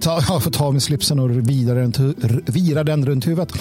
Ta, 0.00 0.20
jag 0.28 0.42
får 0.42 0.50
ta 0.50 0.64
av 0.64 0.72
mig 0.72 0.80
slipsen 0.80 1.18
och 1.18 1.48
vira 1.48 1.74
den, 1.74 2.14
vira 2.46 2.84
den 2.84 3.06
runt 3.06 3.26
huvudet. 3.26 3.52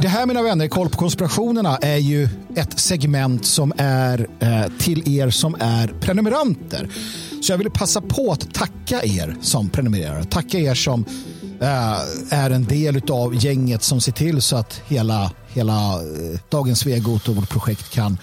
det 0.00 0.08
här 0.08 0.26
mina 0.26 0.42
vänner, 0.42 0.68
koll 0.68 0.88
på 0.88 0.98
konspirationerna 0.98 1.76
är 1.76 1.96
ju 1.96 2.28
ett 2.56 2.78
segment 2.80 3.46
som 3.46 3.72
är 3.76 4.28
till 4.78 5.18
er 5.18 5.30
som 5.30 5.56
är 5.60 5.88
prenumeranter. 6.00 6.88
Så 7.42 7.52
jag 7.52 7.58
vill 7.58 7.70
passa 7.70 8.00
på 8.00 8.32
att 8.32 8.54
tacka 8.54 9.04
er 9.04 9.36
som 9.40 9.68
prenumererar. 9.68 10.22
Tacka 10.22 10.58
er 10.58 10.74
som 10.74 11.04
Eh, 11.60 12.00
är 12.30 12.50
en 12.50 12.64
del 12.64 13.10
av 13.10 13.44
gänget 13.44 13.82
som 13.82 14.00
ser 14.00 14.12
till 14.12 14.42
så 14.42 14.56
att 14.56 14.80
hela, 14.86 15.32
hela 15.48 15.92
eh, 15.92 16.40
Dagens 16.48 16.80
Svegot 16.80 17.28
och 17.28 17.36
vårt 17.36 17.50
projekt 17.50 17.90
kan, 17.90 18.18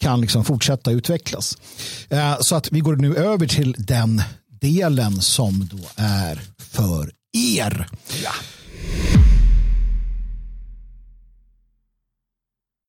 kan 0.00 0.20
liksom 0.20 0.44
fortsätta 0.44 0.90
utvecklas. 0.90 1.56
Eh, 2.08 2.38
så 2.40 2.56
att 2.56 2.72
vi 2.72 2.80
går 2.80 2.96
nu 2.96 3.16
över 3.16 3.46
till 3.46 3.74
den 3.78 4.22
delen 4.60 5.20
som 5.20 5.68
då 5.72 5.88
är 5.96 6.40
för 6.58 7.10
er. 7.32 7.88
Ja. 8.24 8.32